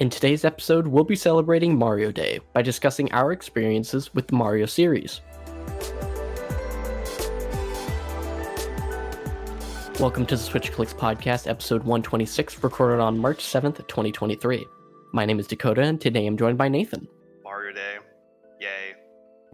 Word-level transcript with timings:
In 0.00 0.10
today's 0.10 0.44
episode, 0.44 0.86
we'll 0.86 1.02
be 1.02 1.16
celebrating 1.16 1.76
Mario 1.76 2.12
Day 2.12 2.38
by 2.52 2.62
discussing 2.62 3.10
our 3.10 3.32
experiences 3.32 4.14
with 4.14 4.28
the 4.28 4.36
Mario 4.36 4.64
series. 4.64 5.22
Welcome 9.98 10.24
to 10.26 10.36
the 10.36 10.40
Switch 10.40 10.70
Clicks 10.70 10.94
Podcast, 10.94 11.48
episode 11.48 11.80
126, 11.80 12.62
recorded 12.62 13.00
on 13.02 13.18
March 13.18 13.38
7th, 13.38 13.78
2023. 13.88 14.64
My 15.12 15.24
name 15.24 15.40
is 15.40 15.48
Dakota, 15.48 15.82
and 15.82 16.00
today 16.00 16.28
I'm 16.28 16.36
joined 16.36 16.58
by 16.58 16.68
Nathan. 16.68 17.08
Mario 17.42 17.74
Day. 17.74 17.96
Yay. 18.60 18.94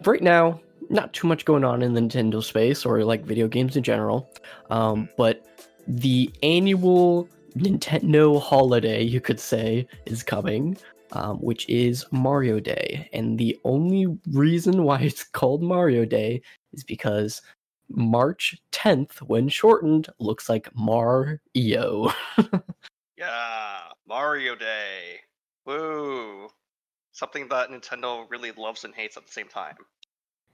Right 0.05 0.23
now, 0.23 0.61
not 0.91 1.15
too 1.15 1.27
much 1.27 1.47
going 1.47 1.65
on 1.65 1.81
in 1.81 1.95
the 1.95 2.03
Nintendo 2.03 2.45
space 2.45 2.85
or 2.85 3.03
like 3.03 3.25
video 3.25 3.49
games 3.49 3.79
in 3.79 3.83
general, 3.83 4.29
um, 4.69 5.09
but 5.17 5.43
the 5.89 6.31
annual 6.43 7.31
Nintendo 7.57 8.41
holiday, 8.41 9.03
you 9.03 9.21
could 9.21 9.41
say, 9.41 9.87
is 10.07 10.23
coming, 10.23 10.77
um, 11.13 11.39
which 11.39 11.69
is 11.69 12.05
Mario 12.11 12.61
Day. 12.61 13.09
And 13.13 13.39
the 13.39 13.59
only 13.65 14.07
reason 14.31 14.85
why 14.85 15.01
it's 15.01 15.25
called 15.25 15.63
Mario 15.63 16.05
Day 16.05 16.43
is 16.73 16.85
because 16.85 17.43
March 17.89 18.57
10th, 18.73 19.19
when 19.23 19.49
shortened, 19.49 20.09
looks 20.19 20.49
like 20.49 20.69
Mario. 20.75 22.13
Yeah. 23.17 23.79
Mario 24.07 24.55
Day. 24.55 25.21
Woo. 25.67 26.49
Something 27.13 27.49
that 27.49 27.71
Nintendo 27.71 28.29
really 28.29 28.53
loves 28.53 28.85
and 28.85 28.95
hates 28.95 29.17
at 29.17 29.25
the 29.25 29.33
same 29.33 29.49
time. 29.49 29.77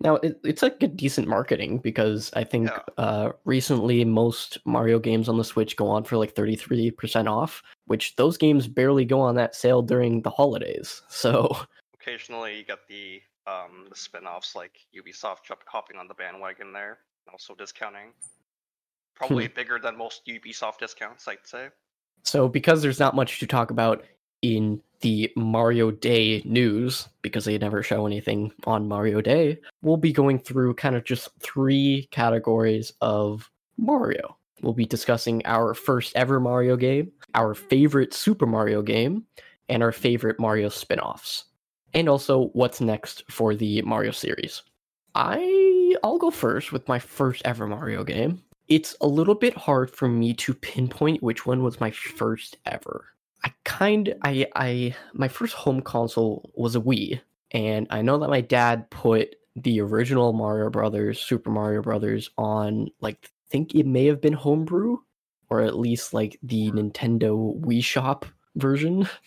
Now 0.03 0.17
it, 0.17 0.41
it's 0.45 0.63
like 0.63 0.83
a 0.83 0.89
decent 0.89 1.29
marketing 1.29 1.79
because 1.79 2.31
I 2.35 2.43
think 2.45 2.69
Yeah. 2.69 2.81
uh, 2.97 3.33
recently 3.45 4.05
most 4.05 4.59
Mario 4.65 4.99
games 4.99 5.29
on 5.29 5.37
the 5.37 5.45
Switch 5.45 5.77
go 5.77 5.89
on 5.89 6.05
for 6.05 6.17
like 6.17 6.35
thirty 6.35 6.57
three 6.57 6.91
percent 6.91 7.29
off, 7.29 7.63
which 7.87 8.17
those 8.17 8.37
games 8.39 8.67
barely 8.67 9.05
go 9.05 9.21
on 9.21 9.35
that 9.37 9.55
sale 9.55 9.83
during 9.83 10.23
the 10.23 10.31
holidays. 10.31 11.03
So 11.11 11.55
Occasionally 11.95 12.57
you 12.59 12.65
get 12.65 12.79
the 12.89 13.21
um 13.47 13.87
the 13.91 13.97
spin-offs 13.97 14.57
like 14.57 14.79
Ubisoft 14.97 15.41
hopping 15.67 15.99
on 15.99 16.09
the 16.09 16.15
bandwagon 16.15 16.73
there, 16.73 16.99
and 17.27 17.33
also 17.33 17.55
discounting. 17.55 18.13
Probably 19.15 19.49
bigger 19.49 19.79
than 19.79 19.99
most 19.99 20.23
Ubisoft 20.27 20.79
discounts, 20.79 21.29
I'd 21.29 21.45
say. 21.45 21.69
so 22.23 22.49
because 22.49 22.81
there's 22.81 22.99
not 22.99 23.15
much 23.15 23.39
to 23.41 23.47
talk 23.47 23.71
about 23.71 24.03
in 24.43 24.81
the 25.01 25.33
Mario 25.37 25.91
Day 25.91 26.43
news 26.45 27.09
because 27.23 27.45
they 27.45 27.59
never 27.59 27.83
show 27.83 28.07
anything 28.07 28.53
on 28.65 28.89
Mario 28.89 29.21
Day, 29.21 29.59
we'll 29.83 29.97
be 29.97 30.13
going 30.13 30.39
through 30.39 30.75
kind 30.75 30.97
of 30.97 31.05
just 31.05 31.29
three 31.41 32.09
categories 32.11 32.93
of 33.01 33.51
Mario. 33.77 34.37
We'll 34.63 34.75
be 34.75 34.87
discussing 34.87 35.43
our 35.47 35.73
first 35.75 36.15
ever 36.17 36.39
Mario 36.39 36.77
game, 36.77 37.13
our 37.35 37.55
favorite 37.55 38.13
Super 38.13 38.47
Mario 38.47 38.83
game, 38.83 39.25
and 39.69 39.83
our 39.83 39.93
favorite 39.93 40.39
Mario 40.39 40.69
spin-offs. 40.69 41.45
And 41.95 42.09
also 42.09 42.49
what's 42.49 42.81
next 42.81 43.25
for 43.31 43.55
the 43.55 43.83
Mario 43.83 44.11
series. 44.11 44.63
I 45.15 45.97
I'll 46.05 46.19
go 46.19 46.31
first 46.31 46.73
with 46.73 46.87
my 46.87 46.99
first 46.99 47.43
ever 47.45 47.67
Mario 47.67 48.05
game. 48.05 48.43
It's 48.69 48.95
a 49.01 49.07
little 49.07 49.35
bit 49.35 49.57
hard 49.57 49.91
for 49.91 50.09
me 50.09 50.35
to 50.35 50.55
pinpoint 50.55 51.23
which 51.23 51.47
one 51.47 51.65
was 51.65 51.81
my 51.81 51.91
first 51.91 52.57
ever. 52.67 53.07
I 53.45 53.53
kind 53.65 54.15
I 54.23 54.47
I 54.57 54.95
my 55.15 55.29
first 55.29 55.55
home 55.55 55.81
console 55.81 56.51
was 56.55 56.77
a 56.77 56.81
Wii, 56.81 57.21
and 57.53 57.87
I 57.91 58.03
know 58.03 58.19
that 58.19 58.31
my 58.31 58.41
dad 58.41 58.91
put 58.91 59.37
the 59.57 59.81
original 59.81 60.33
Mario 60.33 60.71
Brothers, 60.71 61.21
Super 61.21 61.51
Mario 61.51 61.83
Brothers 61.83 62.31
on 62.39 62.89
like 63.01 63.19
I 63.23 63.29
think 63.51 63.75
it 63.75 63.87
may 63.87 64.07
have 64.07 64.21
been 64.21 64.33
homebrew 64.33 64.99
or 65.49 65.61
at 65.61 65.79
least 65.79 66.15
like 66.15 66.39
the 66.43 66.69
hmm. 66.69 66.79
Nintendo 66.79 67.61
Wii 67.61 67.83
Shop 67.83 68.25
version 68.57 69.09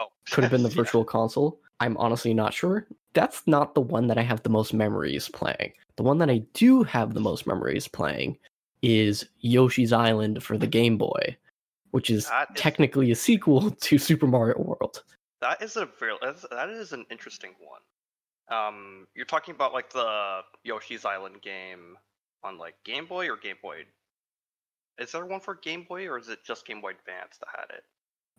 Oh. 0.00 0.06
could 0.30 0.44
have 0.44 0.50
been 0.52 0.62
the 0.62 0.68
Yeah. 0.74 0.74
virtual 0.76 1.04
console. 1.04 1.60
I'm 1.80 1.96
honestly 1.96 2.34
not 2.34 2.54
sure. 2.54 2.86
That's 3.14 3.42
not 3.46 3.74
the 3.74 3.80
one 3.80 4.06
that 4.08 4.18
I 4.18 4.22
have 4.22 4.42
the 4.42 4.50
most 4.50 4.72
memories 4.72 5.28
playing. 5.28 5.72
The 5.96 6.02
one 6.02 6.18
that 6.18 6.30
I 6.30 6.38
do 6.54 6.82
have 6.84 7.14
the 7.14 7.20
most 7.20 7.46
memories 7.46 7.88
playing 7.88 8.38
is 8.82 9.26
Yoshi's 9.40 9.92
Island 9.92 10.42
for 10.42 10.56
the 10.56 10.66
Game 10.66 10.96
Boy, 10.98 11.36
which 11.90 12.10
is 12.10 12.28
That 12.28 12.48
is- 12.54 12.60
technically 12.60 13.10
a 13.10 13.14
sequel 13.14 13.70
to 13.82 13.98
Super 13.98 14.26
Mario 14.26 14.58
World. 14.58 15.02
That 15.40 15.62
is 15.62 15.76
a 15.76 15.86
very 15.98 16.14
that's- 16.22 16.92
an 16.92 17.06
interesting 17.10 17.54
one. 17.60 17.80
Um, 18.50 19.06
you're 19.14 19.26
talking 19.26 19.54
about 19.54 19.72
like 19.74 19.90
the 19.92 20.40
Yoshi's 20.64 21.04
Island 21.04 21.42
game 21.42 21.96
on 22.42 22.56
like 22.58 22.74
Game 22.84 23.04
Boy 23.06 23.28
or 23.28 23.36
Game 23.36 23.56
Boy. 23.62 23.84
Is 24.98 25.12
there 25.12 25.26
one 25.26 25.40
for 25.40 25.54
Game 25.54 25.84
Boy 25.88 26.06
or 26.08 26.18
is 26.18 26.28
it 26.28 26.40
just 26.44 26.66
Game 26.66 26.80
Boy 26.80 26.90
Advance 26.90 27.36
that 27.38 27.48
had 27.54 27.76
it? 27.76 27.84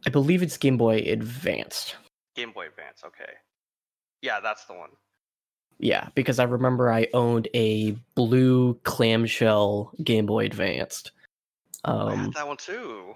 I 0.06 0.10
believe 0.10 0.42
it's 0.42 0.58
Game 0.58 0.78
Boy 0.78 0.98
Advanced. 1.06 1.96
Game 2.36 2.52
Boy 2.52 2.68
Advance, 2.68 3.02
okay. 3.06 3.34
Yeah, 4.22 4.40
that's 4.40 4.66
the 4.66 4.74
one. 4.74 4.90
Yeah, 5.78 6.10
because 6.16 6.40
I 6.40 6.44
remember 6.44 6.92
I 6.92 7.08
owned 7.14 7.48
a 7.54 7.92
blue 8.16 8.74
clamshell 8.84 9.94
Game 10.04 10.26
Boy 10.26 10.46
Advanced. 10.46 11.12
I 11.86 11.92
Um, 11.92 12.18
had 12.18 12.34
that 12.34 12.48
one 12.48 12.58
too. 12.58 13.16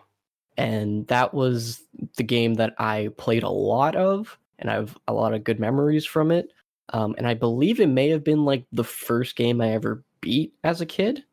And 0.57 1.07
that 1.07 1.33
was 1.33 1.81
the 2.17 2.23
game 2.23 2.55
that 2.55 2.73
I 2.77 3.09
played 3.17 3.43
a 3.43 3.49
lot 3.49 3.95
of, 3.95 4.37
and 4.59 4.69
I 4.69 4.75
have 4.75 4.97
a 5.07 5.13
lot 5.13 5.33
of 5.33 5.43
good 5.43 5.59
memories 5.59 6.05
from 6.05 6.31
it. 6.31 6.51
Um, 6.89 7.15
and 7.17 7.27
I 7.27 7.33
believe 7.33 7.79
it 7.79 7.87
may 7.87 8.09
have 8.09 8.23
been 8.23 8.45
like 8.45 8.65
the 8.71 8.83
first 8.83 9.35
game 9.35 9.61
I 9.61 9.71
ever 9.71 10.03
beat 10.21 10.53
as 10.63 10.81
a 10.81 10.85
kid. 10.85 11.23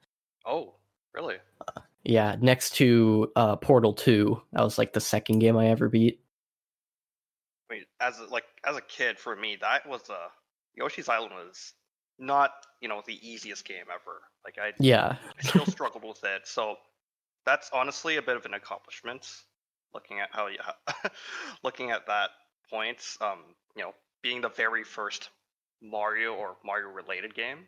Oh, 0.46 0.74
really? 1.14 1.36
Yeah, 2.04 2.36
next 2.40 2.74
to 2.76 3.30
uh, 3.36 3.56
Portal 3.56 3.92
Two, 3.92 4.40
that 4.52 4.62
was 4.62 4.78
like 4.78 4.92
the 4.92 5.00
second 5.00 5.40
game 5.40 5.56
I 5.56 5.68
ever 5.68 5.88
beat. 5.88 6.20
I 7.70 7.74
mean, 7.74 7.84
as 8.00 8.18
a, 8.18 8.24
like 8.24 8.44
as 8.64 8.76
a 8.76 8.80
kid, 8.80 9.18
for 9.18 9.36
me, 9.36 9.58
that 9.60 9.86
was 9.86 10.08
a 10.08 10.28
Yoshi's 10.74 11.08
Island 11.08 11.34
was 11.34 11.74
not 12.18 12.52
you 12.80 12.88
know 12.88 13.02
the 13.06 13.18
easiest 13.26 13.66
game 13.66 13.84
ever. 13.92 14.22
Like 14.44 14.56
I, 14.58 14.72
Yeah, 14.78 15.16
I 15.38 15.46
still 15.46 15.66
struggled 15.66 16.04
with 16.04 16.24
it. 16.24 16.46
So 16.46 16.76
that's 17.44 17.70
honestly 17.72 18.16
a 18.16 18.22
bit 18.22 18.36
of 18.36 18.44
an 18.46 18.54
accomplishment. 18.54 19.44
Looking 19.94 20.20
at 20.20 20.28
how 20.32 20.46
you, 20.48 20.58
looking 21.64 21.90
at 21.90 22.06
that 22.06 22.30
point, 22.70 23.16
um, 23.20 23.56
you 23.76 23.82
know, 23.82 23.94
being 24.22 24.40
the 24.40 24.48
very 24.50 24.84
first 24.84 25.30
Mario 25.82 26.34
or 26.34 26.56
Mario 26.64 26.88
related 26.88 27.34
game. 27.34 27.66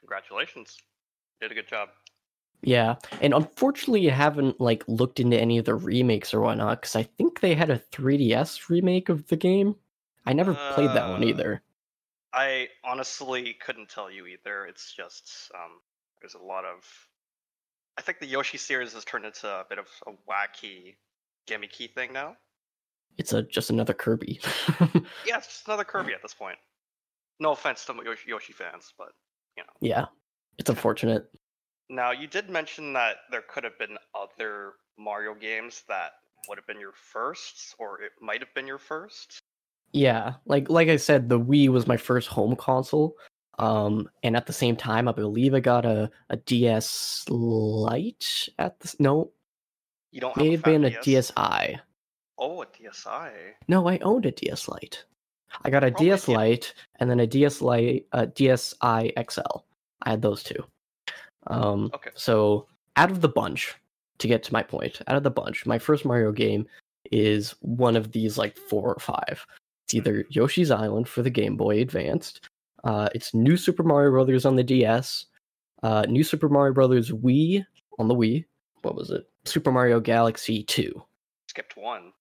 Congratulations, 0.00 0.76
you 1.40 1.48
did 1.48 1.52
a 1.52 1.54
good 1.60 1.68
job. 1.68 1.90
yeah, 2.62 2.96
and 3.20 3.34
unfortunately, 3.34 4.08
I 4.10 4.14
haven't 4.14 4.60
like 4.60 4.84
looked 4.86 5.18
into 5.20 5.38
any 5.40 5.58
of 5.58 5.64
the 5.64 5.74
remakes 5.74 6.32
or 6.32 6.40
whatnot 6.40 6.80
because 6.80 6.94
I 6.96 7.02
think 7.04 7.40
they 7.40 7.54
had 7.54 7.70
a 7.70 7.78
3DS 7.78 8.68
remake 8.68 9.08
of 9.08 9.26
the 9.28 9.36
game. 9.36 9.76
I 10.26 10.32
never 10.32 10.54
played 10.54 10.92
that 10.92 11.08
one 11.08 11.22
Uh, 11.22 11.24
either. 11.24 11.62
I 12.34 12.68
honestly 12.84 13.54
couldn't 13.54 13.88
tell 13.88 14.10
you 14.10 14.26
either. 14.26 14.66
It's 14.66 14.92
just 14.92 15.50
um, 15.54 15.80
there's 16.20 16.34
a 16.34 16.38
lot 16.38 16.64
of. 16.66 17.08
I 17.98 18.02
think 18.02 18.20
the 18.20 18.26
Yoshi 18.26 18.58
series 18.58 18.92
has 18.94 19.04
turned 19.04 19.24
into 19.24 19.46
a 19.46 19.64
bit 19.68 19.78
of 19.78 19.86
a 20.06 20.12
wacky, 20.30 20.96
gimmicky 21.48 21.92
thing 21.92 22.12
now. 22.12 22.36
It's 23.18 23.32
a 23.32 23.42
just 23.42 23.70
another 23.70 23.94
Kirby. 23.94 24.40
Yeah, 25.26 25.38
it's 25.38 25.46
just 25.46 25.66
another 25.66 25.84
Kirby 25.84 26.14
at 26.14 26.22
this 26.22 26.34
point. 26.34 26.58
No 27.38 27.52
offense 27.52 27.84
to 27.86 27.94
Yoshi, 28.04 28.28
Yoshi 28.28 28.52
fans, 28.52 28.92
but 28.96 29.08
you 29.56 29.62
know. 29.62 29.72
yeah, 29.80 30.06
it's 30.58 30.70
unfortunate. 30.70 31.26
Now 31.90 32.10
you 32.12 32.26
did 32.26 32.48
mention 32.48 32.92
that 32.94 33.16
there 33.30 33.42
could 33.42 33.64
have 33.64 33.78
been 33.78 33.98
other 34.14 34.72
Mario 34.98 35.34
games 35.34 35.82
that 35.88 36.12
would 36.48 36.58
have 36.58 36.66
been 36.66 36.80
your 36.80 36.92
first, 36.92 37.74
or 37.78 38.00
it 38.00 38.12
might 38.20 38.40
have 38.40 38.52
been 38.54 38.66
your 38.66 38.78
first. 38.78 39.40
Yeah, 39.92 40.34
like 40.46 40.70
like 40.70 40.88
I 40.88 40.96
said, 40.96 41.28
the 41.28 41.38
Wii 41.38 41.68
was 41.68 41.86
my 41.86 41.96
first 41.96 42.28
home 42.28 42.56
console. 42.56 43.16
Um, 43.58 44.08
and 44.22 44.36
at 44.36 44.46
the 44.46 44.52
same 44.52 44.76
time, 44.76 45.08
I 45.08 45.12
believe 45.12 45.54
I 45.54 45.60
got 45.60 45.84
a, 45.84 46.10
a 46.30 46.36
DS 46.36 47.24
Lite 47.28 48.48
at 48.58 48.78
the 48.80 48.94
no, 48.98 49.30
You 50.10 50.20
don't 50.20 50.36
may 50.36 50.52
have 50.52 50.60
a 50.60 50.62
been 50.62 50.84
a 50.84 50.90
DS? 51.02 51.30
DSi. 51.32 51.78
Oh, 52.38 52.62
a 52.62 52.66
DSi. 52.66 53.30
No, 53.68 53.86
I 53.88 53.98
owned 53.98 54.26
a 54.26 54.32
DS 54.32 54.68
Lite. 54.68 55.04
I 55.64 55.70
got 55.70 55.84
a 55.84 55.90
Probably 55.90 56.06
DS 56.06 56.24
the- 56.26 56.32
Lite 56.32 56.74
and 56.98 57.10
then 57.10 57.20
a 57.20 57.26
DS 57.26 57.60
Lite, 57.60 58.06
a 58.12 58.26
DSi 58.26 59.12
XL. 59.30 59.64
I 60.02 60.10
had 60.10 60.22
those 60.22 60.42
two. 60.42 60.64
Um, 61.46 61.90
Okay. 61.94 62.10
so 62.14 62.66
out 62.96 63.10
of 63.10 63.20
the 63.20 63.28
bunch, 63.28 63.74
to 64.18 64.28
get 64.28 64.42
to 64.44 64.52
my 64.52 64.62
point, 64.62 65.00
out 65.08 65.16
of 65.16 65.22
the 65.24 65.30
bunch, 65.30 65.66
my 65.66 65.78
first 65.78 66.04
Mario 66.04 66.32
game 66.32 66.66
is 67.10 67.54
one 67.60 67.96
of 67.96 68.12
these 68.12 68.38
like 68.38 68.56
four 68.56 68.92
or 68.94 68.98
five. 69.00 69.44
It's 69.84 69.94
either 69.94 70.24
Yoshi's 70.30 70.70
Island 70.70 71.08
for 71.08 71.22
the 71.22 71.30
Game 71.30 71.56
Boy 71.56 71.80
Advanced, 71.80 72.48
uh, 72.84 73.08
it's 73.14 73.34
New 73.34 73.56
Super 73.56 73.82
Mario 73.82 74.10
Brothers 74.10 74.44
on 74.46 74.56
the 74.56 74.64
DS, 74.64 75.26
uh, 75.82 76.02
New 76.08 76.24
Super 76.24 76.48
Mario 76.48 76.72
Brothers 76.74 77.10
Wii 77.10 77.64
on 77.98 78.08
the 78.08 78.14
Wii. 78.14 78.44
What 78.82 78.94
was 78.96 79.10
it? 79.10 79.28
Super 79.44 79.70
Mario 79.72 80.00
Galaxy 80.00 80.62
2. 80.64 81.02
Skipped 81.48 81.76
one. 81.76 82.12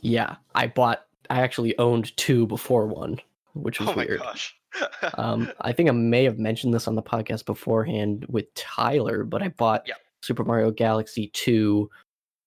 Yeah, 0.00 0.36
I 0.54 0.66
bought. 0.66 1.06
I 1.30 1.40
actually 1.40 1.76
owned 1.78 2.14
two 2.16 2.46
before 2.46 2.86
one, 2.86 3.18
which 3.54 3.78
was 3.80 3.88
Oh 3.90 3.94
my 3.94 4.04
weird. 4.04 4.20
gosh. 4.20 4.56
Um, 5.18 5.52
I 5.60 5.72
think 5.72 5.90
I 5.90 5.92
may 5.92 6.24
have 6.24 6.38
mentioned 6.38 6.72
this 6.72 6.88
on 6.88 6.94
the 6.94 7.02
podcast 7.02 7.44
beforehand 7.44 8.24
with 8.30 8.52
Tyler, 8.54 9.22
but 9.22 9.42
I 9.42 9.48
bought 9.48 9.82
Yeah. 9.86 9.94
Super 10.22 10.44
Mario 10.44 10.70
Galaxy 10.70 11.28
2 11.34 11.90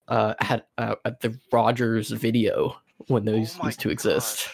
uh, 0.08 0.34
had 0.40 0.64
uh, 0.80 0.96
at 1.06 1.20
the 1.22 1.38
Rogers 1.52 2.10
video 2.10 2.78
when 3.08 3.26
those 3.26 3.58
Oh 3.62 3.66
used 3.68 3.80
to 3.82 3.90
exist. 3.92 4.50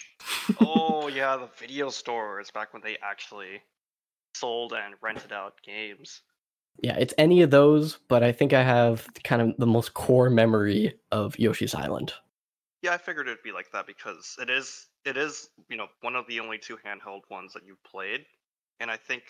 oh 0.60 0.91
yeah, 1.16 1.38
the 1.38 1.50
video 1.60 1.90
stores 1.90 2.52
back 2.52 2.74
when 2.74 2.82
they 2.82 2.98
actually 3.02 3.62
sold 4.36 4.74
and 4.74 4.96
rented 5.02 5.32
out 5.32 5.56
games. 5.64 6.22
Yeah, 6.82 6.96
it's 6.98 7.14
any 7.18 7.42
of 7.42 7.52
those, 7.52 8.00
but 8.08 8.24
I 8.24 8.32
think 8.32 8.54
I 8.54 8.64
have 8.64 9.08
kind 9.24 9.42
of 9.42 9.58
the 9.58 9.68
most 9.68 9.94
core 9.94 10.30
memory 10.30 10.96
of 11.12 11.38
Yoshi's 11.38 11.76
Island. 11.76 12.14
Yeah, 12.82 12.94
I 12.94 12.98
figured 12.98 13.28
it'd 13.28 13.44
be 13.44 13.52
like 13.52 13.72
that 13.74 13.86
because 13.86 14.36
it 14.42 14.50
is 14.50 14.88
it 15.06 15.18
is, 15.18 15.50
you 15.70 15.78
know, 15.78 15.88
one 16.02 16.16
of 16.16 16.28
the 16.28 16.40
only 16.40 16.58
two 16.58 16.78
handheld 16.78 17.22
ones 17.30 17.54
that 17.54 17.66
you've 17.66 17.84
played. 17.84 18.26
And 18.80 18.90
I 18.90 18.98
think 18.98 19.24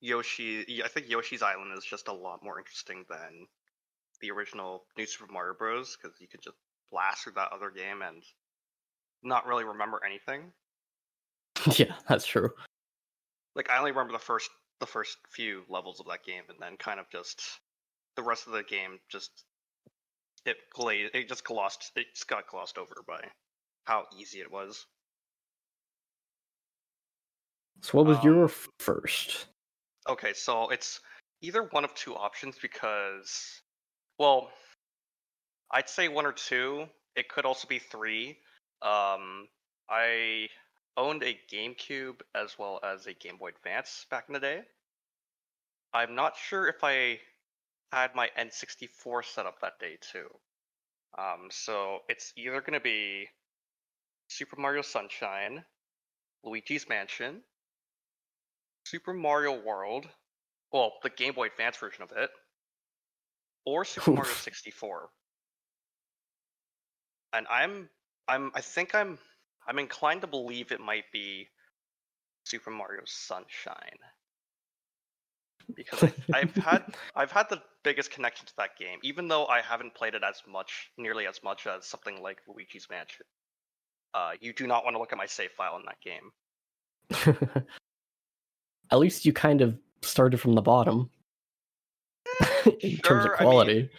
Yoshi 0.00 0.82
I 0.84 0.88
think 0.88 1.08
Yoshi's 1.08 1.42
Island 1.42 1.76
is 1.76 1.84
just 1.84 2.08
a 2.08 2.12
lot 2.12 2.44
more 2.44 2.58
interesting 2.58 3.04
than 3.08 3.46
the 4.20 4.30
original 4.30 4.84
New 4.96 5.06
Super 5.06 5.32
Mario 5.32 5.54
Bros. 5.54 5.96
because 5.96 6.20
you 6.20 6.28
could 6.28 6.42
just 6.42 6.56
blast 6.92 7.24
through 7.24 7.32
that 7.34 7.52
other 7.52 7.70
game 7.70 8.02
and 8.02 8.22
not 9.22 9.46
really 9.46 9.64
remember 9.64 10.00
anything. 10.04 10.52
yeah, 11.78 11.94
that's 12.08 12.26
true. 12.26 12.50
Like 13.54 13.70
I 13.70 13.78
only 13.78 13.90
remember 13.90 14.12
the 14.12 14.18
first 14.18 14.50
the 14.80 14.86
first 14.86 15.18
few 15.30 15.62
levels 15.68 16.00
of 16.00 16.06
that 16.06 16.24
game 16.24 16.42
and 16.48 16.58
then 16.60 16.76
kind 16.78 16.98
of 16.98 17.06
just 17.10 17.42
the 18.16 18.22
rest 18.22 18.46
of 18.46 18.54
the 18.54 18.62
game 18.62 18.98
just 19.10 19.30
it 20.46 20.56
glazed 20.74 21.14
it 21.14 21.28
just 21.28 21.44
glossed 21.44 21.92
it 21.96 22.06
just 22.14 22.28
got 22.28 22.46
glossed 22.48 22.78
over 22.78 22.94
by 23.06 23.20
how 23.84 24.06
easy 24.18 24.40
it 24.40 24.50
was. 24.50 24.86
So, 27.82 27.98
what 27.98 28.06
was 28.06 28.22
your 28.22 28.44
Um, 28.44 28.50
f- 28.50 28.68
first? 28.78 29.46
Okay, 30.08 30.32
so 30.32 30.68
it's 30.70 31.00
either 31.40 31.62
one 31.64 31.84
of 31.84 31.94
two 31.94 32.14
options 32.14 32.58
because, 32.58 33.62
well, 34.18 34.50
I'd 35.70 35.88
say 35.88 36.08
one 36.08 36.26
or 36.26 36.32
two. 36.32 36.88
It 37.16 37.28
could 37.28 37.44
also 37.44 37.66
be 37.66 37.78
three. 37.78 38.38
Um, 38.82 39.48
I 39.88 40.48
owned 41.00 41.22
a 41.22 41.38
GameCube 41.50 42.20
as 42.34 42.58
well 42.58 42.78
as 42.84 43.06
a 43.06 43.14
Game 43.14 43.38
Boy 43.38 43.48
Advance 43.48 44.06
back 44.10 44.24
in 44.28 44.34
the 44.34 44.40
day. 44.40 44.60
I'm 45.94 46.14
not 46.14 46.36
sure 46.36 46.68
if 46.68 46.84
I 46.84 47.18
had 47.90 48.14
my 48.14 48.28
N64 48.38 49.24
set 49.24 49.46
up 49.46 49.60
that 49.62 49.80
day 49.80 49.96
too. 50.12 50.28
Um, 51.18 51.48
so 51.50 52.00
it's 52.08 52.32
either 52.36 52.60
going 52.60 52.74
to 52.74 52.80
be 52.80 53.26
Super 54.28 54.60
Mario 54.60 54.82
Sunshine, 54.82 55.64
Luigi's 56.44 56.88
Mansion, 56.88 57.40
Super 58.86 59.14
Mario 59.14 59.60
World, 59.60 60.06
well, 60.72 60.92
the 61.02 61.10
Game 61.10 61.32
Boy 61.32 61.46
Advance 61.46 61.78
version 61.78 62.02
of 62.02 62.12
it, 62.12 62.30
or 63.64 63.84
Super 63.84 64.12
Mario 64.12 64.32
64. 64.32 65.08
And 67.32 67.46
I'm 67.48 67.88
I'm 68.28 68.52
I 68.54 68.60
think 68.60 68.94
I'm 68.94 69.18
I'm 69.70 69.78
inclined 69.78 70.20
to 70.22 70.26
believe 70.26 70.72
it 70.72 70.80
might 70.80 71.04
be 71.12 71.46
Super 72.44 72.72
Mario 72.72 73.02
Sunshine. 73.06 73.98
Because 75.76 76.10
I've 76.34 76.52
had 76.56 76.82
I've 77.14 77.30
had 77.30 77.48
the 77.48 77.62
biggest 77.84 78.10
connection 78.10 78.46
to 78.46 78.52
that 78.58 78.76
game, 78.76 78.98
even 79.04 79.28
though 79.28 79.46
I 79.46 79.60
haven't 79.60 79.94
played 79.94 80.16
it 80.16 80.24
as 80.28 80.42
much, 80.50 80.90
nearly 80.98 81.28
as 81.28 81.40
much 81.44 81.68
as 81.68 81.86
something 81.86 82.20
like 82.20 82.38
Luigi's 82.48 82.88
Mansion. 82.90 83.24
Uh, 84.12 84.32
you 84.40 84.52
do 84.52 84.66
not 84.66 84.82
want 84.82 84.94
to 84.94 84.98
look 84.98 85.12
at 85.12 85.18
my 85.18 85.26
save 85.26 85.52
file 85.52 85.76
in 85.76 85.84
that 85.84 86.00
game. 86.02 86.32
At 88.90 88.98
least 88.98 89.24
you 89.24 89.32
kind 89.32 89.60
of 89.60 89.78
started 90.02 90.40
from 90.40 90.54
the 90.54 90.62
bottom 90.62 91.10
in 92.80 92.96
terms 92.96 93.24
of 93.24 93.30
Sure, 93.30 93.36
I 93.36 93.44
mean, 93.44 93.50
quality. 93.50 93.90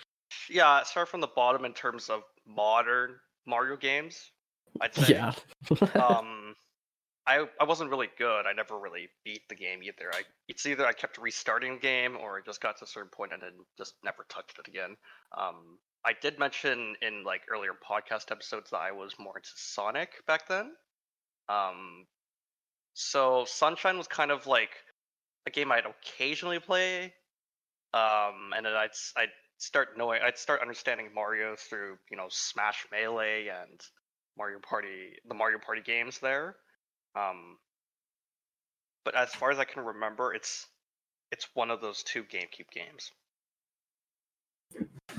Yeah, 0.50 0.84
start 0.84 1.08
from 1.08 1.22
the 1.22 1.28
bottom 1.28 1.64
in 1.64 1.72
terms 1.72 2.10
of 2.10 2.24
modern 2.46 3.16
Mario 3.46 3.78
games. 3.78 4.32
I'd 4.80 4.96
say. 4.96 5.14
yeah. 5.14 5.34
um, 5.96 6.56
I 7.28 7.46
I 7.60 7.66
wasn't 7.66 7.92
really 7.92 8.10
good. 8.18 8.46
I 8.46 8.54
never 8.54 8.80
really 8.80 9.10
beat 9.24 9.48
the 9.48 9.56
game 9.56 9.84
either. 9.84 10.10
I 10.12 10.24
it's 10.48 10.66
either 10.66 10.86
I 10.86 10.94
kept 10.94 11.18
restarting 11.18 11.76
the 11.76 11.80
game 11.80 12.18
or 12.18 12.40
it 12.40 12.46
just 12.46 12.62
got 12.62 12.78
to 12.78 12.86
a 12.86 12.88
certain 12.88 13.12
point 13.12 13.34
and 13.34 13.42
then 13.42 13.54
just 13.78 13.94
never 14.04 14.26
touched 14.28 14.58
it 14.58 14.68
again. 14.68 14.96
Um, 15.38 15.78
I 16.04 16.14
did 16.20 16.40
mention 16.40 16.96
in 17.02 17.24
like 17.24 17.42
earlier 17.50 17.74
podcast 17.74 18.32
episodes 18.32 18.72
that 18.72 18.80
I 18.80 18.92
was 18.92 19.14
more 19.20 19.38
into 19.38 19.50
Sonic 19.56 20.26
back 20.26 20.48
then. 20.48 20.72
Um, 21.48 22.08
so 22.94 23.46
Sunshine 23.46 23.98
was 23.98 24.08
kind 24.08 24.32
of 24.32 24.48
like 24.48 24.72
a 25.48 25.52
game 25.52 25.72
I'd 25.72 25.86
occasionally 25.86 26.60
play. 26.60 27.14
Um, 27.94 28.54
and 28.56 28.66
then 28.66 28.74
I'd 28.74 28.92
I'd 29.16 29.30
start 29.58 29.90
knowing 29.96 30.22
I'd 30.24 30.38
start 30.38 30.62
understanding 30.62 31.10
Mario 31.14 31.56
through 31.56 31.98
you 32.10 32.18
know 32.18 32.28
Smash 32.30 32.88
Melee 32.92 33.50
and 33.50 33.80
Mario 34.38 34.60
Party 34.60 35.14
the 35.28 35.34
Mario 35.34 35.60
Party 35.60 35.82
games 35.82 36.20
there. 36.20 36.56
Um, 37.16 37.58
but 39.04 39.16
as 39.16 39.30
far 39.32 39.52
as 39.52 39.60
I 39.60 39.66
can 39.66 39.84
remember, 39.84 40.34
it's 40.34 40.68
it's 41.32 41.48
one 41.54 41.72
of 41.72 41.82
those 41.82 42.04
two 42.04 42.24
GameCube 42.24 42.70
games. 42.74 43.12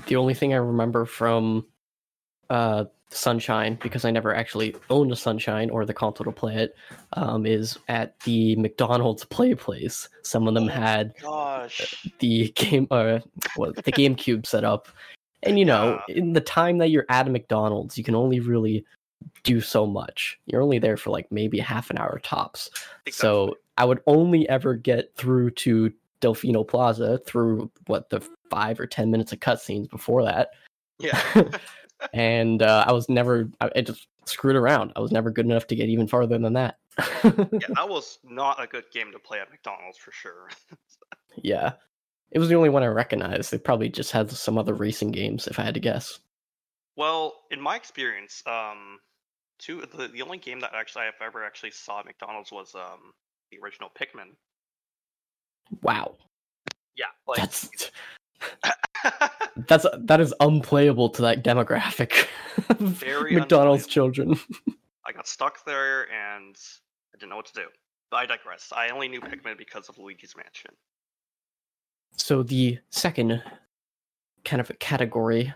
the 0.07 0.15
only 0.15 0.33
thing 0.33 0.53
I 0.53 0.57
remember 0.57 1.05
from 1.05 1.65
uh, 2.49 2.85
Sunshine, 3.09 3.77
because 3.81 4.05
I 4.05 4.11
never 4.11 4.35
actually 4.35 4.75
owned 4.89 5.11
a 5.11 5.15
Sunshine 5.15 5.69
or 5.69 5.85
the 5.85 5.93
console 5.93 6.25
to 6.25 6.31
play 6.31 6.55
it, 6.55 6.75
um, 7.13 7.45
is 7.45 7.77
at 7.87 8.19
the 8.21 8.55
McDonald's 8.55 9.25
Play 9.25 9.55
Place. 9.55 10.09
Some 10.23 10.47
of 10.47 10.53
them 10.53 10.65
Oh, 10.65 10.67
had 10.67 11.13
Gosh, 11.21 12.07
the 12.19 12.49
game, 12.51 12.87
uh, 12.91 13.19
what 13.55 13.75
the 13.83 13.91
GameCube 13.91 14.45
set 14.45 14.63
up, 14.63 14.87
and 15.43 15.59
you 15.59 15.65
know, 15.65 15.99
in 16.09 16.33
the 16.33 16.41
time 16.41 16.77
that 16.79 16.89
you're 16.89 17.05
at 17.09 17.27
a 17.27 17.29
McDonald's, 17.29 17.97
you 17.97 18.03
can 18.03 18.15
only 18.15 18.39
really 18.39 18.85
do 19.43 19.61
so 19.61 19.85
much. 19.85 20.39
You're 20.45 20.61
only 20.61 20.79
there 20.79 20.97
for 20.97 21.09
like 21.09 21.31
maybe 21.31 21.59
half 21.59 21.89
an 21.89 21.97
hour 21.97 22.19
tops. 22.23 22.69
So 23.09 23.57
I 23.77 23.85
would 23.85 24.01
only 24.07 24.47
ever 24.49 24.75
get 24.75 25.15
through 25.15 25.51
to 25.51 25.91
Delfino 26.21 26.67
Plaza 26.67 27.19
through 27.19 27.69
what 27.87 28.09
the 28.09 28.21
five 28.49 28.79
or 28.79 28.87
ten 28.87 29.11
minutes 29.11 29.33
of 29.33 29.39
cutscenes 29.39 29.89
before 29.89 30.23
that, 30.23 30.51
yeah, 30.99 31.19
and 32.13 32.61
uh, 32.61 32.85
I 32.87 32.91
was 32.91 33.09
never. 33.09 33.49
I, 33.61 33.69
I 33.75 33.81
just 33.81 34.07
screwed 34.25 34.55
around. 34.55 34.93
I 34.95 34.99
was 35.01 35.11
never 35.11 35.29
good 35.29 35.45
enough 35.45 35.67
to 35.67 35.75
get 35.75 35.89
even 35.89 36.07
farther 36.07 36.37
than 36.37 36.53
that. 36.53 36.77
yeah, 36.97 37.67
that 37.75 37.89
was 37.89 38.19
not 38.23 38.61
a 38.61 38.67
good 38.67 38.85
game 38.93 39.11
to 39.11 39.19
play 39.19 39.39
at 39.39 39.51
McDonald's 39.51 39.97
for 39.97 40.11
sure. 40.11 40.49
yeah, 41.35 41.73
it 42.31 42.39
was 42.39 42.49
the 42.49 42.55
only 42.55 42.69
one 42.69 42.83
I 42.83 42.87
recognized. 42.87 43.51
They 43.51 43.57
probably 43.57 43.89
just 43.89 44.11
had 44.11 44.31
some 44.31 44.57
other 44.57 44.73
racing 44.73 45.11
games, 45.11 45.47
if 45.47 45.59
I 45.59 45.63
had 45.63 45.73
to 45.73 45.79
guess. 45.79 46.19
Well, 46.95 47.33
in 47.49 47.59
my 47.59 47.75
experience, 47.75 48.43
um, 48.45 48.99
two 49.63 49.83
the, 49.95 50.07
the 50.07 50.21
only 50.21 50.37
game 50.37 50.59
that 50.59 50.71
actually 50.73 51.03
I've 51.05 51.21
ever 51.21 51.43
actually 51.43 51.71
saw 51.71 51.99
at 51.99 52.05
McDonald's 52.05 52.51
was 52.51 52.75
um 52.75 53.13
the 53.51 53.57
original 53.63 53.89
Pikmin. 53.89 54.31
Wow, 55.81 56.15
Yeah, 56.95 57.05
like 57.27 57.39
that's 57.39 57.91
that's 59.67 59.85
that 59.97 60.19
is 60.19 60.33
unplayable 60.39 61.09
to 61.09 61.21
that 61.23 61.43
demographic. 61.43 62.27
Very 62.79 63.35
McDonald's 63.35 63.85
unplayable. 63.85 63.89
children. 63.89 64.39
I 65.05 65.11
got 65.11 65.27
stuck 65.27 65.65
there 65.65 66.03
and 66.11 66.55
I 67.13 67.17
didn't 67.17 67.29
know 67.29 67.35
what 67.37 67.45
to 67.47 67.53
do. 67.53 67.65
But 68.11 68.17
I 68.17 68.25
digress. 68.25 68.71
I 68.75 68.89
only 68.89 69.07
knew 69.07 69.21
Pikmin 69.21 69.57
because 69.57 69.89
of 69.89 69.97
Luigi's 69.97 70.35
Mansion. 70.35 70.71
So 72.15 72.43
the 72.43 72.79
second 72.89 73.41
kind 74.45 74.59
of 74.59 74.71
category 74.79 75.53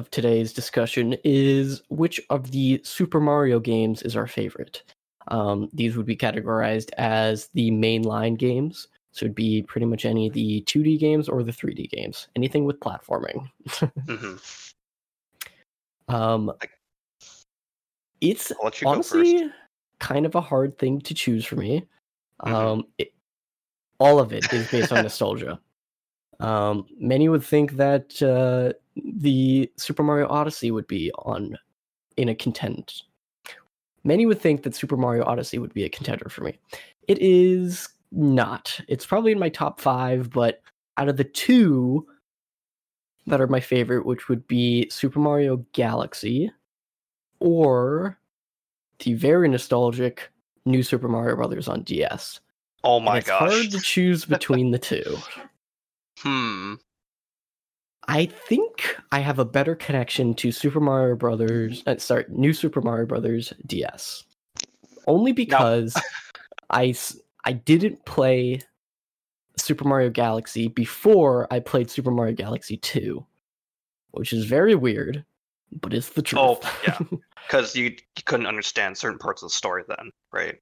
of 0.00 0.10
today's 0.10 0.52
discussion 0.52 1.14
is 1.22 1.82
which 1.90 2.20
of 2.30 2.50
the 2.50 2.80
Super 2.82 3.20
Mario 3.20 3.60
games 3.60 4.02
is 4.02 4.16
our 4.16 4.26
favorite. 4.26 4.82
Um, 5.28 5.68
these 5.72 5.96
would 5.96 6.06
be 6.06 6.16
categorized 6.16 6.90
as 6.98 7.48
the 7.54 7.70
mainline 7.70 8.36
games. 8.36 8.88
So 9.12 9.26
it'd 9.26 9.34
be 9.34 9.62
pretty 9.62 9.86
much 9.86 10.04
any 10.04 10.26
of 10.26 10.32
the 10.32 10.62
2D 10.62 10.98
games 10.98 11.28
or 11.28 11.42
the 11.42 11.52
3D 11.52 11.90
games, 11.90 12.28
anything 12.34 12.64
with 12.64 12.80
platforming. 12.80 13.48
Mm-hmm. 14.06 14.36
Um, 16.12 16.50
it's 18.20 18.50
I'll 18.50 18.64
let 18.64 18.80
you 18.80 18.86
go 18.86 18.90
honestly 18.90 19.48
kind 20.00 20.26
of 20.26 20.34
a 20.34 20.40
hard 20.40 20.76
thing 20.76 21.00
to 21.02 21.14
choose 21.14 21.44
for 21.44 21.54
me. 21.54 21.86
Mhm. 22.42 22.52
Um, 22.52 22.84
it, 22.98 23.12
all 24.00 24.18
of 24.18 24.32
it 24.32 24.52
is 24.52 24.68
based 24.72 24.90
on 24.90 25.02
nostalgia. 25.04 25.60
Um, 26.40 26.86
many 26.98 27.28
would 27.28 27.44
think 27.44 27.72
that 27.72 28.20
uh, 28.22 28.72
the 28.96 29.70
Super 29.76 30.02
Mario 30.02 30.26
Odyssey 30.28 30.70
would 30.70 30.86
be 30.86 31.10
on 31.18 31.56
in 32.16 32.28
a 32.28 32.34
content. 32.34 33.02
Many 34.04 34.24
would 34.26 34.40
think 34.40 34.62
that 34.62 34.74
Super 34.74 34.96
Mario 34.96 35.24
Odyssey 35.24 35.58
would 35.58 35.74
be 35.74 35.84
a 35.84 35.88
contender 35.90 36.28
for 36.30 36.42
me. 36.42 36.58
It 37.08 37.18
is 37.20 37.88
not. 38.12 38.80
It's 38.88 39.04
probably 39.06 39.32
in 39.32 39.38
my 39.38 39.50
top 39.50 39.80
five, 39.80 40.30
but 40.30 40.62
out 40.96 41.08
of 41.08 41.16
the 41.16 41.24
two 41.24 42.06
that 43.26 43.40
are 43.40 43.46
my 43.46 43.60
favorite, 43.60 44.06
which 44.06 44.28
would 44.28 44.46
be 44.48 44.88
Super 44.90 45.20
Mario 45.20 45.58
Galaxy 45.72 46.50
or 47.40 48.18
the 49.00 49.14
very 49.14 49.48
nostalgic 49.48 50.30
New 50.64 50.82
Super 50.82 51.08
Mario 51.08 51.36
Brothers 51.36 51.68
on 51.68 51.82
DS. 51.82 52.40
Oh 52.82 52.96
And 52.96 53.04
my 53.04 53.18
it's 53.18 53.26
gosh. 53.28 53.50
hard 53.52 53.70
to 53.72 53.80
choose 53.80 54.24
between 54.24 54.70
the 54.70 54.78
two. 54.78 55.16
Hmm. 56.18 56.74
I 58.08 58.26
think 58.26 58.96
I 59.12 59.20
have 59.20 59.38
a 59.38 59.44
better 59.44 59.74
connection 59.76 60.34
to 60.34 60.50
Super 60.50 60.80
Mario 60.80 61.14
Brothers. 61.14 61.82
Uh, 61.86 61.96
sorry, 61.98 62.24
New 62.28 62.52
Super 62.52 62.80
Mario 62.80 63.06
Brothers 63.06 63.52
DS, 63.66 64.24
only 65.06 65.32
because 65.32 65.96
I 66.70 66.94
I 67.44 67.52
didn't 67.52 68.04
play 68.04 68.60
Super 69.56 69.86
Mario 69.86 70.10
Galaxy 70.10 70.68
before 70.68 71.46
I 71.52 71.60
played 71.60 71.90
Super 71.90 72.10
Mario 72.10 72.34
Galaxy 72.34 72.78
Two, 72.78 73.24
which 74.10 74.32
is 74.32 74.44
very 74.44 74.74
weird, 74.74 75.24
but 75.80 75.94
it's 75.94 76.10
the 76.10 76.22
truth. 76.22 76.40
Oh, 76.42 76.78
yeah. 76.86 76.98
Because 77.46 77.74
you, 77.74 77.86
you 77.86 78.22
couldn't 78.26 78.46
understand 78.46 78.96
certain 78.96 79.18
parts 79.18 79.42
of 79.42 79.48
the 79.48 79.54
story 79.54 79.82
then, 79.88 80.12
right? 80.32 80.60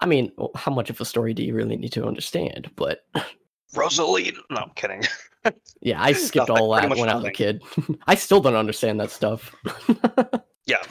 I 0.00 0.06
mean, 0.06 0.32
how 0.56 0.72
much 0.72 0.90
of 0.90 1.00
a 1.00 1.04
story 1.04 1.32
do 1.32 1.44
you 1.44 1.54
really 1.54 1.76
need 1.76 1.92
to 1.92 2.06
understand? 2.06 2.68
But 2.74 3.06
Rosalie. 3.74 4.36
No, 4.50 4.58
I'm 4.58 4.70
kidding. 4.70 5.02
yeah, 5.80 6.02
I 6.02 6.12
skipped 6.12 6.48
Nothing, 6.48 6.62
all 6.62 6.74
that 6.74 6.88
when 6.90 7.08
I 7.08 7.14
was 7.14 7.24
a 7.24 7.30
kid. 7.30 7.62
I 8.06 8.14
still 8.14 8.40
don't 8.40 8.54
understand 8.54 9.00
that 9.00 9.10
stuff. 9.10 9.54
Yeah. 10.66 10.82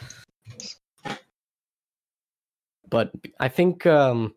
but 2.89 3.11
I 3.39 3.47
think 3.47 3.85
um, 3.85 4.33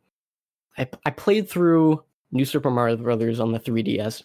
I 0.77 0.87
I 1.07 1.11
played 1.11 1.49
through 1.49 2.05
New 2.31 2.45
Super 2.45 2.71
Mario 2.71 2.99
Brothers 2.99 3.41
on 3.41 3.51
the 3.51 3.59
3DS 3.59 4.25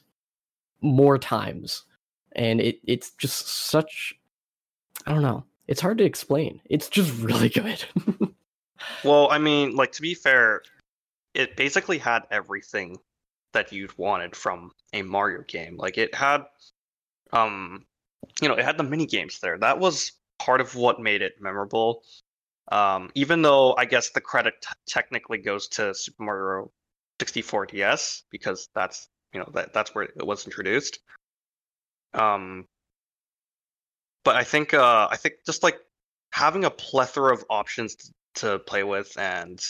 more 0.82 1.18
times, 1.18 1.86
and 2.34 2.60
it 2.60 2.82
it's 2.84 3.12
just 3.12 3.48
such 3.48 4.14
I 5.08 5.14
don't 5.14 5.22
know. 5.22 5.46
It's 5.70 5.80
hard 5.80 5.98
to 6.00 6.04
explain. 6.04 6.60
It's 6.66 6.90
just 6.90 7.18
really 7.22 7.48
good. 7.48 7.86
Well, 9.04 9.30
I 9.32 9.38
mean, 9.38 9.76
like 9.76 9.92
to 9.94 10.02
be 10.02 10.14
fair, 10.14 10.64
it 11.34 11.56
basically 11.56 11.98
had 11.98 12.24
everything 12.32 12.98
that 13.56 13.72
you'd 13.72 13.98
wanted 13.98 14.36
from 14.36 14.72
a 14.94 15.02
Mario 15.02 15.42
game. 15.48 15.78
Like 15.78 15.98
it 15.98 16.14
had, 16.14 16.44
um, 17.34 17.86
you 18.42 18.48
know, 18.48 18.56
it 18.56 18.64
had 18.64 18.78
the 18.78 18.84
mini 18.84 19.06
games 19.06 19.40
there. 19.40 19.58
That 19.58 19.80
was 19.80 20.12
part 20.38 20.62
of 20.62 20.76
what 20.76 21.00
made 21.00 21.22
it 21.22 21.34
memorable. 21.40 22.04
Um, 22.72 23.12
even 23.16 23.42
though 23.42 23.76
I 23.78 23.86
guess 23.86 24.10
the 24.10 24.22
credit 24.22 24.56
t- 24.62 24.68
technically 24.88 25.38
goes 25.38 25.68
to 25.70 25.94
Super 25.94 26.24
Mario 26.24 26.72
64 27.20 27.68
DS 27.68 28.24
because 28.30 28.70
that's 28.76 29.08
you 29.34 29.40
know 29.40 29.50
that 29.54 29.74
that's 29.74 29.96
where 29.96 30.06
it 30.06 30.26
was 30.26 30.46
introduced. 30.46 31.00
Um, 32.14 32.68
but 34.24 34.36
I 34.36 34.44
think 34.44 34.74
uh, 34.74 35.08
I 35.10 35.18
think 35.18 35.36
just 35.46 35.64
like 35.64 35.78
having 36.32 36.66
a 36.66 36.72
plethora 36.72 37.34
of 37.34 37.46
options 37.50 37.96
t- 37.96 38.10
to 38.36 38.60
play 38.60 38.84
with 38.84 39.16
and 39.18 39.62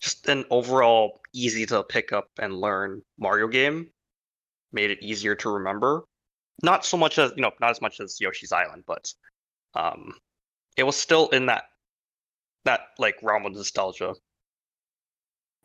just 0.00 0.28
an 0.28 0.44
overall 0.50 1.20
easy 1.32 1.66
to 1.66 1.82
pick 1.82 2.12
up 2.12 2.28
and 2.38 2.60
learn 2.60 3.02
Mario 3.18 3.48
game 3.48 3.88
made 4.72 4.90
it 4.90 5.02
easier 5.02 5.34
to 5.34 5.50
remember. 5.50 6.04
Not 6.62 6.84
so 6.84 6.96
much 6.96 7.18
as 7.18 7.32
you 7.36 7.42
know, 7.42 7.50
not 7.60 7.70
as 7.70 7.80
much 7.80 8.00
as 8.00 8.20
Yoshi's 8.20 8.52
Island, 8.52 8.84
but 8.86 9.12
um, 9.74 10.14
it 10.76 10.84
was 10.84 10.96
still 10.96 11.28
in 11.28 11.46
that 11.46 11.64
that 12.64 12.80
like 12.98 13.16
realm 13.22 13.46
of 13.46 13.52
nostalgia. 13.52 14.14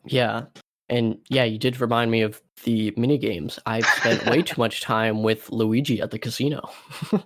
yeah, 0.06 0.42
and 0.88 1.18
yeah, 1.28 1.44
you 1.44 1.58
did 1.58 1.80
remind 1.80 2.10
me 2.10 2.20
of 2.20 2.42
the 2.64 2.92
mini 2.96 3.16
games. 3.16 3.58
I've 3.64 3.86
spent 3.86 4.26
way 4.26 4.42
too 4.42 4.60
much 4.60 4.80
time 4.82 5.22
with 5.22 5.50
Luigi 5.50 6.00
at 6.00 6.10
the 6.10 6.18
casino. 6.18 6.68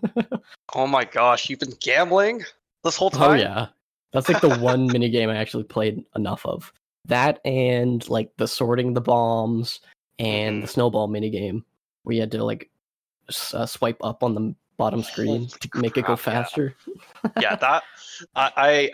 Oh 0.75 0.86
my 0.86 1.04
gosh, 1.04 1.48
you've 1.48 1.60
been 1.60 1.75
gambling 1.80 2.44
this 2.84 2.96
whole 2.96 3.08
time? 3.08 3.30
Oh 3.30 3.34
yeah, 3.34 3.68
that's 4.12 4.28
like 4.28 4.42
the 4.42 4.58
one 4.58 4.86
mini 4.88 5.08
game 5.08 5.30
I 5.30 5.36
actually 5.36 5.64
played 5.64 6.04
enough 6.16 6.44
of. 6.44 6.72
That 7.06 7.40
and 7.44 8.08
like 8.08 8.36
the 8.36 8.48
sorting 8.48 8.94
the 8.94 9.00
bombs 9.00 9.80
and 10.18 10.62
the 10.62 10.66
snowball 10.66 11.08
mini 11.08 11.30
game 11.30 11.64
where 12.02 12.14
you 12.14 12.20
had 12.20 12.30
to 12.32 12.44
like 12.44 12.70
s- 13.28 13.54
uh, 13.54 13.66
swipe 13.66 13.98
up 14.02 14.22
on 14.22 14.34
the 14.34 14.54
bottom 14.76 15.02
screen 15.02 15.48
to 15.48 15.68
make 15.75 15.96
it 15.96 16.02
go 16.02 16.16
crap, 16.16 16.18
yeah. 16.18 16.42
faster. 16.42 16.76
yeah, 17.40 17.56
that 17.56 17.82
I, 18.34 18.52
I 18.56 18.90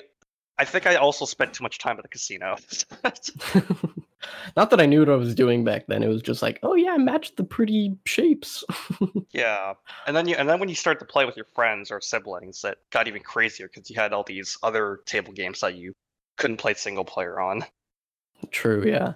I 0.58 0.64
think 0.64 0.86
I 0.86 0.96
also 0.96 1.24
spent 1.24 1.54
too 1.54 1.62
much 1.62 1.78
time 1.78 1.96
at 1.96 2.02
the 2.02 2.08
casino. 2.08 2.56
Not 4.56 4.70
that 4.70 4.80
I 4.80 4.86
knew 4.86 5.00
what 5.00 5.08
I 5.08 5.16
was 5.16 5.34
doing 5.34 5.64
back 5.64 5.86
then. 5.88 6.02
It 6.02 6.08
was 6.08 6.22
just 6.22 6.42
like, 6.42 6.60
oh 6.62 6.74
yeah, 6.74 6.92
I 6.92 6.98
matched 6.98 7.36
the 7.36 7.44
pretty 7.44 7.96
shapes. 8.06 8.62
yeah, 9.32 9.74
and 10.06 10.14
then 10.14 10.28
you 10.28 10.36
and 10.36 10.48
then 10.48 10.60
when 10.60 10.68
you 10.68 10.74
start 10.74 10.98
to 11.00 11.04
play 11.04 11.24
with 11.24 11.36
your 11.36 11.46
friends 11.46 11.90
or 11.90 12.00
siblings, 12.00 12.62
that 12.62 12.78
got 12.90 13.08
even 13.08 13.22
crazier 13.22 13.68
because 13.68 13.90
you 13.90 14.00
had 14.00 14.12
all 14.12 14.22
these 14.22 14.56
other 14.62 15.00
table 15.06 15.32
games 15.32 15.60
that 15.60 15.74
you 15.74 15.94
couldn't 16.36 16.58
play 16.58 16.74
single 16.74 17.04
player 17.04 17.40
on. 17.40 17.64
True, 18.50 18.84
yeah. 18.86 19.14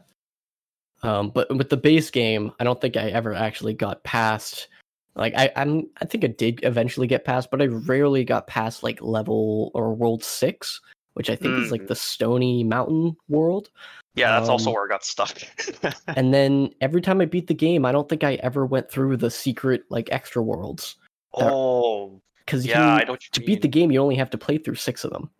Um, 1.02 1.30
but 1.30 1.54
with 1.54 1.68
the 1.68 1.76
base 1.76 2.10
game, 2.10 2.52
I 2.58 2.64
don't 2.64 2.80
think 2.80 2.96
I 2.96 3.08
ever 3.10 3.34
actually 3.34 3.74
got 3.74 4.02
past. 4.04 4.68
Like 5.14 5.34
I, 5.36 5.50
I'm, 5.56 5.88
I 6.00 6.04
think 6.04 6.24
I 6.24 6.28
did 6.28 6.60
eventually 6.62 7.06
get 7.06 7.24
past, 7.24 7.50
but 7.50 7.62
I 7.62 7.66
rarely 7.66 8.24
got 8.24 8.46
past 8.46 8.82
like 8.82 9.00
level 9.02 9.70
or 9.74 9.94
world 9.94 10.22
six, 10.24 10.80
which 11.14 11.30
I 11.30 11.36
think 11.36 11.58
is 11.58 11.70
like 11.70 11.82
Mm. 11.82 11.88
the 11.88 11.94
Stony 11.96 12.64
Mountain 12.64 13.16
world. 13.28 13.70
Yeah, 14.14 14.30
that's 14.38 14.48
also 14.48 14.70
Um, 14.70 14.74
where 14.74 14.84
I 14.86 14.88
got 14.88 15.04
stuck. 15.04 15.38
And 16.16 16.32
then 16.32 16.70
every 16.80 17.02
time 17.02 17.20
I 17.20 17.26
beat 17.26 17.46
the 17.46 17.54
game, 17.54 17.84
I 17.84 17.92
don't 17.92 18.08
think 18.08 18.24
I 18.24 18.34
ever 18.36 18.64
went 18.64 18.90
through 18.90 19.18
the 19.18 19.30
secret 19.30 19.84
like 19.90 20.08
extra 20.10 20.42
worlds 20.42 20.96
oh, 21.34 22.20
because 22.44 22.64
yeah, 22.66 22.94
I 22.94 23.04
know 23.04 23.12
what 23.12 23.22
you 23.24 23.28
to 23.32 23.40
mean. 23.40 23.46
beat 23.46 23.62
the 23.62 23.68
game, 23.68 23.90
you 23.92 24.00
only 24.00 24.16
have 24.16 24.30
to 24.30 24.38
play 24.38 24.56
through 24.58 24.76
six 24.76 25.04
of 25.04 25.10
them. 25.12 25.30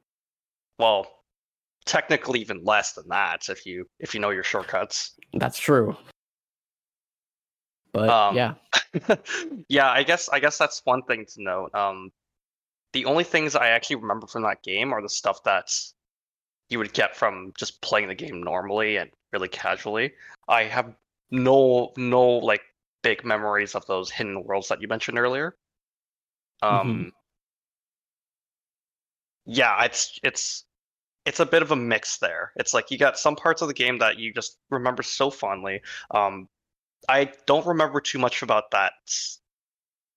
well, 0.78 1.07
technically 1.87 2.40
even 2.40 2.62
less 2.64 2.93
than 2.93 3.09
that 3.09 3.49
if 3.49 3.64
you 3.64 3.88
if 4.00 4.12
you 4.12 4.21
know 4.21 4.31
your 4.31 4.43
shortcuts. 4.43 5.14
That's 5.33 5.59
true. 5.59 5.97
But 7.93 8.11
Um, 8.11 8.37
yeah, 8.37 8.55
yeah, 9.69 9.90
I 9.90 10.02
guess 10.02 10.28
I 10.28 10.40
guess 10.40 10.59
that's 10.59 10.83
one 10.85 11.02
thing 11.05 11.25
to 11.25 11.43
note. 11.43 11.75
Um, 11.75 12.11
the 12.93 13.05
only 13.07 13.25
things 13.25 13.57
I 13.57 13.69
actually 13.69 13.97
remember 13.97 14.26
from 14.26 14.43
that 14.43 14.62
game 14.62 14.93
are 14.93 15.00
the 15.00 15.09
stuff 15.09 15.43
that 15.45 15.71
you 16.69 16.78
would 16.78 16.93
get 16.93 17.16
from 17.16 17.52
just 17.57 17.81
playing 17.81 18.09
the 18.09 18.14
game 18.14 18.43
normally 18.43 18.97
and 18.97 19.11
really 19.33 19.49
casually. 19.49 20.12
I 20.49 20.64
have 20.64 20.95
no 21.31 21.93
no 21.97 22.23
like 22.23 22.62
big 23.02 23.25
memories 23.25 23.75
of 23.75 23.87
those 23.87 24.11
hidden 24.11 24.43
worlds 24.45 24.69
that 24.69 24.83
you 24.83 24.88
mentioned 24.88 25.19
earlier. 25.19 25.57
Um, 26.62 27.12
yeah, 29.47 29.85
it's 29.85 30.19
it's 30.23 30.64
it's 31.26 31.40
a 31.40 31.47
bit 31.47 31.61
of 31.61 31.73
a 31.73 31.76
mix 31.76 32.18
there. 32.18 32.52
It's 32.56 32.73
like 32.73 32.90
you 32.90 32.97
got 32.97 33.18
some 33.18 33.37
parts 33.37 33.61
of 33.61 33.68
the 33.68 33.75
game 33.75 33.99
that 33.99 34.18
you 34.18 34.33
just 34.33 34.59
remember 34.71 35.02
so 35.02 35.28
fondly. 35.30 35.83
Um, 36.12 36.49
I 37.09 37.33
don't 37.47 37.66
remember 37.66 38.00
too 38.00 38.18
much 38.18 38.42
about 38.42 38.71
that 38.71 38.92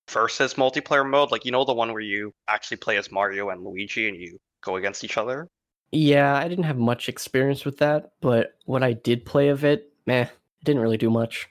versus 0.09 0.53
multiplayer 0.53 1.07
mode. 1.07 1.31
Like 1.31 1.45
you 1.45 1.51
know 1.51 1.65
the 1.65 1.73
one 1.73 1.91
where 1.91 2.01
you 2.01 2.33
actually 2.47 2.77
play 2.77 2.97
as 2.97 3.11
Mario 3.11 3.49
and 3.49 3.63
Luigi 3.63 4.07
and 4.07 4.15
you 4.15 4.37
go 4.61 4.75
against 4.75 5.03
each 5.03 5.17
other. 5.17 5.49
Yeah, 5.91 6.35
I 6.35 6.47
didn't 6.47 6.65
have 6.65 6.77
much 6.77 7.09
experience 7.09 7.65
with 7.65 7.77
that, 7.79 8.11
but 8.21 8.55
what 8.65 8.83
I 8.83 8.93
did 8.93 9.25
play 9.25 9.49
of 9.49 9.65
it, 9.65 9.91
meh, 10.05 10.21
it 10.21 10.29
didn't 10.63 10.83
really 10.83 10.97
do 10.97 11.09
much. 11.09 11.49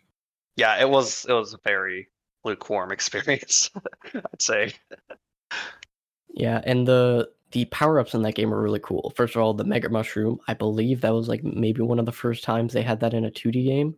Yeah, 0.57 0.81
it 0.81 0.89
was 0.89 1.27
it 1.29 1.33
was 1.33 1.55
a 1.55 1.59
very 1.65 2.09
lukewarm 2.45 2.93
experience, 2.93 3.71
I'd 4.15 4.43
say. 4.43 4.73
Yeah, 6.31 6.61
and 6.65 6.87
the 6.87 7.31
the 7.53 7.65
power 7.67 7.99
ups 7.99 8.15
in 8.15 8.23
that 8.23 8.35
game 8.35 8.53
are 8.53 8.61
really 8.61 8.81
cool. 8.81 9.13
First 9.17 9.35
of 9.35 9.41
all, 9.43 9.55
the 9.55 9.65
Mega 9.65 9.89
Mushroom, 9.89 10.39
I 10.49 10.55
believe 10.55 11.01
that 11.01 11.15
was 11.15 11.29
like 11.29 11.43
maybe 11.43 11.81
one 11.81 11.99
of 11.99 12.05
the 12.07 12.13
first 12.13 12.45
times 12.45 12.73
they 12.75 12.83
had 12.83 13.01
that 13.01 13.15
in 13.15 13.25
a 13.25 13.31
2D 13.31 13.65
game, 13.65 13.97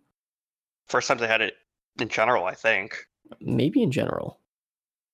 First 0.86 1.08
time 1.08 1.18
they 1.18 1.26
had 1.26 1.40
it 1.40 1.54
in 2.00 2.08
general, 2.08 2.44
I 2.44 2.54
think, 2.54 3.06
maybe 3.40 3.82
in 3.82 3.90
general. 3.90 4.38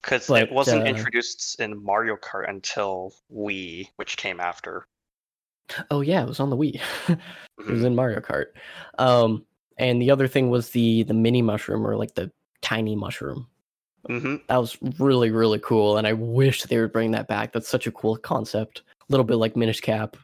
because 0.02 0.28
it 0.30 0.52
wasn't 0.52 0.82
uh, 0.82 0.86
introduced 0.86 1.58
in 1.60 1.82
Mario 1.82 2.16
Kart 2.16 2.48
until 2.50 3.14
Wii, 3.34 3.88
which 3.96 4.16
came 4.18 4.38
after. 4.38 4.86
Oh 5.90 6.00
yeah, 6.02 6.22
it 6.22 6.28
was 6.28 6.38
on 6.40 6.50
the 6.50 6.56
Wii. 6.56 6.80
it 7.08 7.18
was 7.66 7.80
Mhm. 7.80 7.86
in 7.86 7.94
Mario 7.96 8.20
Kart. 8.20 8.46
Um, 8.98 9.44
and 9.78 10.00
the 10.00 10.10
other 10.10 10.28
thing 10.28 10.50
was 10.50 10.70
the 10.70 11.02
the 11.04 11.14
mini 11.14 11.40
mushroom 11.42 11.86
or 11.86 11.96
like 11.96 12.14
the 12.14 12.30
tiny 12.60 12.94
mushroom. 12.94 13.48
Hmm 14.06 14.36
That 14.48 14.58
was 14.58 14.76
really 14.98 15.30
really 15.30 15.58
cool, 15.58 15.96
and 15.98 16.06
I 16.06 16.12
wish 16.12 16.62
they 16.64 16.80
would 16.80 16.92
bring 16.92 17.10
that 17.12 17.28
back. 17.28 17.52
That's 17.52 17.68
such 17.68 17.86
a 17.86 17.92
cool 17.92 18.16
concept. 18.16 18.82
A 19.08 19.12
little 19.12 19.24
bit 19.24 19.36
like 19.36 19.56
Minish 19.56 19.80
Cap. 19.80 20.16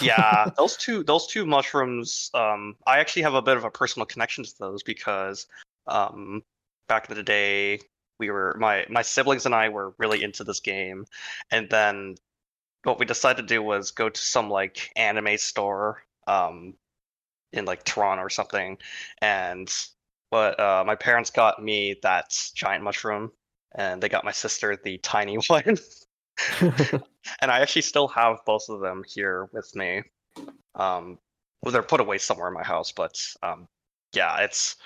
yeah 0.00 0.48
those 0.56 0.76
two 0.76 1.02
those 1.02 1.26
two 1.26 1.44
mushrooms 1.44 2.30
um 2.34 2.76
i 2.86 2.98
actually 2.98 3.22
have 3.22 3.34
a 3.34 3.42
bit 3.42 3.56
of 3.56 3.64
a 3.64 3.70
personal 3.70 4.06
connection 4.06 4.44
to 4.44 4.52
those 4.58 4.82
because 4.82 5.46
um 5.86 6.42
back 6.88 7.10
in 7.10 7.16
the 7.16 7.22
day 7.22 7.80
we 8.18 8.30
were 8.30 8.56
my 8.60 8.86
my 8.88 9.02
siblings 9.02 9.46
and 9.46 9.54
i 9.54 9.68
were 9.68 9.92
really 9.98 10.22
into 10.22 10.44
this 10.44 10.60
game 10.60 11.04
and 11.50 11.68
then 11.70 12.14
what 12.84 12.98
we 12.98 13.06
decided 13.06 13.42
to 13.42 13.54
do 13.54 13.62
was 13.62 13.90
go 13.90 14.08
to 14.08 14.20
some 14.20 14.48
like 14.48 14.90
anime 14.96 15.36
store 15.36 16.02
um 16.26 16.74
in 17.52 17.64
like 17.64 17.84
toronto 17.84 18.22
or 18.22 18.30
something 18.30 18.78
and 19.20 19.72
but 20.30 20.58
uh 20.60 20.84
my 20.86 20.94
parents 20.94 21.30
got 21.30 21.62
me 21.62 21.96
that 22.02 22.36
giant 22.54 22.84
mushroom 22.84 23.30
and 23.74 24.02
they 24.02 24.08
got 24.08 24.24
my 24.24 24.32
sister 24.32 24.76
the 24.82 24.98
tiny 24.98 25.36
one 25.48 25.78
and 26.60 27.50
I 27.50 27.60
actually 27.60 27.82
still 27.82 28.08
have 28.08 28.38
both 28.46 28.68
of 28.68 28.80
them 28.80 29.02
here 29.06 29.48
with 29.52 29.74
me. 29.74 30.02
Um, 30.74 31.18
well, 31.62 31.72
they're 31.72 31.82
put 31.82 32.00
away 32.00 32.18
somewhere 32.18 32.48
in 32.48 32.54
my 32.54 32.62
house, 32.62 32.92
but 32.92 33.18
um, 33.42 33.66
yeah, 34.14 34.38
it's 34.40 34.76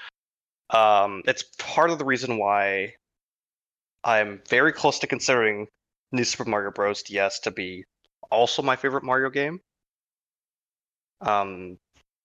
um, 0.71 1.23
it's 1.27 1.45
part 1.59 1.91
of 1.91 1.99
the 1.99 2.05
reason 2.05 2.39
why 2.39 2.95
I'm 4.05 4.41
very 4.49 4.73
close 4.73 4.99
to 5.01 5.07
considering 5.07 5.69
New 6.13 6.25
Super 6.25 6.49
Mario 6.49 6.71
Bros. 6.71 7.03
DS 7.03 7.41
to 7.41 7.51
be 7.51 7.85
also 8.31 8.63
my 8.63 8.77
favorite 8.77 9.05
Mario 9.05 9.31
game. 9.31 9.61
Um, 11.21 11.79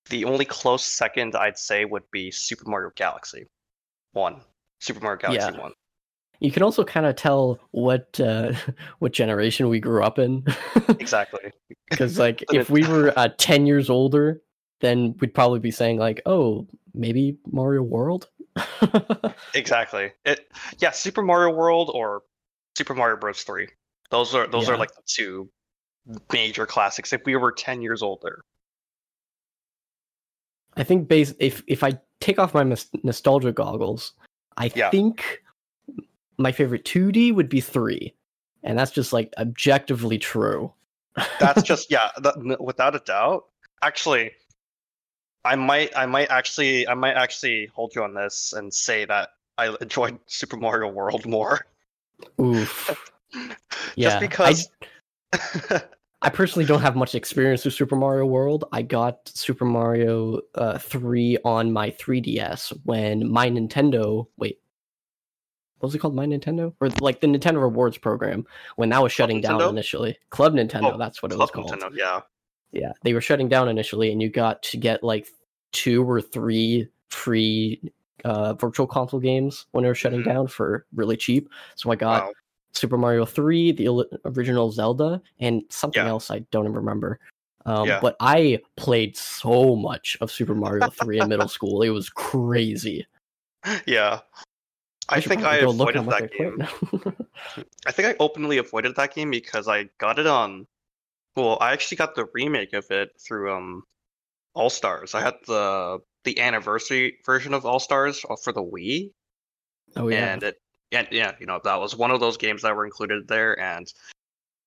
the 0.10 0.26
only 0.26 0.46
close 0.46 0.84
second 0.84 1.36
I'd 1.36 1.58
say 1.58 1.86
would 1.86 2.04
be 2.12 2.32
Super 2.32 2.70
Mario 2.70 2.92
Galaxy 2.96 3.46
One. 4.14 4.42
Super 4.80 5.00
Mario 5.02 5.20
Galaxy 5.20 5.52
Yeah. 5.54 5.60
One. 5.62 5.72
You 6.40 6.52
can 6.52 6.62
also 6.62 6.84
kind 6.84 7.06
of 7.08 7.16
tell 7.16 7.60
what 7.72 8.20
uh, 8.20 8.54
what 9.00 9.12
generation 9.12 9.70
we 9.70 9.80
grew 9.80 10.04
up 10.04 10.20
in, 10.20 10.46
Exactly. 11.00 11.52
because 11.90 12.20
like 12.26 12.44
if 12.54 12.70
we 12.70 12.86
were 12.88 13.12
uh, 13.18 13.30
ten 13.38 13.66
years 13.66 13.90
older, 13.90 14.42
then 14.82 15.16
we'd 15.20 15.34
probably 15.34 15.60
be 15.60 15.72
saying 15.72 15.98
like, 15.98 16.22
"Oh, 16.28 16.68
maybe 16.94 17.38
Mario 17.52 17.82
World." 17.82 18.30
Exactly. 19.54 20.12
It 20.26 20.48
yeah, 20.80 20.92
Super 20.92 21.22
Mario 21.22 21.54
World 21.56 21.90
or 21.94 22.22
Super 22.78 22.94
Mario 22.94 23.18
Bros. 23.18 23.42
Three. 23.44 23.68
Those 24.12 24.36
are 24.36 24.48
those 24.48 24.68
Yeah. 24.68 24.76
are 24.76 24.78
like 24.78 24.94
the 24.94 25.02
two 25.06 25.50
major 26.32 26.66
classics. 26.66 27.14
If 27.14 27.22
we 27.26 27.36
were 27.36 27.52
ten 27.52 27.82
years 27.82 28.02
older. 28.04 28.44
I 30.78 30.84
think 30.84 31.08
base 31.08 31.34
if 31.40 31.64
if 31.68 31.84
I 31.84 32.00
take 32.20 32.40
off 32.40 32.54
my 32.54 32.64
nos- 32.64 32.90
nostalgia 33.04 33.52
goggles, 33.52 34.14
I 34.58 34.72
Yeah. 34.76 34.90
think 34.90 35.44
my 36.38 36.52
favorite 36.52 36.86
2D 36.86 37.34
would 37.34 37.50
be 37.50 37.62
three, 37.62 38.14
and 38.64 38.78
that's 38.78 38.92
just 38.92 39.12
like 39.14 39.34
objectively 39.38 40.18
true. 40.18 40.72
That's 41.40 41.64
just 41.64 41.92
yeah, 41.92 42.12
that, 42.18 42.62
without 42.62 42.96
a 42.96 43.00
doubt. 43.00 43.46
Actually, 43.82 44.32
I 45.46 45.56
might 45.56 45.96
I 45.98 46.06
might 46.06 46.30
actually 46.30 46.88
I 46.88 46.94
might 46.94 47.16
actually 47.16 47.68
hold 47.68 47.96
you 47.96 48.04
on 48.04 48.14
this 48.14 48.54
and 48.54 48.74
say 48.74 49.06
that 49.06 49.30
I 49.58 49.76
enjoyed 49.82 50.20
Super 50.28 50.58
Mario 50.58 50.90
World 50.92 51.26
more. 51.26 51.66
Oof. 52.40 53.12
Yeah, 53.98 54.10
just 54.10 54.20
because 54.22 54.70
I 55.34 55.82
personally 56.24 56.66
don't 56.66 56.82
have 56.82 56.96
much 56.96 57.16
experience 57.16 57.64
with 57.64 57.74
Super 57.74 57.96
Mario 57.96 58.26
World. 58.26 58.66
I 58.72 58.82
got 58.82 59.28
Super 59.28 59.66
Mario 59.66 60.42
uh, 60.56 60.78
3 60.80 61.38
on 61.46 61.72
my 61.72 61.92
3DS 61.92 62.74
when 62.86 63.30
my 63.32 63.50
Nintendo 63.50 64.28
wait. 64.38 64.60
What 65.80 65.88
was 65.90 65.96
it 65.96 66.00
called? 66.00 66.16
My 66.16 66.26
Nintendo? 66.26 66.74
Or 66.80 66.90
like 67.02 67.22
the 67.22 67.28
Nintendo 67.28 67.62
Rewards 67.62 68.00
program 68.00 68.48
when 68.78 68.90
that 68.90 69.02
was 69.04 69.12
shutting 69.12 69.42
down 69.42 69.60
Nintendo? 69.60 69.70
initially. 69.70 70.18
Club 70.32 70.54
Nintendo, 70.56 70.96
Oh, 70.96 70.98
that's 70.98 71.22
what 71.22 71.32
it 71.32 71.38
was 71.38 71.52
called. 71.52 71.70
Nintendo, 71.72 71.92
yeah. 71.96 72.22
Yeah, 72.72 72.94
they 73.04 73.14
were 73.14 73.22
shutting 73.22 73.48
down 73.48 73.70
initially, 73.70 74.12
and 74.12 74.20
you 74.22 74.30
got 74.30 74.62
to 74.64 74.78
get 74.78 75.04
like 75.04 75.28
two 75.72 76.04
or 76.04 76.20
three 76.20 76.88
free 77.10 77.80
uh, 78.26 78.56
virtual 78.56 78.88
console 78.88 79.20
games 79.20 79.68
when 79.72 79.84
they 79.84 79.88
were 79.88 79.96
shutting 79.96 80.22
Mhm. 80.22 80.26
down 80.26 80.48
for 80.48 80.86
really 80.96 81.16
cheap. 81.16 81.48
So 81.76 81.92
I 81.92 81.96
got 81.96 82.24
Wow. 82.26 82.34
Super 82.78 82.98
Mario 82.98 83.26
3, 83.26 83.72
the 83.74 84.06
original 84.26 84.72
Zelda, 84.72 85.22
and 85.40 85.64
something 85.70 86.04
Yeah. 86.04 86.10
else 86.10 86.32
I 86.32 86.40
don't 86.52 86.72
remember. 86.72 87.20
Um, 87.66 87.88
Yeah. 87.88 88.00
But 88.00 88.16
I 88.20 88.62
played 88.78 89.18
so 89.18 89.76
much 89.76 90.18
of 90.22 90.32
Super 90.32 90.56
Mario 90.56 90.90
3 90.90 91.20
in 91.20 91.28
middle 91.30 91.48
school. 91.48 91.82
It 91.82 91.90
was 91.90 92.10
crazy. 92.10 93.06
Yeah. 93.86 94.22
I, 95.10 95.20
should 95.20 95.30
think 95.30 95.44
I 95.44 95.58
avoided 95.58 96.06
that 96.06 96.32
game. 96.32 96.62
I 97.88 97.92
think 97.92 98.08
I 98.08 98.16
openly 98.20 98.58
avoided 98.58 98.96
that 98.96 99.16
game 99.16 99.32
because 99.32 99.68
I 99.68 99.90
got 100.00 100.20
it 100.20 100.28
on. 100.28 100.68
Well, 101.36 101.58
I 101.62 101.72
actually 101.72 101.98
got 101.98 102.16
the 102.16 102.26
remake 102.34 102.74
of 102.74 102.90
it 102.92 103.12
through 103.20 103.54
um 103.54 103.84
All 104.54 104.70
Stars. 104.70 105.16
I 105.16 105.22
had 105.22 105.36
the 105.46 106.00
the 106.24 106.40
anniversary 106.40 107.18
version 107.26 107.54
of 107.54 107.66
All 107.66 107.80
Stars 107.80 108.26
for 108.44 108.52
the 108.52 108.64
Wii, 108.64 109.12
oh, 109.96 110.10
yeah. 110.10 110.34
and 110.34 110.44
it 110.44 110.58
and 110.92 111.08
yeah, 111.12 111.34
you 111.40 111.46
know 111.46 111.60
that 111.64 111.80
was 111.80 111.96
one 111.96 112.12
of 112.12 112.20
those 112.20 112.38
games 112.38 112.62
that 112.62 112.76
were 112.76 112.86
included 112.86 113.28
there, 113.28 113.60
and 113.60 113.92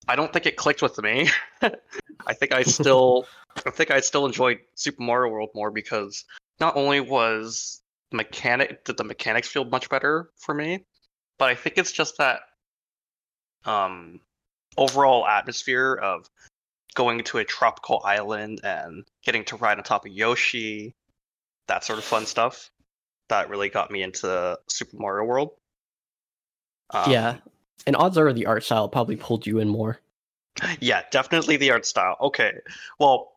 I 0.07 0.15
don't 0.15 0.31
think 0.31 0.45
it 0.45 0.55
clicked 0.55 0.81
with 0.81 0.97
me. 0.99 1.29
I 1.61 2.33
think 2.33 2.53
I 2.53 2.63
still 2.63 3.25
I 3.65 3.71
think 3.71 3.91
I 3.91 3.99
still 3.99 4.25
enjoyed 4.25 4.59
Super 4.75 5.03
Mario 5.03 5.31
World 5.31 5.49
more 5.55 5.71
because 5.71 6.25
not 6.59 6.75
only 6.75 6.99
was 6.99 7.81
mechanic 8.11 8.83
did 8.83 8.97
the 8.97 9.03
mechanics 9.03 9.47
feel 9.47 9.65
much 9.65 9.89
better 9.89 10.29
for 10.37 10.53
me, 10.53 10.85
but 11.39 11.49
I 11.49 11.55
think 11.55 11.77
it's 11.77 11.91
just 11.91 12.17
that 12.17 12.41
um 13.65 14.19
overall 14.77 15.27
atmosphere 15.27 15.93
of 15.95 16.29
going 16.93 17.23
to 17.23 17.37
a 17.37 17.45
tropical 17.45 18.01
island 18.03 18.59
and 18.63 19.05
getting 19.23 19.45
to 19.45 19.55
ride 19.55 19.77
on 19.77 19.83
top 19.83 20.05
of 20.05 20.11
Yoshi, 20.11 20.93
that 21.67 21.83
sort 21.83 21.99
of 21.99 22.05
fun 22.05 22.25
stuff 22.25 22.69
that 23.29 23.49
really 23.49 23.69
got 23.69 23.91
me 23.91 24.03
into 24.03 24.57
Super 24.67 24.97
Mario 24.97 25.25
World. 25.25 25.51
Um, 26.91 27.11
yeah. 27.11 27.37
And 27.87 27.95
odds 27.95 28.17
are 28.17 28.31
the 28.33 28.45
art 28.45 28.63
style 28.63 28.87
probably 28.89 29.15
pulled 29.15 29.47
you 29.47 29.59
in 29.59 29.67
more. 29.69 29.99
Yeah, 30.79 31.03
definitely 31.11 31.57
the 31.57 31.71
art 31.71 31.85
style. 31.85 32.17
Okay. 32.21 32.53
Well, 32.99 33.31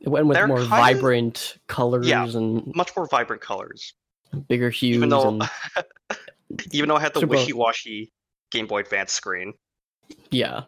It 0.00 0.08
went 0.08 0.26
with 0.26 0.36
more 0.46 0.56
kind 0.58 0.62
of- 0.62 0.68
vibrant 0.68 1.58
colors 1.68 2.06
Yeah. 2.06 2.26
and 2.26 2.74
much 2.74 2.94
more 2.96 3.06
vibrant 3.06 3.40
colors. 3.42 3.94
bigger 4.48 4.70
hues. 4.70 4.96
Even 4.96 5.08
though 5.10 5.38
even 6.72 6.88
though 6.88 6.96
I 6.96 7.00
had 7.00 7.14
the 7.14 7.20
Super- 7.20 7.30
wishy-washy 7.36 8.12
Game 8.50 8.66
Boy 8.66 8.80
Advance 8.80 9.12
screen. 9.12 9.54
Yeah. 10.30 10.62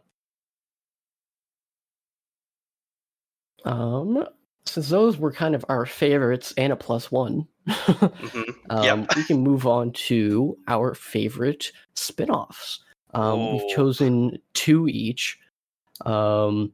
Um, 3.65 4.27
since 4.67 4.89
those 4.89 5.17
were 5.19 5.33
kind 5.33 5.55
of 5.55 5.65
our 5.69 5.87
favorites 5.87 6.53
and 6.57 6.73
a 6.73 6.77
plus 6.77 7.11
one, 7.11 7.47
hmm 7.69 8.41
um, 8.71 8.85
Yep. 9.01 9.17
we 9.17 9.25
can 9.25 9.39
move 9.43 9.67
on 9.67 9.93
to 9.93 10.57
our 10.69 10.95
favorite 10.95 11.73
spin-offs. 11.95 12.81
Um, 13.15 13.53
we've 13.53 13.63
Oh. 13.63 13.75
chosen 13.75 14.39
two 14.55 14.89
each. 14.89 15.39
Um, 16.05 16.73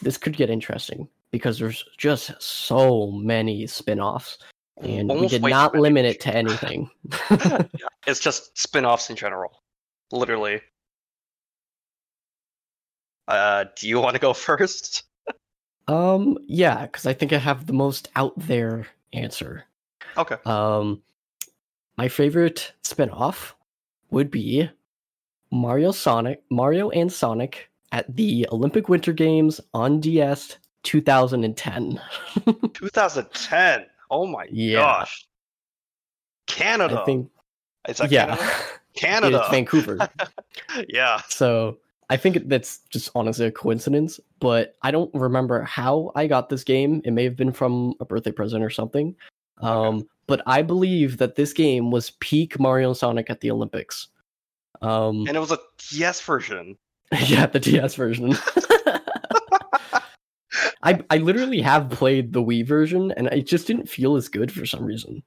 this 0.00 0.16
could 0.16 0.36
get 0.36 0.48
interesting 0.50 1.08
because 1.30 1.58
there's 1.58 1.84
just 1.98 2.30
so 2.42 3.10
many 3.12 3.66
spin-offs, 3.66 4.38
and 4.82 5.08
we 5.10 5.28
did 5.28 5.42
not 5.42 5.74
limit 5.74 6.04
it 6.04 6.20
to 6.22 6.34
anything. 6.34 6.88
yeah, 7.30 7.62
it's 8.06 8.20
just 8.20 8.56
spin-offs 8.58 9.10
in 9.10 9.16
general. 9.16 9.62
Literally. 10.10 10.60
Uh, 13.28 13.64
do 13.76 13.88
you 13.88 14.00
want 14.00 14.14
to 14.14 14.20
go 14.20 14.32
first? 14.32 15.04
um, 15.88 16.36
yeah, 16.46 16.86
because 16.86 17.06
I 17.06 17.12
think 17.12 17.32
I 17.32 17.38
have 17.38 17.66
the 17.66 17.72
most 17.72 18.08
out 18.16 18.32
there 18.36 18.86
answer. 19.12 19.64
Okay. 20.16 20.36
Um, 20.44 21.02
my 21.96 22.08
favorite 22.08 22.72
spin-off 22.82 23.54
would 24.10 24.30
be 24.30 24.68
Mario 25.50 25.92
Sonic, 25.92 26.42
Mario 26.50 26.90
and 26.90 27.12
Sonic 27.12 27.70
at 27.92 28.14
the 28.16 28.46
Olympic 28.50 28.88
Winter 28.88 29.12
Games 29.12 29.60
on 29.74 30.00
DS 30.00 30.56
2010. 30.84 32.00
2010. 32.74 33.86
Oh 34.10 34.26
my 34.26 34.46
Yeah. 34.50 34.80
gosh. 34.80 35.26
Canada. 36.46 37.00
I 37.00 37.04
think, 37.04 37.30
Is 37.88 37.98
that 37.98 38.10
yeah, 38.10 38.36
Canada? 38.36 38.52
Canada. 38.94 39.38
it's 39.40 39.48
Vancouver. 39.50 40.10
yeah. 40.88 41.20
So 41.28 41.78
I 42.10 42.16
think 42.16 42.48
that's 42.48 42.80
just 42.90 43.10
honestly 43.14 43.46
a 43.46 43.50
coincidence, 43.52 44.20
but 44.38 44.74
I 44.82 44.90
don't 44.90 45.12
remember 45.14 45.62
how 45.62 46.12
I 46.14 46.26
got 46.26 46.48
this 46.50 46.64
game. 46.64 47.00
It 47.04 47.12
may 47.12 47.24
have 47.24 47.36
been 47.36 47.52
from 47.52 47.94
a 48.00 48.04
birthday 48.04 48.32
present 48.32 48.62
or 48.62 48.70
something. 48.70 49.14
Um, 49.58 50.08
but 50.26 50.42
I 50.46 50.62
believe 50.62 51.18
that 51.18 51.36
this 51.36 51.52
game 51.52 51.90
was 51.90 52.10
peak 52.20 52.58
Mario 52.58 52.88
and 52.88 52.96
Sonic 52.96 53.28
at 53.30 53.40
the 53.40 53.50
Olympics. 53.50 54.08
Um, 54.80 55.26
And 55.28 55.36
it 55.36 55.40
was 55.40 55.52
a 55.52 55.58
DS 55.90 56.20
version. 56.20 56.76
yeah, 57.26 57.46
the 57.46 57.60
DS 57.60 57.94
version. 57.94 58.34
I 60.84 61.00
I 61.10 61.18
literally 61.18 61.60
have 61.60 61.90
played 61.90 62.32
the 62.32 62.42
Wii 62.42 62.66
version, 62.66 63.12
and 63.12 63.28
it 63.28 63.46
just 63.46 63.66
didn't 63.66 63.88
feel 63.88 64.16
as 64.16 64.28
good 64.28 64.50
for 64.50 64.66
some 64.66 64.84
reason. 64.84 65.22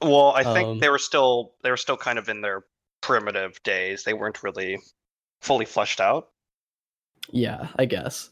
Well, 0.00 0.32
I 0.34 0.42
think 0.42 0.66
Um, 0.68 0.78
they 0.80 0.88
were 0.88 0.98
still 0.98 1.52
they 1.62 1.70
were 1.70 1.76
still 1.76 1.96
kind 1.96 2.18
of 2.18 2.28
in 2.28 2.40
their 2.40 2.64
primitive 3.02 3.62
days. 3.62 4.02
They 4.02 4.14
weren't 4.14 4.42
really 4.42 4.78
fully 5.40 5.64
fleshed 5.64 6.00
out. 6.00 6.30
Yeah, 7.30 7.68
I 7.76 7.84
guess. 7.84 8.30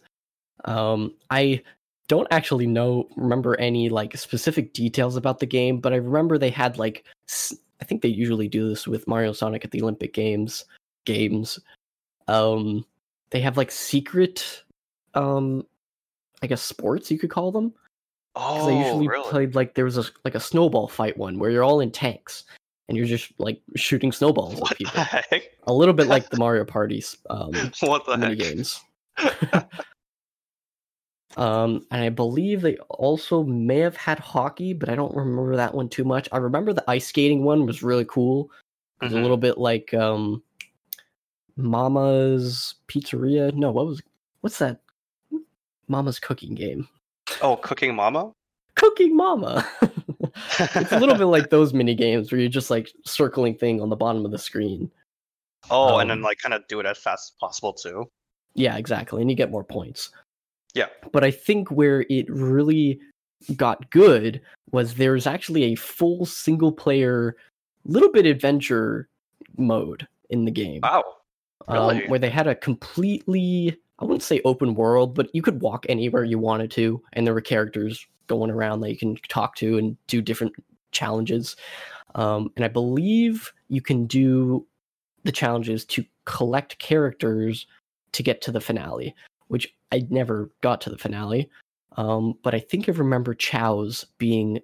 Um, 0.64 1.14
I 1.30 1.62
don't 2.10 2.26
actually 2.32 2.66
know 2.66 3.08
remember 3.16 3.54
any 3.60 3.88
like 3.88 4.16
specific 4.16 4.72
details 4.72 5.14
about 5.14 5.38
the 5.38 5.46
game, 5.46 5.78
but 5.78 5.92
I 5.92 5.96
remember 5.96 6.38
they 6.38 6.50
had 6.50 6.76
like 6.76 7.04
I 7.80 7.84
think 7.84 8.02
they 8.02 8.08
usually 8.08 8.48
do 8.48 8.68
this 8.68 8.88
with 8.88 9.06
Mario 9.06 9.32
Sonic 9.32 9.64
at 9.64 9.70
the 9.70 9.80
Olympic 9.80 10.12
Games 10.12 10.64
games. 11.04 11.60
Um, 12.26 12.84
they 13.30 13.40
have 13.40 13.56
like 13.56 13.70
secret, 13.70 14.64
um, 15.14 15.64
I 16.42 16.48
guess 16.48 16.60
sports 16.62 17.12
you 17.12 17.18
could 17.18 17.30
call 17.30 17.52
them. 17.52 17.72
Because 18.34 18.66
Oh, 18.66 18.70
I 18.70 18.72
usually 18.84 19.08
really? 19.08 19.30
played 19.30 19.54
like 19.54 19.74
there 19.74 19.84
was 19.84 19.96
a 19.96 20.04
like 20.24 20.34
a 20.34 20.40
snowball 20.40 20.88
fight 20.88 21.16
one 21.16 21.38
where 21.38 21.50
you're 21.50 21.62
all 21.64 21.78
in 21.80 21.92
tanks 21.92 22.42
and 22.88 22.98
you're 22.98 23.06
just 23.06 23.30
like 23.38 23.60
shooting 23.76 24.10
snowballs 24.10 24.54
at 24.54 24.60
What 24.60 24.70
the 24.70 24.84
people. 24.84 25.04
heck? 25.04 25.42
A 25.68 25.72
little 25.72 25.94
bit 25.94 26.08
like 26.08 26.28
the 26.28 26.38
Mario 26.44 26.64
Parties 26.64 27.16
um, 27.30 27.52
What 27.82 28.04
the 28.04 28.16
mini 28.16 28.36
heck? 28.36 28.56
games. 28.56 28.80
um, 31.36 31.86
and 31.90 32.02
I 32.02 32.08
believe 32.08 32.60
they 32.62 32.76
also 32.88 33.42
may 33.44 33.78
have 33.78 33.96
had 33.96 34.18
hockey, 34.18 34.72
but 34.74 34.88
I 34.88 34.94
don't 34.94 35.14
remember 35.14 35.56
that 35.56 35.74
one 35.74 35.88
too 35.88 36.04
much. 36.04 36.28
I 36.32 36.38
remember 36.38 36.72
the 36.72 36.88
ice 36.90 37.06
skating 37.06 37.44
one 37.44 37.66
was 37.66 37.82
really 37.82 38.04
cool, 38.06 38.50
It's 39.02 39.12
a 39.12 39.16
Mhm. 39.16 39.22
little 39.22 39.36
bit 39.36 39.56
like 39.58 39.94
um, 39.94 40.42
Mama's 41.56 42.74
Pizzeria. 42.88 43.52
No, 43.54 43.70
what 43.70 43.86
was 43.86 44.02
what's 44.40 44.58
that? 44.58 44.80
Mama's 45.88 46.18
cooking 46.18 46.54
game. 46.54 46.88
Oh, 47.42 47.56
Cooking 47.56 47.94
Mama. 47.94 48.32
Cooking 48.76 49.16
Mama. 49.16 49.66
it's 50.60 50.92
a 50.92 50.98
little 50.98 51.16
bit 51.16 51.24
like 51.26 51.50
those 51.50 51.74
mini 51.74 51.94
games 51.94 52.30
where 52.30 52.40
you're 52.40 52.50
just 52.50 52.70
like 52.70 52.90
circling 53.04 53.54
thing 53.56 53.80
on 53.80 53.88
the 53.88 53.96
bottom 53.96 54.24
of 54.24 54.30
the 54.30 54.38
screen. 54.38 54.90
Oh, 55.70 55.98
and 55.98 56.08
then 56.10 56.18
Um, 56.18 56.22
like 56.24 56.38
kind 56.38 56.54
of 56.54 56.66
do 56.68 56.80
it 56.80 56.86
as 56.86 56.98
fast 56.98 57.32
as 57.32 57.36
possible 57.38 57.72
too. 57.72 58.08
Yeah, 58.54 58.76
exactly. 58.76 59.20
And 59.20 59.30
you 59.30 59.36
get 59.36 59.50
more 59.50 59.64
points. 59.64 60.10
Yeah. 60.74 60.86
But 61.12 61.24
I 61.24 61.30
think 61.30 61.70
where 61.70 62.04
it 62.08 62.28
really 62.28 63.00
got 63.56 63.90
good 63.90 64.40
was 64.72 64.94
there's 64.94 65.26
actually 65.26 65.64
a 65.64 65.74
full 65.74 66.26
single 66.26 66.72
player, 66.72 67.36
little 67.84 68.12
bit 68.12 68.26
adventure 68.26 69.08
mode 69.56 70.06
in 70.28 70.44
the 70.44 70.50
game. 70.50 70.80
Wow. 70.82 71.04
um, 71.68 71.98
where 72.08 72.18
they 72.18 72.30
had 72.30 72.46
a 72.46 72.54
completely, 72.54 73.76
I 73.98 74.04
wouldn't 74.04 74.22
say 74.22 74.40
open 74.44 74.74
world, 74.74 75.14
but 75.14 75.28
you 75.34 75.42
could 75.42 75.60
walk 75.60 75.86
anywhere 75.88 76.24
you 76.24 76.38
wanted 76.38 76.70
to. 76.72 77.02
And 77.12 77.26
there 77.26 77.34
were 77.34 77.40
characters 77.40 78.06
going 78.26 78.50
around 78.50 78.80
that 78.80 78.90
you 78.90 78.96
can 78.96 79.16
talk 79.28 79.56
to 79.56 79.78
and 79.78 79.96
do 80.06 80.22
different 80.22 80.54
challenges. 80.92 81.56
Um, 82.14 82.52
and 82.56 82.64
I 82.64 82.68
believe 82.68 83.52
you 83.68 83.80
can 83.80 84.06
do 84.06 84.66
the 85.24 85.32
challenges 85.32 85.84
to 85.86 86.04
collect 86.24 86.78
characters 86.78 87.66
to 88.12 88.22
get 88.22 88.40
to 88.42 88.52
the 88.52 88.60
finale, 88.60 89.14
which 89.50 89.74
I 89.90 90.06
never 90.10 90.48
got 90.62 90.80
to 90.82 90.90
the 90.90 90.96
finale. 90.98 91.50
Um, 91.96 92.34
but 92.44 92.54
I 92.54 92.60
think 92.60 92.88
I 92.88 92.92
remember 92.92 93.34
Chao's 93.34 94.06
being 94.18 94.56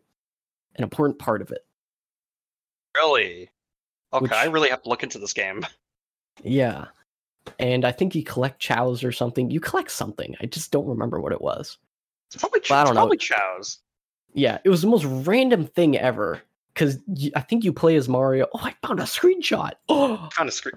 an 0.77 0.83
important 0.85 1.18
part 1.18 1.42
of 1.42 1.51
it. 1.51 1.66
Really? 2.96 3.51
Okay, 4.12 4.22
Which- 4.22 4.33
I 4.33 4.44
really 4.44 4.70
have 4.70 4.83
to 4.83 4.88
look 4.88 5.03
into 5.03 5.18
this 5.18 5.33
game. 5.33 5.64
Yeah. 6.44 6.88
And 7.59 7.87
I 7.87 7.92
think 7.92 8.14
you 8.14 8.22
collect 8.22 8.61
Chaos 8.61 9.03
or 9.03 9.11
something. 9.11 9.51
You 9.51 9.59
collect 9.59 9.90
something. 9.90 10.37
I 10.42 10.44
just 10.46 10.70
don't 10.70 10.87
remember 10.87 11.18
what 11.18 11.33
it 11.33 11.40
was. 11.40 11.79
It's 12.29 12.37
probably, 12.38 12.61
Well, 12.68 12.79
I 12.79 12.85
don't 12.85 12.94
know. 12.94 13.01
probably 13.01 13.16
Chao's. 13.16 13.79
Yeah, 14.35 14.59
it 14.62 14.68
was 14.68 14.83
the 14.83 14.88
most 14.88 15.07
random 15.07 15.64
thing 15.66 15.96
ever. 15.96 16.42
Because 16.75 16.99
I 17.35 17.40
think 17.40 17.64
you 17.64 17.72
play 17.72 17.96
as 17.96 18.07
Mario. 18.07 18.49
Oh, 18.53 18.59
I 18.62 18.75
found 18.87 19.01
a 19.01 19.05
screenshot. 19.05 19.72
Oh, 19.88 20.29
Kind 20.35 20.46
of 20.46 20.53
screen. 20.55 20.75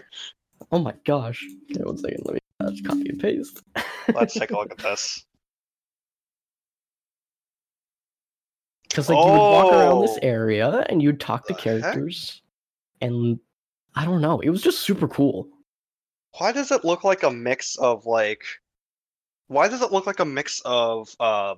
oh 0.72 0.80
my 0.80 0.94
gosh. 1.04 1.46
Okay, 1.70 1.84
one 1.84 1.96
second. 1.96 2.22
Let 2.24 2.34
me 2.34 2.39
just 2.68 2.84
copy 2.84 3.08
and 3.08 3.18
paste. 3.20 3.62
Let's 4.14 4.34
take 4.34 4.50
a 4.50 4.54
look 4.56 4.70
at 4.72 4.78
this. 4.82 5.24
Because 8.88 9.08
like 9.08 9.24
you 9.24 9.32
would 9.32 9.50
walk 9.50 9.72
around 9.72 10.00
this 10.00 10.16
Oh. 10.16 10.26
area 10.26 10.84
and 10.88 11.00
you'd 11.00 11.20
talk 11.20 11.46
to 11.46 11.54
The 11.54 11.60
heck? 11.60 11.62
characters, 11.62 12.42
and 13.00 13.38
I 13.94 14.04
don't 14.04 14.20
know. 14.20 14.40
It 14.40 14.50
was 14.50 14.62
just 14.62 14.80
super 14.80 15.06
cool. 15.06 15.48
Why 16.38 16.52
does 16.52 16.70
it 16.72 16.84
look 16.84 17.04
like 17.04 17.22
a 17.22 17.30
mix 17.30 17.76
of 17.76 18.06
like? 18.06 18.42
Why 19.48 19.68
does 19.68 19.82
it 19.82 19.92
look 19.92 20.06
like 20.06 20.20
a 20.20 20.24
mix 20.24 20.60
of 20.64 21.14
uh 21.20 21.54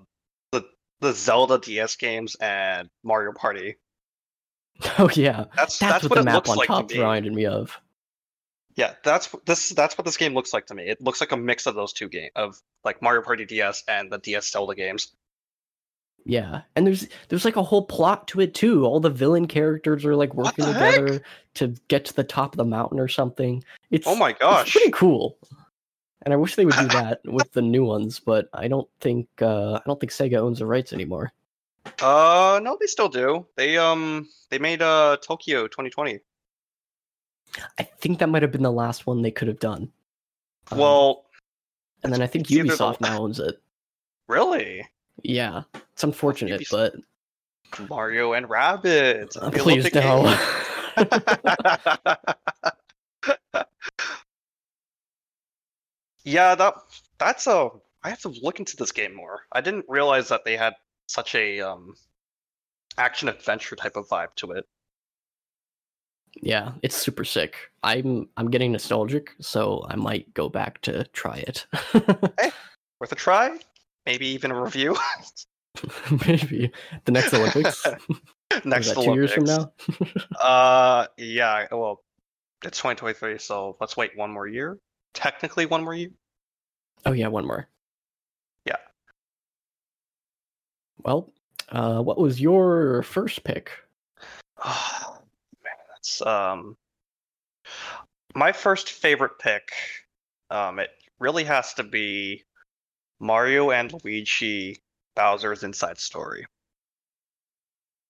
the 0.50 0.62
the 1.00 1.12
Zelda 1.12 1.58
DS 1.58 1.96
games 1.96 2.36
and 2.40 2.88
Mario 3.02 3.32
Party? 3.32 3.76
Oh 4.98 5.08
yeah, 5.14 5.44
That's 5.54 5.78
that's, 5.78 5.78
that's, 5.78 6.04
what, 6.04 6.16
the 6.16 6.20
it 6.22 6.24
map 6.24 6.34
looks 6.34 6.50
on 6.50 6.56
like 6.56 6.66
top 6.66 6.90
reminded 6.90 7.32
me 7.34 7.46
of. 7.46 7.78
Yeah, 8.74 8.94
that's 9.04 9.28
this 9.44 9.70
that's 9.70 9.98
what 9.98 10.04
this 10.04 10.16
game 10.16 10.34
looks 10.34 10.52
like 10.52 10.66
to 10.66 10.74
me. 10.74 10.84
It 10.84 11.00
looks 11.00 11.20
like 11.20 11.32
a 11.32 11.36
mix 11.36 11.66
of 11.66 11.74
those 11.74 11.92
two 11.92 12.08
games 12.08 12.32
of 12.36 12.60
like 12.84 13.02
Mario 13.02 13.22
Party 13.22 13.44
DS 13.44 13.84
and 13.86 14.10
the 14.10 14.18
DS 14.18 14.50
Zelda 14.50 14.74
games. 14.74 15.12
Yeah, 16.24 16.62
and 16.76 16.86
there's 16.86 17.08
there's 17.28 17.44
like 17.44 17.56
a 17.56 17.62
whole 17.62 17.84
plot 17.84 18.28
to 18.28 18.40
it 18.40 18.54
too. 18.54 18.84
All 18.84 19.00
the 19.00 19.10
villain 19.10 19.46
characters 19.46 20.04
are 20.04 20.14
like 20.16 20.34
working 20.34 20.64
the 20.64 20.72
heck? 20.72 20.94
together 20.94 21.22
to 21.54 21.74
get 21.88 22.04
to 22.06 22.14
the 22.14 22.24
top 22.24 22.52
of 22.54 22.58
the 22.58 22.64
mountain 22.64 23.00
or 23.00 23.08
something. 23.08 23.62
It's 23.90 24.06
Oh 24.06 24.14
my 24.14 24.32
gosh. 24.32 24.72
pretty 24.72 24.92
cool. 24.92 25.36
And 26.24 26.32
I 26.32 26.36
wish 26.36 26.54
they 26.54 26.64
would 26.64 26.76
do 26.76 26.86
that 26.88 27.20
with 27.24 27.50
the 27.52 27.62
new 27.62 27.84
ones, 27.84 28.20
but 28.20 28.48
I 28.54 28.68
don't 28.68 28.88
think 29.00 29.28
uh, 29.42 29.74
I 29.74 29.82
don't 29.84 29.98
think 29.98 30.12
Sega 30.12 30.36
owns 30.36 30.60
the 30.60 30.66
rights 30.66 30.92
anymore. 30.92 31.32
Uh 32.00 32.60
no, 32.62 32.76
they 32.80 32.86
still 32.86 33.08
do. 33.08 33.44
They 33.56 33.76
um 33.76 34.28
they 34.50 34.58
made 34.58 34.80
uh 34.80 35.16
Tokyo 35.20 35.66
2020. 35.66 36.20
I 37.78 37.82
think 37.82 38.18
that 38.18 38.28
might 38.28 38.42
have 38.42 38.52
been 38.52 38.62
the 38.62 38.72
last 38.72 39.06
one 39.06 39.22
they 39.22 39.30
could 39.30 39.48
have 39.48 39.60
done. 39.60 39.90
Um, 40.70 40.78
Well, 40.78 41.26
and 42.02 42.12
then 42.12 42.22
I 42.22 42.26
think 42.26 42.50
either 42.50 42.64
the- 42.64 42.72
Ubisoft 42.74 43.00
now 43.00 43.20
owns 43.20 43.38
it. 43.40 43.60
really? 44.28 44.88
Yeah, 45.22 45.62
it's 45.92 46.04
unfortunate, 46.04 46.60
Ubisoft- 46.62 47.02
but 47.76 47.88
Mario 47.88 48.32
and 48.32 48.46
Rabbids. 48.48 49.36
uh, 49.40 49.50
please 49.50 49.92
no. 49.94 50.36
Yeah, 56.24 56.54
that 56.54 56.74
that's 57.18 57.46
a. 57.46 57.70
I 58.04 58.10
have 58.10 58.20
to 58.22 58.28
look 58.42 58.58
into 58.58 58.76
this 58.76 58.92
game 58.92 59.14
more. 59.14 59.40
I 59.52 59.60
didn't 59.60 59.86
realize 59.88 60.28
that 60.28 60.44
they 60.44 60.56
had 60.56 60.74
such 61.06 61.34
a 61.34 61.60
um 61.60 61.94
action 62.98 63.28
adventure 63.28 63.76
type 63.76 63.96
of 63.96 64.08
vibe 64.08 64.34
to 64.36 64.52
it. 64.52 64.66
Yeah, 66.40 66.72
it's 66.82 66.96
super 66.96 67.24
sick. 67.24 67.56
I'm 67.82 68.28
I'm 68.36 68.50
getting 68.50 68.72
nostalgic, 68.72 69.30
so 69.40 69.84
I 69.88 69.96
might 69.96 70.32
go 70.34 70.48
back 70.48 70.80
to 70.82 71.04
try 71.12 71.36
it. 71.36 71.66
hey, 71.92 72.50
Worth 73.00 73.12
a 73.12 73.16
try. 73.16 73.58
Maybe 74.06 74.26
even 74.28 74.50
a 74.50 74.60
review 74.60 74.96
Maybe 76.26 76.70
the 77.04 77.12
next 77.12 77.32
Olympics. 77.34 77.84
next 78.64 78.94
that 78.94 79.02
two 79.02 79.14
years 79.14 79.32
from 79.32 79.44
now? 79.44 79.72
Uh, 80.40 81.06
yeah. 81.16 81.66
Well, 81.70 82.02
it's 82.64 82.78
2023, 82.78 83.38
so 83.38 83.76
let's 83.80 83.96
wait 83.96 84.16
one 84.16 84.30
more 84.30 84.46
year. 84.46 84.78
Technically, 85.14 85.66
one 85.66 85.84
more 85.84 85.94
year. 85.94 86.10
Oh 87.06 87.12
yeah, 87.12 87.28
one 87.28 87.46
more. 87.46 87.68
Yeah. 88.66 88.76
Well, 90.98 91.32
uh, 91.70 92.00
what 92.00 92.18
was 92.18 92.40
your 92.40 93.02
first 93.02 93.42
pick? 93.44 93.70
Um 96.24 96.76
my 98.34 98.52
first 98.52 98.90
favorite 98.90 99.38
pick. 99.38 99.70
Um, 100.50 100.78
it 100.78 100.90
really 101.18 101.44
has 101.44 101.74
to 101.74 101.82
be 101.82 102.44
Mario 103.20 103.70
and 103.70 103.92
Luigi 103.92 104.78
Bowser's 105.16 105.62
Inside 105.62 105.98
Story. 105.98 106.46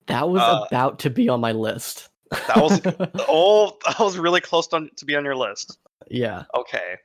That 0.06 0.28
was 0.28 0.40
Uh, 0.42 0.64
about 0.68 0.98
to 1.00 1.10
be 1.10 1.28
on 1.28 1.40
my 1.40 1.52
list. 1.52 2.08
That 2.30 2.56
was 2.56 2.80
oh, 3.28 3.78
that 3.86 3.98
was 3.98 4.18
really 4.18 4.40
close 4.40 4.66
to, 4.68 4.88
to 4.96 5.04
be 5.04 5.16
on 5.16 5.24
your 5.24 5.36
list. 5.36 5.78
yeah. 6.10 6.44
Okay. 6.54 6.96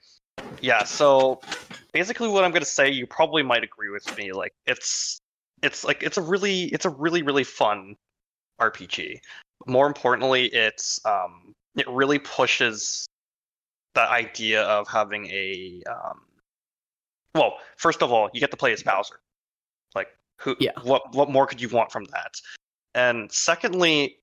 Yeah, 0.62 0.84
so 0.84 1.42
basically 1.94 2.28
what 2.30 2.44
I'm 2.44 2.52
going 2.52 2.62
to 2.64 2.70
say 2.70 2.90
you 2.90 3.06
probably 3.08 3.44
might 3.44 3.64
agree 3.64 3.90
with 3.90 4.16
me 4.18 4.32
like 4.32 4.54
it's 4.66 5.20
it's 5.62 5.84
like 5.84 6.04
it's 6.04 6.18
a 6.18 6.22
really 6.22 6.64
it's 6.66 6.86
a 6.86 6.90
really 6.90 7.22
really 7.24 7.44
fun 7.44 7.96
RPG. 8.60 9.20
More 9.66 9.88
importantly, 9.88 10.46
it's 10.46 11.04
um 11.06 11.54
it 11.76 11.88
really 11.90 12.20
pushes 12.20 13.08
the 13.94 14.02
idea 14.02 14.64
of 14.64 14.88
having 14.88 15.26
a 15.28 15.82
um 15.90 16.22
well, 17.36 17.58
first 17.78 18.02
of 18.02 18.12
all, 18.12 18.30
you 18.34 18.40
get 18.40 18.52
to 18.52 18.58
play 18.58 18.74
as 18.74 18.84
Bowser. 18.84 19.20
Like 19.96 20.08
who 20.40 20.56
Yeah. 20.60 20.72
what 20.84 21.16
what 21.16 21.30
more 21.30 21.48
could 21.48 21.62
you 21.62 21.70
want 21.70 21.92
from 21.92 22.06
that? 22.06 22.36
And 22.94 23.32
secondly, 23.32 24.20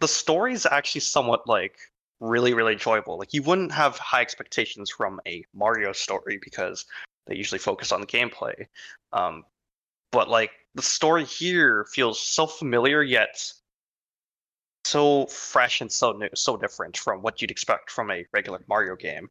the 0.00 0.08
story's 0.08 0.66
actually 0.66 1.00
somewhat 1.00 1.46
like 1.46 1.78
really 2.20 2.54
really 2.54 2.72
enjoyable 2.72 3.18
like 3.18 3.34
you 3.34 3.42
wouldn't 3.42 3.70
have 3.70 3.98
high 3.98 4.22
expectations 4.22 4.90
from 4.90 5.20
a 5.26 5.44
mario 5.52 5.92
story 5.92 6.38
because 6.42 6.86
they 7.26 7.34
usually 7.34 7.58
focus 7.58 7.92
on 7.92 8.00
the 8.00 8.06
gameplay 8.06 8.66
um, 9.12 9.44
but 10.12 10.28
like 10.28 10.50
the 10.74 10.82
story 10.82 11.24
here 11.24 11.86
feels 11.92 12.18
so 12.18 12.46
familiar 12.46 13.02
yet 13.02 13.52
so 14.86 15.26
fresh 15.26 15.80
and 15.80 15.90
so 15.90 16.12
new 16.12 16.28
so 16.34 16.56
different 16.56 16.96
from 16.96 17.22
what 17.22 17.40
you'd 17.40 17.50
expect 17.50 17.90
from 17.90 18.10
a 18.10 18.24
regular 18.32 18.62
mario 18.68 18.96
game 18.96 19.28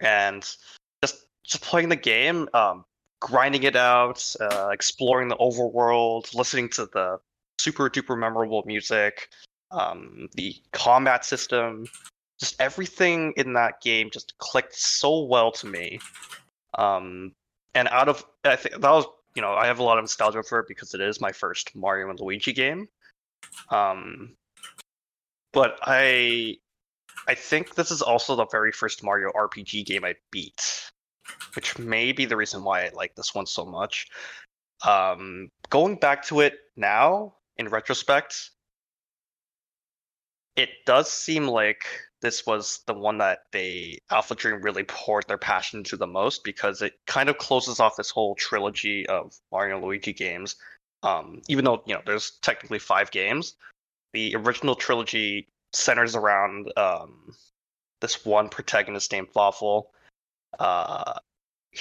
and 0.00 0.56
just 1.02 1.26
just 1.44 1.62
playing 1.62 1.88
the 1.88 1.96
game 1.96 2.48
um, 2.54 2.84
grinding 3.20 3.62
it 3.64 3.76
out 3.76 4.34
uh, 4.40 4.68
exploring 4.72 5.28
the 5.28 5.36
overworld 5.36 6.34
listening 6.34 6.68
to 6.68 6.86
the 6.92 7.18
super 7.58 7.90
duper 7.90 8.18
memorable 8.18 8.62
music 8.66 9.28
um, 9.70 10.28
the 10.34 10.54
combat 10.72 11.24
system, 11.24 11.86
just 12.40 12.60
everything 12.60 13.32
in 13.36 13.52
that 13.54 13.80
game 13.80 14.10
just 14.10 14.36
clicked 14.38 14.74
so 14.74 15.24
well 15.24 15.50
to 15.52 15.66
me. 15.66 16.00
Um, 16.76 17.32
and 17.74 17.88
out 17.88 18.08
of 18.08 18.24
I 18.44 18.56
think 18.56 18.80
that 18.80 18.90
was 18.90 19.04
you 19.34 19.42
know 19.42 19.52
I 19.52 19.66
have 19.66 19.78
a 19.78 19.82
lot 19.82 19.98
of 19.98 20.04
nostalgia 20.04 20.42
for 20.42 20.60
it 20.60 20.68
because 20.68 20.94
it 20.94 21.00
is 21.00 21.20
my 21.20 21.32
first 21.32 21.74
Mario 21.74 22.10
and 22.10 22.18
Luigi 22.20 22.52
game. 22.52 22.88
Um, 23.70 24.36
but 25.58 25.76
I 25.82 26.56
I 27.26 27.34
think 27.34 27.74
this 27.74 27.90
is 27.90 28.00
also 28.00 28.36
the 28.36 28.46
very 28.46 28.70
first 28.70 29.02
Mario 29.02 29.32
RPG 29.32 29.86
game 29.86 30.04
I 30.04 30.14
beat, 30.30 30.62
which 31.56 31.76
may 31.80 32.12
be 32.12 32.26
the 32.26 32.36
reason 32.36 32.62
why 32.62 32.84
I 32.84 32.90
like 32.94 33.16
this 33.16 33.34
one 33.34 33.44
so 33.44 33.66
much. 33.66 34.06
Um, 34.86 35.50
going 35.68 35.96
back 35.96 36.24
to 36.26 36.38
it 36.42 36.54
now 36.76 37.34
in 37.56 37.66
retrospect, 37.70 38.50
it 40.54 40.68
does 40.86 41.10
seem 41.10 41.48
like 41.48 41.84
this 42.22 42.46
was 42.46 42.82
the 42.86 42.94
one 42.94 43.18
that 43.18 43.40
they 43.50 43.98
Alpha 44.12 44.36
Dream 44.36 44.62
really 44.62 44.84
poured 44.84 45.26
their 45.26 45.38
passion 45.38 45.80
into 45.80 45.96
the 45.96 46.06
most 46.06 46.44
because 46.44 46.82
it 46.82 46.92
kind 47.08 47.28
of 47.28 47.36
closes 47.38 47.80
off 47.80 47.96
this 47.96 48.10
whole 48.10 48.36
trilogy 48.36 49.08
of 49.08 49.34
Mario 49.50 49.78
and 49.78 49.84
Luigi 49.84 50.12
games. 50.12 50.54
Um, 51.02 51.42
even 51.48 51.64
though 51.64 51.82
you 51.84 51.94
know 51.94 52.02
there's 52.06 52.38
technically 52.42 52.78
five 52.78 53.10
games, 53.10 53.56
the 54.12 54.34
original 54.36 54.74
trilogy 54.74 55.46
centers 55.72 56.16
around 56.16 56.72
um, 56.76 57.34
this 58.00 58.24
one 58.24 58.48
protagonist 58.48 59.12
named 59.12 59.28
Fawful, 59.32 59.90
uh, 60.58 61.14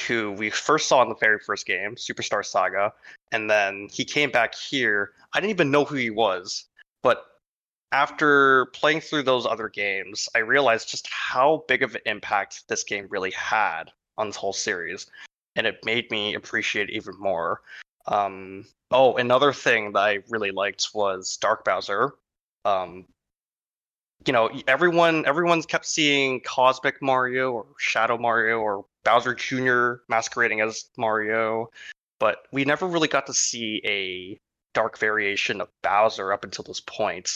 who 0.07 0.31
we 0.33 0.49
first 0.49 0.87
saw 0.87 1.01
in 1.01 1.09
the 1.09 1.15
very 1.15 1.39
first 1.39 1.65
game, 1.65 1.95
Superstar 1.95 2.45
Saga, 2.45 2.93
and 3.31 3.49
then 3.49 3.87
he 3.91 4.03
came 4.03 4.31
back 4.31 4.55
here. 4.55 5.11
I 5.33 5.39
didn't 5.39 5.51
even 5.51 5.71
know 5.71 5.85
who 5.85 5.95
he 5.95 6.09
was, 6.09 6.65
but 7.01 7.25
after 7.91 8.65
playing 8.67 9.01
through 9.01 9.23
those 9.23 9.45
other 9.45 9.69
games, 9.69 10.27
I 10.35 10.39
realized 10.39 10.89
just 10.89 11.07
how 11.07 11.63
big 11.67 11.83
of 11.83 11.95
an 11.95 12.01
impact 12.05 12.67
this 12.67 12.83
game 12.83 13.07
really 13.09 13.31
had 13.31 13.85
on 14.17 14.27
this 14.27 14.35
whole 14.35 14.53
series, 14.53 15.07
and 15.55 15.65
it 15.65 15.85
made 15.85 16.11
me 16.11 16.33
appreciate 16.33 16.89
it 16.89 16.93
even 16.93 17.17
more. 17.17 17.61
Um, 18.07 18.65
oh, 18.91 19.15
another 19.17 19.53
thing 19.53 19.93
that 19.93 19.99
I 19.99 20.19
really 20.29 20.51
liked 20.51 20.89
was 20.93 21.37
Dark 21.37 21.65
Bowser. 21.65 22.13
Um, 22.65 23.05
you 24.25 24.33
know, 24.33 24.49
everyone 24.67 25.25
everyone's 25.25 25.65
kept 25.65 25.85
seeing 25.85 26.41
Cosmic 26.41 27.01
Mario 27.01 27.51
or 27.51 27.65
Shadow 27.77 28.17
Mario 28.17 28.59
or 28.59 28.85
Bowser 29.03 29.35
Jr. 29.35 30.03
masquerading 30.09 30.61
as 30.61 30.89
Mario, 30.97 31.69
but 32.19 32.47
we 32.51 32.65
never 32.65 32.87
really 32.87 33.07
got 33.07 33.25
to 33.27 33.33
see 33.33 33.81
a 33.85 34.39
dark 34.73 34.97
variation 34.97 35.61
of 35.61 35.69
Bowser 35.83 36.33
up 36.33 36.43
until 36.43 36.63
this 36.63 36.81
point. 36.81 37.29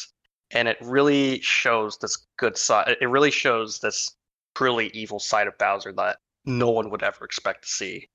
and 0.54 0.68
it 0.68 0.78
really 0.82 1.40
shows 1.42 1.98
this 1.98 2.28
good 2.38 2.58
side. 2.58 2.98
It 3.02 3.08
really 3.08 3.32
shows 3.32 3.80
this 3.80 4.16
truly 4.56 4.88
evil 4.94 5.20
side 5.20 5.48
of 5.48 5.58
Bowser 5.58 5.94
that 5.94 6.18
no 6.46 6.70
one 6.70 6.90
would 6.90 7.04
ever 7.04 7.24
expect 7.26 7.64
to 7.64 7.70
see. 7.70 8.10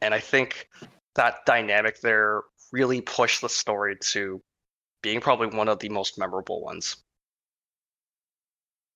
And 0.00 0.12
I 0.12 0.18
think 0.18 0.68
that 1.14 1.44
dynamic 1.46 2.00
there 2.00 2.42
really 2.72 3.00
pushed 3.00 3.40
the 3.40 3.48
story 3.48 3.96
to 4.00 4.42
being 5.02 5.20
probably 5.20 5.48
one 5.48 5.68
of 5.68 5.78
the 5.78 5.88
most 5.88 6.18
memorable 6.18 6.62
ones. 6.62 6.96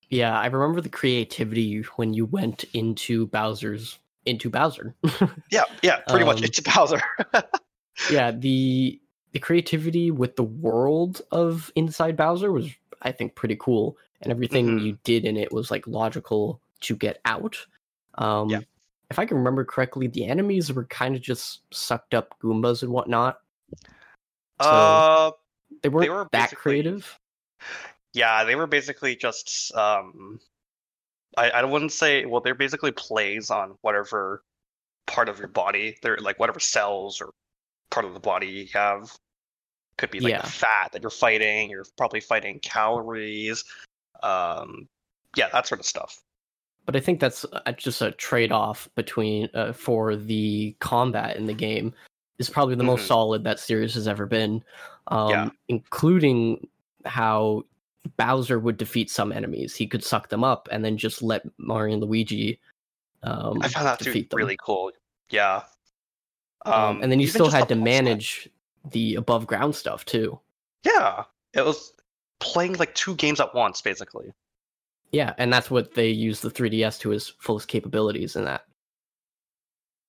Yeah, 0.09 0.39
I 0.39 0.47
remember 0.47 0.81
the 0.81 0.89
creativity 0.89 1.81
when 1.97 2.15
you 2.15 2.27
went 2.27 2.65
into 2.73 3.27
Bowser's 3.27 3.99
into 4.25 4.51
Bowser. 4.51 4.95
yeah, 5.51 5.65
yeah, 5.83 5.99
pretty 6.09 6.25
um, 6.25 6.27
much 6.27 6.43
into 6.43 6.63
Bowser. 6.63 7.01
yeah, 8.11 8.31
the 8.31 9.01
the 9.33 9.39
creativity 9.39 10.11
with 10.11 10.37
the 10.37 10.45
world 10.45 11.23
of 11.33 11.73
Inside 11.75 12.17
Bowser 12.17 12.53
was, 12.53 12.71
I 13.03 13.13
think, 13.13 13.35
pretty 13.35 13.57
cool, 13.57 13.97
and 14.23 14.31
everything 14.31 14.67
mm-hmm. 14.67 14.87
you 14.87 14.99
did 15.05 15.25
in 15.25 15.37
it 15.37 15.53
was 15.53 15.71
like 15.71 15.87
logical 15.87 16.61
to 16.81 16.95
get 16.95 17.21
out. 17.25 17.57
Um, 18.15 18.49
yeah. 18.49 18.61
If 19.11 19.19
I 19.19 19.25
can 19.25 19.37
remember 19.37 19.65
correctly, 19.65 20.09
the 20.09 20.27
enemies 20.27 20.73
were 20.73 20.85
kind 20.85 21.15
of 21.15 21.23
just 21.23 21.63
sucked 21.73 22.15
up 22.15 22.35
Goombas 22.43 22.83
and 22.83 22.91
whatnot. 22.91 23.41
So 24.61 24.69
uh, 24.69 25.31
they 25.83 25.89
weren't 25.89 26.07
they 26.07 26.11
were 26.11 26.29
that 26.33 26.55
creative. 26.57 27.19
Yeah, 28.15 28.45
they 28.45 28.57
were 28.57 28.67
basically 28.67 29.15
just. 29.17 29.75
Um, 29.75 30.41
I 31.37 31.51
I 31.51 31.65
wouldn't 31.65 31.93
say 31.93 32.25
well. 32.25 32.41
They're 32.41 32.55
basically 32.55 32.93
plays 32.93 33.51
on 33.51 33.77
whatever 33.83 34.43
part 35.07 35.29
of 35.29 35.39
your 35.39 35.49
body. 35.49 35.97
They're 36.03 36.19
like 36.19 36.39
whatever 36.41 36.61
cells 36.61 37.21
or 37.21 37.31
part 37.91 38.07
of 38.07 38.15
the 38.15 38.21
body 38.21 38.49
you 38.49 38.67
have. 38.73 39.17
Could 39.99 40.11
be 40.11 40.21
like 40.21 40.33
yeah. 40.33 40.43
fat 40.43 40.93
that 40.93 41.03
you're 41.03 41.11
fighting. 41.11 41.71
You're 41.71 41.87
probably 41.97 42.21
fighting 42.21 42.59
calories. 42.61 43.65
Um, 44.23 44.89
yeah, 45.37 45.49
that 45.53 45.67
sort 45.67 45.81
of 45.81 45.87
stuff. 45.87 46.23
But 46.87 46.97
I 46.97 47.01
think 47.01 47.21
that's 47.21 47.45
uh, 47.53 47.73
just 47.73 48.01
a 48.01 48.13
trade-off 48.13 48.89
between 48.95 49.49
uh, 49.55 49.73
for 49.73 50.17
the 50.17 50.75
combat 50.79 51.37
in 51.37 51.47
the 51.47 51.55
game 51.55 51.93
is 52.39 52.49
probably 52.49 52.75
the 52.75 52.83
mm-hmm. 52.83 52.93
most 52.93 53.07
solid 53.07 53.45
that 53.45 53.59
series 53.59 53.95
has 53.95 54.07
ever 54.07 54.27
been, 54.27 54.63
um, 55.09 55.31
yeah. 55.31 55.49
including 55.69 56.69
how 57.05 57.65
Bowser 58.17 58.59
would 58.59 58.77
defeat 58.77 59.11
some 59.11 59.33
enemies. 59.33 59.75
He 59.75 59.87
could 59.87 60.05
suck 60.05 60.29
them 60.29 60.45
up 60.45 60.69
and 60.71 60.85
then 60.85 60.97
just 60.97 61.23
let 61.23 61.43
Mario 61.59 61.95
and 61.95 62.03
Luigi. 62.03 62.61
Um, 63.23 63.61
I 63.63 63.69
found 63.69 63.87
that 63.87 63.99
defeat 63.99 64.31
them. 64.31 64.37
really 64.37 64.57
cool. 64.63 64.93
Yeah. 65.31 65.63
Um, 66.65 66.75
um, 66.75 67.03
and 67.03 67.11
then 67.11 67.21
you 67.21 67.27
still 67.27 67.51
had 67.51 67.69
to 67.69 67.75
manage 67.75 68.49
the 68.91 69.17
above 69.17 69.47
ground 69.47 69.75
stuff 69.75 70.05
too. 70.05 70.39
Yeah, 70.85 71.25
it 71.53 71.65
was 71.65 71.93
playing 72.39 72.75
like 72.75 72.95
two 72.95 73.15
games 73.17 73.41
at 73.41 73.55
once, 73.55 73.81
basically. 73.81 74.33
Yeah, 75.13 75.35
and 75.39 75.53
that's 75.53 75.71
what 75.71 75.95
they 75.95 76.09
use 76.09 76.41
the 76.41 76.51
3DS 76.51 77.01
to 77.01 77.13
its 77.13 77.29
fullest 77.39 77.69
capabilities 77.69 78.37
in 78.37 78.45
that. 78.45 78.65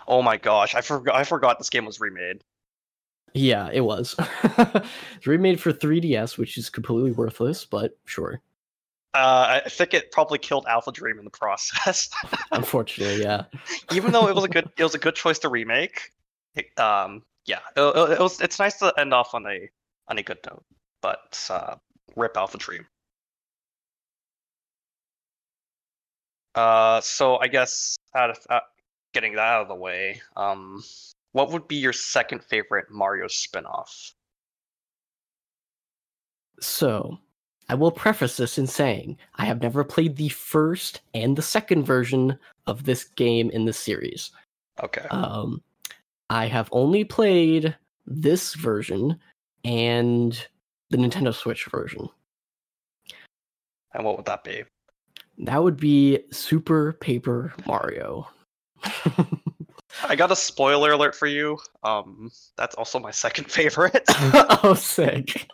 Oh 0.07 0.21
my 0.21 0.37
gosh, 0.37 0.73
I 0.73 0.81
forgot 0.81 1.15
I 1.15 1.23
forgot 1.23 1.57
this 1.57 1.69
game 1.69 1.85
was 1.85 1.99
remade. 1.99 2.41
Yeah, 3.33 3.69
it 3.71 3.81
was. 3.81 4.15
it's 4.43 5.27
remade 5.27 5.59
for 5.59 5.71
3DS, 5.73 6.37
which 6.37 6.57
is 6.57 6.69
completely 6.69 7.11
worthless, 7.11 7.65
but 7.65 7.97
sure. 8.05 8.41
Uh, 9.13 9.61
I 9.65 9.69
think 9.69 9.93
it 9.93 10.11
probably 10.11 10.37
killed 10.37 10.65
Alpha 10.67 10.91
Dream 10.91 11.17
in 11.19 11.25
the 11.25 11.31
process. 11.31 12.09
Unfortunately, 12.51 13.23
yeah. 13.23 13.45
Even 13.91 14.11
though 14.11 14.27
it 14.27 14.35
was 14.35 14.43
a 14.43 14.49
good, 14.49 14.69
it 14.77 14.83
was 14.83 14.95
a 14.95 14.99
good 14.99 15.15
choice 15.15 15.39
to 15.39 15.49
remake. 15.49 16.11
It, 16.55 16.77
um, 16.79 17.23
yeah, 17.45 17.59
it, 17.75 17.81
it, 17.81 18.19
was. 18.19 18.39
It's 18.41 18.59
nice 18.59 18.77
to 18.79 18.93
end 18.97 19.13
off 19.13 19.33
on 19.33 19.45
a 19.45 19.69
on 20.07 20.17
a 20.17 20.23
good 20.23 20.39
note, 20.49 20.63
but 21.01 21.47
uh, 21.49 21.75
rip 22.15 22.37
Alpha 22.37 22.57
Dream. 22.57 22.85
Uh, 26.57 26.99
so 27.01 27.37
I 27.37 27.47
guess 27.47 27.97
out 28.15 28.31
of 28.31 28.39
uh, 28.49 28.61
getting 29.13 29.33
that 29.33 29.47
out 29.47 29.61
of 29.61 29.67
the 29.67 29.75
way, 29.75 30.19
um, 30.35 30.83
what 31.33 31.51
would 31.51 31.67
be 31.67 31.75
your 31.75 31.93
second 31.93 32.43
favorite 32.43 32.89
Mario 32.89 33.27
spinoff? 33.27 34.13
So, 36.59 37.19
I 37.69 37.75
will 37.75 37.91
preface 37.91 38.37
this 38.37 38.57
in 38.57 38.65
saying 38.65 39.17
I 39.35 39.45
have 39.45 39.61
never 39.61 39.83
played 39.83 40.15
the 40.15 40.29
first 40.29 41.01
and 41.13 41.35
the 41.35 41.43
second 41.43 41.83
version 41.83 42.39
of 42.65 42.85
this 42.85 43.03
game 43.03 43.51
in 43.51 43.65
the 43.65 43.73
series. 43.73 44.31
Okay. 44.81 45.05
Um, 45.11 45.61
I 46.31 46.47
have 46.47 46.69
only 46.71 47.03
played 47.03 47.77
this 48.07 48.55
version 48.55 49.19
and 49.63 50.47
the 50.89 50.97
Nintendo 50.97 51.35
Switch 51.35 51.65
version. 51.65 52.09
And 53.93 54.03
what 54.03 54.17
would 54.17 54.25
that 54.25 54.43
be? 54.43 54.63
That 55.39 55.63
would 55.63 55.77
be 55.77 56.19
Super 56.31 56.93
Paper 56.93 57.53
Mario. 57.65 58.27
I 60.03 60.15
got 60.15 60.31
a 60.31 60.35
spoiler 60.35 60.91
alert 60.91 61.15
for 61.15 61.27
you. 61.27 61.57
Um, 61.83 62.31
that's 62.55 62.75
also 62.75 62.99
my 62.99 63.11
second 63.11 63.45
favorite. 63.51 64.03
oh, 64.09 64.75
sick. 64.77 65.47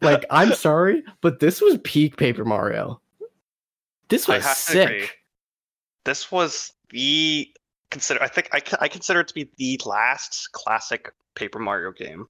like, 0.00 0.24
I'm 0.30 0.54
sorry, 0.54 1.02
but 1.20 1.40
this 1.40 1.60
was 1.60 1.78
peak 1.84 2.16
Paper 2.16 2.44
Mario. 2.44 3.00
This 4.08 4.28
was 4.28 4.44
sick. 4.44 5.18
This 6.04 6.30
was 6.30 6.72
the 6.90 7.48
consider. 7.90 8.22
I 8.22 8.28
think 8.28 8.48
I, 8.52 8.60
I 8.80 8.88
consider 8.88 9.20
it 9.20 9.28
to 9.28 9.34
be 9.34 9.48
the 9.56 9.80
last 9.86 10.50
classic 10.52 11.12
Paper 11.34 11.58
Mario 11.58 11.92
game. 11.92 12.26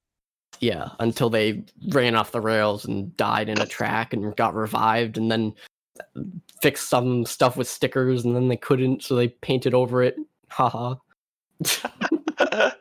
Yeah, 0.62 0.90
until 1.00 1.28
they 1.28 1.64
ran 1.88 2.14
off 2.14 2.30
the 2.30 2.40
rails 2.40 2.84
and 2.84 3.14
died 3.16 3.48
in 3.48 3.60
a 3.60 3.66
track 3.66 4.12
and 4.12 4.34
got 4.36 4.54
revived, 4.54 5.18
and 5.18 5.30
then 5.30 5.52
uh, 5.98 6.22
fixed 6.62 6.88
some 6.88 7.26
stuff 7.26 7.56
with 7.56 7.68
stickers, 7.68 8.24
and 8.24 8.34
then 8.34 8.48
they 8.48 8.56
couldn't, 8.56 9.02
so 9.02 9.16
they 9.16 9.28
painted 9.28 9.74
over 9.74 10.02
it. 10.02 10.16
Haha. 10.48 10.94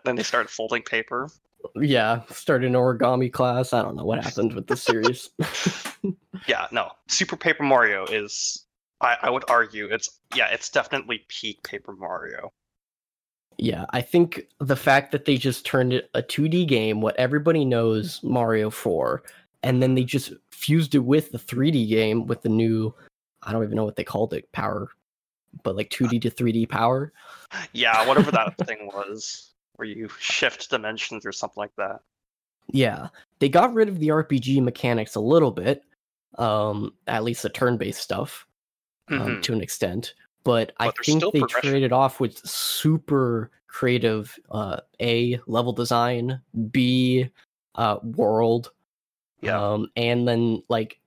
then 0.05 0.15
they 0.15 0.23
started 0.23 0.49
folding 0.49 0.83
paper. 0.83 1.27
Yeah, 1.75 2.21
started 2.29 2.67
an 2.67 2.73
origami 2.73 3.33
class. 3.33 3.73
I 3.73 3.81
don't 3.81 3.95
know 3.95 4.05
what 4.05 4.23
happened 4.23 4.53
with 4.53 4.67
the 4.67 4.77
series. 4.77 5.31
yeah, 6.47 6.67
no. 6.71 6.91
Super 7.07 7.35
Paper 7.35 7.63
Mario 7.63 8.05
is 8.05 8.65
I, 9.01 9.17
I 9.23 9.29
would 9.29 9.45
argue 9.49 9.85
it's 9.85 10.19
yeah, 10.35 10.47
it's 10.47 10.69
definitely 10.69 11.25
peak 11.27 11.63
Paper 11.63 11.93
Mario. 11.93 12.53
Yeah, 13.57 13.85
I 13.91 14.01
think 14.01 14.47
the 14.59 14.75
fact 14.75 15.11
that 15.11 15.25
they 15.25 15.37
just 15.37 15.65
turned 15.65 15.93
it 15.93 16.09
a 16.13 16.23
2D 16.23 16.67
game, 16.67 17.01
what 17.01 17.15
everybody 17.17 17.65
knows 17.65 18.21
Mario 18.23 18.69
for, 18.69 19.23
and 19.63 19.81
then 19.81 19.95
they 19.95 20.03
just 20.03 20.33
fused 20.49 20.95
it 20.95 20.99
with 20.99 21.31
the 21.31 21.37
3D 21.37 21.87
game 21.87 22.27
with 22.27 22.41
the 22.41 22.49
new, 22.49 22.93
I 23.43 23.51
don't 23.51 23.63
even 23.63 23.75
know 23.75 23.85
what 23.85 23.95
they 23.95 24.03
called 24.03 24.33
it, 24.33 24.51
power, 24.51 24.89
but 25.63 25.75
like 25.75 25.89
2D 25.89 26.21
to 26.23 26.31
3D 26.31 26.69
power. 26.69 27.13
Yeah, 27.73 28.07
whatever 28.07 28.31
that 28.31 28.57
thing 28.65 28.89
was, 28.93 29.51
where 29.75 29.87
you 29.87 30.09
shift 30.19 30.69
dimensions 30.69 31.25
or 31.25 31.31
something 31.31 31.61
like 31.61 31.75
that. 31.77 31.99
Yeah, 32.71 33.09
they 33.39 33.49
got 33.49 33.73
rid 33.73 33.89
of 33.89 33.99
the 33.99 34.07
RPG 34.07 34.63
mechanics 34.63 35.15
a 35.15 35.19
little 35.19 35.51
bit, 35.51 35.83
um, 36.37 36.93
at 37.07 37.23
least 37.23 37.43
the 37.43 37.49
turn-based 37.49 38.01
stuff, 38.01 38.47
um, 39.09 39.19
mm-hmm. 39.19 39.41
to 39.41 39.53
an 39.53 39.61
extent 39.61 40.13
but, 40.43 40.73
but 40.77 40.87
I 40.87 40.91
think 41.03 41.23
they 41.33 41.41
traded 41.41 41.91
off 41.91 42.19
with 42.19 42.37
super 42.47 43.51
creative 43.67 44.37
uh, 44.51 44.77
A 45.01 45.39
level 45.47 45.73
design, 45.73 46.41
B 46.71 47.29
uh, 47.75 47.97
world, 48.03 48.71
Yeah. 49.41 49.59
Um, 49.59 49.87
and 49.95 50.27
then 50.27 50.63
like 50.69 50.99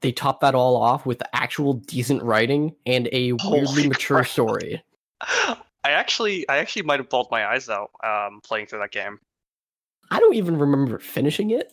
they 0.00 0.12
top 0.12 0.40
that 0.40 0.54
all 0.54 0.76
off 0.76 1.06
with 1.06 1.22
actual 1.32 1.74
decent 1.74 2.22
writing 2.22 2.74
and 2.86 3.08
a 3.12 3.30
Holy 3.40 3.60
weirdly 3.60 3.88
mature 3.88 4.18
crap. 4.18 4.28
story. 4.28 4.82
I 5.22 5.90
actually, 5.90 6.48
I 6.48 6.58
actually 6.58 6.82
might 6.82 7.00
have 7.00 7.08
bawled 7.08 7.28
my 7.30 7.46
eyes 7.46 7.68
out 7.68 7.90
um, 8.02 8.40
playing 8.42 8.66
through 8.66 8.80
that 8.80 8.92
game. 8.92 9.18
I 10.10 10.18
don't 10.18 10.34
even 10.34 10.58
remember 10.58 10.98
finishing 10.98 11.50
it 11.50 11.72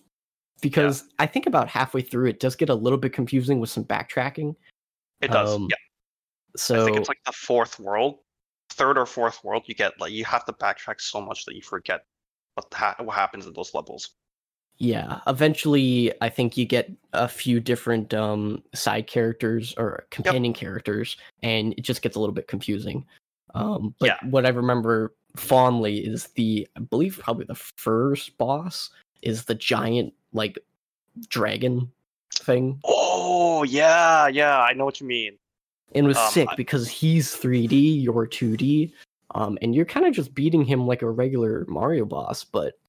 because 0.61 1.05
I 1.19 1.25
think 1.25 1.45
about 1.47 1.67
halfway 1.67 2.01
through 2.01 2.27
it 2.27 2.39
does 2.39 2.55
get 2.55 2.69
a 2.69 2.75
little 2.75 2.97
bit 2.97 3.13
confusing 3.13 3.59
with 3.59 3.69
some 3.69 3.83
backtracking. 3.83 4.55
It 5.21 5.31
does. 5.31 5.55
Um, 5.55 5.67
yeah. 5.69 5.75
So 6.55 6.81
I 6.81 6.85
think 6.85 6.97
it's 6.97 7.09
like 7.09 7.23
the 7.25 7.31
fourth 7.31 7.79
world, 7.79 8.19
third 8.69 8.97
or 8.97 9.05
fourth 9.05 9.43
world. 9.43 9.63
You 9.67 9.75
get 9.75 9.99
like 9.99 10.11
you 10.11 10.25
have 10.25 10.45
to 10.45 10.53
backtrack 10.53 11.01
so 11.01 11.21
much 11.21 11.45
that 11.45 11.55
you 11.55 11.61
forget 11.61 12.05
what 12.55 12.73
ha- 12.73 12.95
what 12.99 13.15
happens 13.15 13.45
in 13.45 13.53
those 13.53 13.73
levels. 13.73 14.09
yeah, 14.77 15.19
eventually 15.27 16.11
I 16.21 16.29
think 16.29 16.57
you 16.57 16.65
get 16.65 16.89
a 17.13 17.27
few 17.27 17.59
different 17.59 18.13
um 18.13 18.63
side 18.73 19.05
characters 19.07 19.75
or 19.77 20.07
companion 20.09 20.53
characters 20.53 21.17
and 21.43 21.73
it 21.77 21.81
just 21.81 22.01
gets 22.01 22.15
a 22.15 22.19
little 22.19 22.33
bit 22.33 22.47
confusing. 22.47 23.05
Um 23.53 23.93
but 23.99 24.07
Yeah. 24.07 24.29
what 24.29 24.45
I 24.45 24.49
remember 24.49 25.13
fondly 25.35 25.99
is 25.99 26.27
the 26.35 26.67
I 26.75 26.79
believe 26.79 27.19
probably 27.23 27.45
the 27.45 27.55
first 27.77 28.37
boss 28.37 28.89
is 29.21 29.45
the 29.45 29.55
giant 29.55 30.13
like 30.33 30.57
dragon 31.29 31.91
thing. 32.33 32.79
Oh 32.83 33.63
yeah, 33.63 34.27
yeah, 34.27 34.59
I 34.59 34.73
know 34.73 34.85
what 34.85 34.99
you 34.99 35.05
mean. 35.07 35.37
And 35.93 36.07
was 36.07 36.17
Um, 36.17 36.31
sick 36.31 36.49
because 36.55 36.89
he's 36.89 37.35
3D, 37.35 38.03
you're 38.03 38.27
2D, 38.27 38.93
um, 39.35 39.57
and 39.61 39.75
you're 39.75 39.85
kind 39.85 40.05
of 40.05 40.13
just 40.13 40.33
beating 40.33 40.63
him 40.63 40.87
like 40.87 41.01
a 41.01 41.09
regular 41.09 41.65
Mario 41.67 42.05
boss, 42.05 42.43
but 42.43 42.79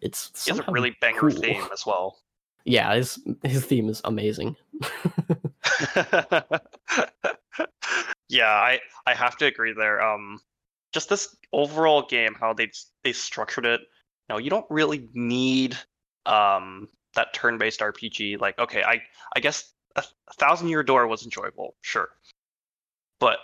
it's 0.00 0.44
He 0.44 0.50
has 0.50 0.60
a 0.60 0.70
really 0.70 0.96
banger 1.00 1.20
cool. 1.20 1.30
theme 1.30 1.66
as 1.72 1.84
well. 1.84 2.18
Yeah, 2.64 2.94
his 2.94 3.18
his 3.42 3.64
theme 3.64 3.88
is 3.88 4.00
amazing. 4.04 4.54
yeah, 8.28 8.50
I 8.52 8.80
I 9.06 9.14
have 9.14 9.36
to 9.38 9.46
agree 9.46 9.72
there. 9.72 10.02
Um, 10.02 10.40
just 10.92 11.08
this 11.08 11.36
overall 11.52 12.06
game, 12.06 12.34
how 12.38 12.52
they 12.52 12.70
they 13.02 13.12
structured 13.12 13.66
it. 13.66 13.80
No, 14.28 14.38
you 14.38 14.50
don't 14.50 14.66
really 14.70 15.08
need 15.14 15.76
um 16.26 16.88
that 17.14 17.32
turn-based 17.34 17.80
RPG. 17.80 18.40
Like, 18.40 18.58
okay, 18.58 18.82
I 18.82 19.02
I 19.34 19.40
guess 19.40 19.72
a, 20.00 20.30
a 20.30 20.34
Thousand 20.34 20.68
Year 20.68 20.82
Door 20.82 21.06
was 21.06 21.24
enjoyable, 21.24 21.74
sure, 21.82 22.10
but 23.18 23.38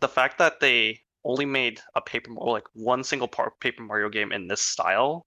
the 0.00 0.08
fact 0.08 0.38
that 0.38 0.60
they 0.60 1.00
only 1.24 1.44
made 1.44 1.80
a 1.94 2.00
paper 2.00 2.30
like 2.32 2.64
one 2.74 3.04
single 3.04 3.28
part 3.28 3.58
Paper 3.60 3.82
Mario 3.82 4.08
game 4.08 4.32
in 4.32 4.46
this 4.46 4.62
style 4.62 5.26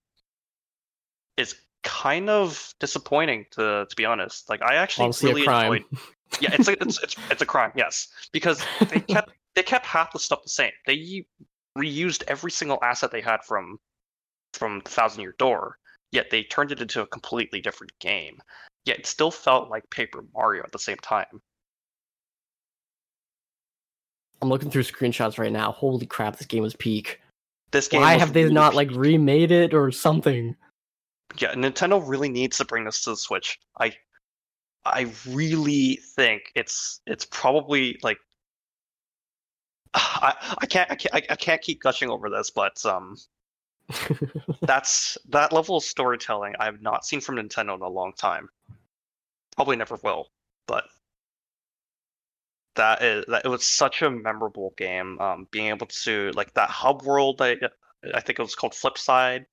is 1.37 1.55
kind 1.83 2.29
of 2.29 2.73
disappointing 2.79 3.45
to 3.51 3.85
to 3.89 3.95
be 3.95 4.05
honest. 4.05 4.49
Like, 4.49 4.61
I 4.61 4.75
actually 4.75 5.05
Honestly, 5.05 5.29
really 5.29 5.41
a 5.41 5.45
crime. 5.45 5.73
enjoyed 5.73 5.85
yeah, 6.39 6.51
it's 6.53 6.67
a, 6.67 6.71
it's 6.81 6.99
it's 7.03 7.15
it's 7.29 7.41
a 7.41 7.45
crime, 7.45 7.71
yes, 7.75 8.07
because 8.31 8.63
they 8.89 8.99
kept 9.07 9.31
they 9.55 9.63
kept 9.63 9.85
half 9.85 10.11
the 10.13 10.19
stuff 10.19 10.43
the 10.43 10.49
same. 10.49 10.71
They 10.85 11.25
reused 11.77 12.23
every 12.27 12.51
single 12.51 12.79
asset 12.81 13.11
they 13.11 13.21
had 13.21 13.43
from 13.43 13.79
from 14.53 14.81
the 14.83 14.89
Thousand 14.89 15.21
Year 15.21 15.35
Door, 15.37 15.77
yet 16.11 16.29
they 16.29 16.43
turned 16.43 16.71
it 16.71 16.81
into 16.81 17.01
a 17.01 17.07
completely 17.07 17.61
different 17.61 17.91
game. 17.99 18.41
Yet 18.85 18.99
it 18.99 19.05
still 19.05 19.31
felt 19.31 19.69
like 19.69 19.89
Paper 19.89 20.23
Mario 20.33 20.63
at 20.63 20.71
the 20.71 20.79
same 20.79 20.97
time. 20.97 21.41
I'm 24.41 24.49
looking 24.49 24.71
through 24.71 24.83
screenshots 24.83 25.37
right 25.37 25.51
now. 25.51 25.71
Holy 25.71 26.05
crap, 26.05 26.37
this 26.37 26.47
game 26.47 26.65
is 26.65 26.75
peak. 26.75 27.21
This 27.71 27.87
game. 27.87 28.01
Why 28.01 28.15
was 28.15 28.21
have 28.21 28.33
they 28.33 28.43
really 28.43 28.55
not 28.55 28.73
like 28.73 28.89
remade 28.91 29.51
it 29.51 29.73
or 29.73 29.91
something? 29.91 30.55
Yeah, 31.37 31.53
Nintendo 31.53 32.01
really 32.05 32.29
needs 32.29 32.57
to 32.57 32.65
bring 32.65 32.83
this 32.83 33.03
to 33.03 33.11
the 33.11 33.17
Switch. 33.17 33.59
I 33.79 33.93
I 34.83 35.11
really 35.27 35.99
think 36.15 36.51
it's 36.55 37.01
it's 37.05 37.25
probably 37.25 37.99
like 38.01 38.17
I 39.93 40.55
I 40.59 40.65
can't 40.65 40.89
I 40.91 40.95
can't 40.95 41.25
I 41.31 41.35
can't 41.35 41.61
keep 41.61 41.81
gushing 41.81 42.09
over 42.09 42.29
this, 42.29 42.49
but 42.49 42.83
um 42.85 43.15
that's 44.61 45.17
that 45.29 45.53
level 45.53 45.77
of 45.77 45.83
storytelling 45.83 46.55
I 46.59 46.65
have 46.65 46.81
not 46.81 47.05
seen 47.05 47.21
from 47.21 47.35
Nintendo 47.35 47.75
in 47.75 47.81
a 47.81 47.89
long 47.89 48.13
time. 48.13 48.49
Probably 49.61 49.75
never 49.75 49.99
will, 50.01 50.31
but 50.65 50.85
that 52.73 53.03
is 53.03 53.25
that 53.27 53.45
it 53.45 53.47
was 53.47 53.63
such 53.63 54.01
a 54.01 54.09
memorable 54.09 54.73
game. 54.75 55.19
Um, 55.21 55.47
being 55.51 55.67
able 55.67 55.85
to 55.85 56.31
like 56.33 56.51
that 56.55 56.71
hub 56.71 57.03
world, 57.03 57.39
I 57.43 57.57
I 58.11 58.21
think 58.21 58.39
it 58.39 58.41
was 58.41 58.55
called 58.55 58.73
Flipside. 58.73 59.45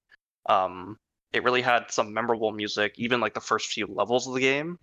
Um, 0.48 0.96
it 1.34 1.44
really 1.44 1.60
had 1.60 1.90
some 1.90 2.14
memorable 2.14 2.52
music, 2.52 2.94
even 2.96 3.20
like 3.20 3.34
the 3.34 3.42
first 3.42 3.68
few 3.68 3.86
levels 3.86 4.26
of 4.26 4.32
the 4.32 4.40
game. 4.40 4.78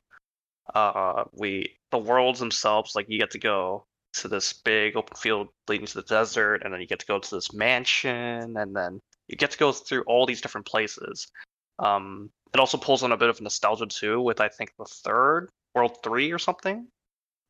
Uh, 0.76 1.24
we 1.32 1.76
the 1.90 1.98
worlds 1.98 2.40
themselves, 2.40 2.94
like 2.94 3.08
you 3.10 3.18
get 3.18 3.32
to 3.32 3.40
go 3.40 3.88
to 4.14 4.28
this 4.28 4.54
big 4.54 4.96
open 4.96 5.18
field 5.18 5.48
leading 5.68 5.88
to 5.88 5.96
the 5.96 6.04
desert, 6.04 6.62
and 6.64 6.72
then 6.72 6.80
you 6.82 6.86
get 6.86 7.00
to 7.00 7.08
go 7.08 7.18
to 7.18 7.36
this 7.36 7.52
mansion, 7.52 8.56
and 8.58 8.76
then 8.76 9.02
you 9.28 9.36
get 9.38 9.50
to 9.50 9.58
go 9.58 9.72
through 9.72 10.04
all 10.04 10.28
these 10.28 10.42
different 10.42 10.68
places. 10.68 11.32
Um, 11.80 12.30
it 12.56 12.60
also 12.60 12.78
pulls 12.78 13.04
on 13.04 13.12
a 13.12 13.18
bit 13.18 13.30
of 13.30 13.42
nostalgia 13.42 13.86
too, 13.86 14.22
with 14.22 14.40
I 14.40 14.48
think 14.48 14.72
the 14.78 14.86
third 14.86 15.50
World 15.74 15.98
Three 16.04 16.32
or 16.32 16.40
something, 16.40 16.88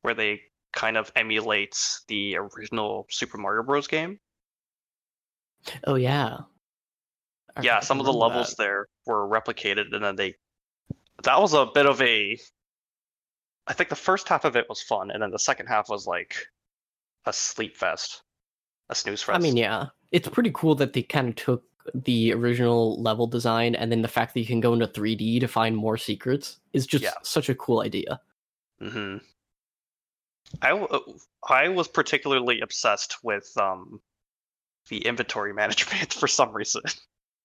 where 0.01 0.15
they 0.15 0.41
kind 0.73 0.97
of 0.97 1.11
emulates 1.15 2.03
the 2.07 2.37
original 2.37 3.05
Super 3.11 3.37
Mario 3.37 3.61
Bros. 3.63 3.87
game. 3.87 4.19
oh 5.85 5.95
yeah. 5.95 6.39
I- 7.55 7.61
yeah, 7.61 7.79
some 7.81 7.99
of 7.99 8.05
the 8.05 8.11
levels 8.13 8.49
that. 8.49 8.63
there 8.63 8.87
were 9.05 9.27
replicated, 9.29 9.93
and 9.93 10.03
then 10.03 10.15
they. 10.15 10.33
That 11.23 11.39
was 11.39 11.53
a 11.53 11.67
bit 11.67 11.85
of 11.85 12.01
a. 12.01 12.37
I 13.67 13.73
think 13.73 13.89
the 13.89 13.95
first 13.95 14.27
half 14.27 14.43
of 14.43 14.55
it 14.55 14.65
was 14.67 14.81
fun, 14.81 15.11
and 15.11 15.21
then 15.21 15.31
the 15.31 15.39
second 15.39 15.67
half 15.67 15.87
was 15.87 16.05
like 16.07 16.35
a 17.25 17.31
sleep 17.33 17.77
fest, 17.77 18.23
a 18.89 18.95
snooze 18.95 19.21
fest. 19.21 19.37
I 19.37 19.41
mean, 19.41 19.55
yeah, 19.55 19.85
it's 20.11 20.27
pretty 20.27 20.51
cool 20.53 20.75
that 20.75 20.93
they 20.93 21.03
kind 21.03 21.29
of 21.29 21.35
took 21.35 21.63
the 21.93 22.33
original 22.33 23.01
level 23.01 23.27
design 23.27 23.75
and 23.75 23.91
then 23.91 24.01
the 24.01 24.07
fact 24.07 24.33
that 24.33 24.39
you 24.39 24.45
can 24.45 24.59
go 24.59 24.73
into 24.73 24.87
3D 24.87 25.39
to 25.39 25.47
find 25.47 25.75
more 25.77 25.97
secrets 25.97 26.57
is 26.73 26.87
just 26.87 27.03
Yeah. 27.03 27.13
such 27.21 27.49
a 27.49 27.55
cool 27.55 27.81
idea. 27.81 28.19
hmm 28.79 29.17
I 30.61 30.99
I 31.47 31.67
was 31.69 31.87
particularly 31.87 32.61
obsessed 32.61 33.23
with 33.23 33.51
um 33.57 34.01
the 34.89 35.05
inventory 35.05 35.53
management 35.61 36.13
for 36.13 36.27
some 36.27 36.53
reason. 36.53 36.81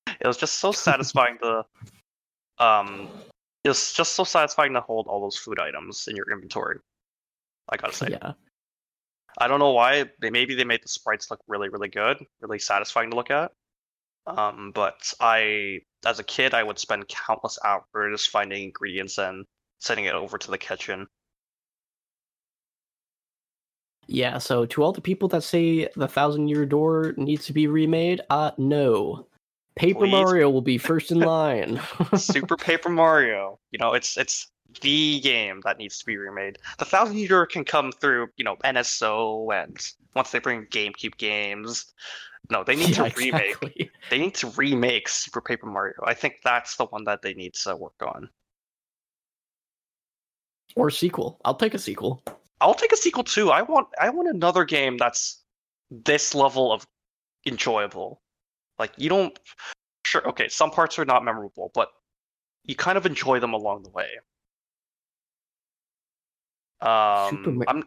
It 0.07 0.27
was 0.27 0.37
just 0.37 0.59
so 0.59 0.73
satisfying 0.89 1.39
to 1.43 1.65
um 2.59 3.09
it 3.65 3.69
was 3.69 3.93
just 3.93 4.13
so 4.13 4.25
satisfying 4.25 4.73
to 4.73 4.81
hold 4.81 5.07
all 5.07 5.21
those 5.21 5.37
food 5.37 5.61
items 5.61 6.09
in 6.09 6.17
your 6.17 6.31
inventory. 6.31 6.79
I 7.69 7.77
gotta 7.77 7.93
say. 7.95 8.09
Yeah. 8.11 8.33
I 9.39 9.49
don't 9.49 9.61
know 9.61 9.71
why. 9.73 10.11
They 10.21 10.31
maybe 10.31 10.55
they 10.55 10.65
made 10.65 10.83
the 10.83 10.89
sprites 10.89 11.31
look 11.31 11.41
really, 11.47 11.69
really 11.69 11.89
good, 11.89 12.25
really 12.41 12.59
satisfying 12.59 13.11
to 13.11 13.17
look 13.17 13.31
at. 13.31 13.53
Um, 14.37 14.73
but 14.75 15.13
I, 15.21 15.81
as 16.05 16.19
a 16.19 16.25
kid, 16.25 16.55
I 16.55 16.63
would 16.63 16.79
spend 16.79 17.09
countless 17.09 17.59
hours 17.65 18.27
finding 18.27 18.65
ingredients 18.65 19.19
and 19.19 19.45
sending 19.79 20.07
it 20.07 20.15
over 20.15 20.39
to 20.39 20.51
the 20.51 20.59
kitchen. 20.59 21.07
Yeah, 24.07 24.39
so 24.39 24.67
to 24.67 24.83
all 24.83 24.93
the 24.93 25.01
people 25.01 25.29
that 25.29 25.45
say 25.45 25.89
the 25.95 26.09
Thousand 26.09 26.49
Year 26.49 26.67
Door 26.67 27.15
needs 27.17 27.47
to 27.47 27.53
be 27.53 27.69
remade, 27.69 28.21
uh, 28.29 28.51
no. 28.59 29.27
Paper 29.77 30.01
Please. 30.01 30.11
Mario 30.11 30.51
will 30.51 30.63
be 30.63 30.79
first 30.91 31.13
in 31.13 31.21
line. 31.21 31.81
Super 32.17 32.57
Paper 32.57 32.89
Mario. 32.89 33.61
You 33.71 33.79
know, 33.79 33.93
it's 33.95 34.17
it's 34.17 34.51
the 34.83 35.21
game 35.21 35.61
that 35.65 35.79
needs 35.79 35.99
to 35.99 36.07
be 36.07 36.17
remade. 36.17 36.59
The 36.79 36.85
Thousand 36.85 37.17
Year 37.19 37.47
can 37.47 37.65
come 37.65 37.93
through, 37.93 38.29
you 38.37 38.45
know, 38.45 38.57
NSO 38.65 39.53
and 39.55 39.77
once 40.15 40.31
they 40.31 40.39
bring 40.39 40.67
GameCube 40.67 41.17
games. 41.17 41.93
No, 42.51 42.65
they 42.65 42.77
need 42.77 42.89
Yeah, 42.97 43.09
to 43.09 43.15
remake. 43.17 43.43
exactly. 43.51 43.91
They 44.11 44.19
need 44.19 44.35
to 44.37 44.49
remake 44.51 45.09
Super 45.09 45.41
Paper 45.41 45.67
Mario. 45.67 45.95
I 46.05 46.15
think 46.15 46.37
that's 46.43 46.77
the 46.77 46.87
one 46.87 47.05
that 47.05 47.23
they 47.23 47.35
need 47.35 47.55
to 47.55 47.77
work 47.77 47.95
on. 48.03 48.29
Or 50.77 50.91
sequel. 50.91 51.41
I'll 51.45 51.55
take 51.55 51.75
a 51.75 51.79
sequel. 51.79 52.23
I'll 52.61 52.75
take 52.75 52.93
a 52.93 52.97
sequel 52.97 53.25
too. 53.25 53.51
I 53.51 53.63
want 53.63 53.89
I 54.01 54.11
want 54.11 54.29
another 54.29 54.65
game 54.65 54.97
that's 54.97 55.43
this 55.91 56.35
level 56.35 56.73
of 56.73 56.87
enjoyable. 57.47 58.21
Like 58.79 58.93
you 58.97 59.09
don't 59.09 59.39
sure 60.05 60.27
okay, 60.29 60.49
some 60.49 60.71
parts 60.71 60.99
are 60.99 61.05
not 61.05 61.25
memorable, 61.25 61.71
but 61.75 61.89
you 62.65 62.75
kind 62.77 62.97
of 62.99 63.07
enjoy 63.07 63.41
them 63.41 63.53
along 63.55 63.83
the 63.83 63.91
way. 63.91 64.09
Super 66.83 67.51
Um 67.51 67.59
Ma- 67.59 67.65
I'm 67.69 67.85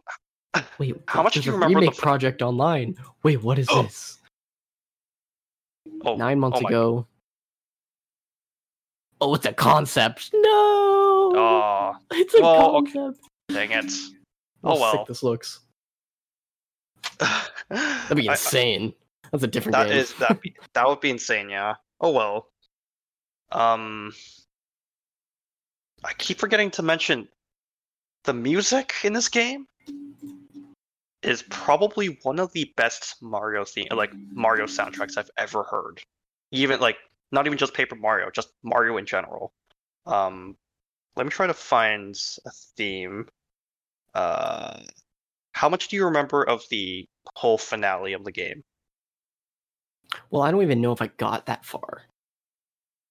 Wait, 0.77 0.95
How 1.07 1.23
much 1.23 1.33
do 1.33 1.39
you 1.41 1.51
remember 1.51 1.79
remake 1.79 1.95
fir- 1.95 2.01
project 2.01 2.41
online? 2.41 2.95
Wait, 3.23 3.41
what 3.41 3.57
is 3.57 3.67
Oh. 3.71 3.83
this? 3.83 4.19
oh, 6.05 6.15
Nine 6.15 6.39
months 6.39 6.59
oh 6.63 6.67
ago. 6.67 7.07
Oh, 9.21 9.33
it's 9.35 9.45
a 9.45 9.53
concept. 9.53 10.29
No. 10.33 11.31
Oh, 11.35 11.93
it's 12.11 12.33
a 12.35 12.41
well, 12.41 12.75
okay. 12.77 12.91
concept. 12.93 13.23
dang 13.49 13.71
it. 13.71 13.91
How 14.63 14.75
Oh, 14.75 14.79
well. 14.79 14.91
sick 14.91 15.07
this 15.07 15.23
looks. 15.23 15.61
That'd 17.69 18.17
be 18.17 18.27
I- 18.29 18.31
I- 18.31 18.35
insane. 18.35 18.93
That's 19.31 19.43
a 19.43 19.47
different 19.47 19.73
That 19.73 19.87
game. 19.87 19.97
is 19.97 20.13
that 20.15 20.39
be, 20.41 20.53
that 20.75 20.87
would 20.87 20.99
be 20.99 21.09
insane, 21.09 21.49
yeah. 21.49 21.73
Oh 21.99 22.11
well. 22.11 22.49
Um 23.51 24.13
I 26.03 26.13
keep 26.19 26.37
forgetting 26.37 26.69
to 26.71 26.83
mention 26.83 27.27
the 28.23 28.33
music 28.33 28.93
in 29.03 29.13
this 29.13 29.29
game 29.29 29.67
is 31.21 31.43
probably 31.43 32.19
one 32.23 32.39
of 32.39 32.51
the 32.53 32.71
best 32.75 33.15
Mario 33.21 33.63
theme 33.63 33.87
like 33.91 34.11
Mario 34.31 34.65
soundtracks 34.65 35.17
I've 35.17 35.31
ever 35.37 35.63
heard. 35.63 36.01
Even 36.51 36.79
like 36.79 36.97
not 37.31 37.47
even 37.47 37.57
just 37.57 37.73
Paper 37.73 37.95
Mario, 37.95 38.29
just 38.29 38.49
Mario 38.63 38.97
in 38.97 39.05
general. 39.05 39.51
Um, 40.05 40.55
let 41.15 41.25
me 41.25 41.29
try 41.29 41.47
to 41.47 41.53
find 41.53 42.15
a 42.45 42.51
theme. 42.77 43.27
Uh, 44.13 44.81
how 45.53 45.69
much 45.69 45.87
do 45.87 45.95
you 45.95 46.05
remember 46.05 46.43
of 46.43 46.63
the 46.69 47.05
whole 47.35 47.57
finale 47.57 48.13
of 48.13 48.23
the 48.23 48.31
game? 48.31 48.63
Well, 50.29 50.41
I 50.43 50.51
don't 50.51 50.61
even 50.61 50.81
know 50.81 50.91
if 50.91 51.01
I 51.01 51.07
got 51.17 51.45
that 51.45 51.65
far. 51.65 52.03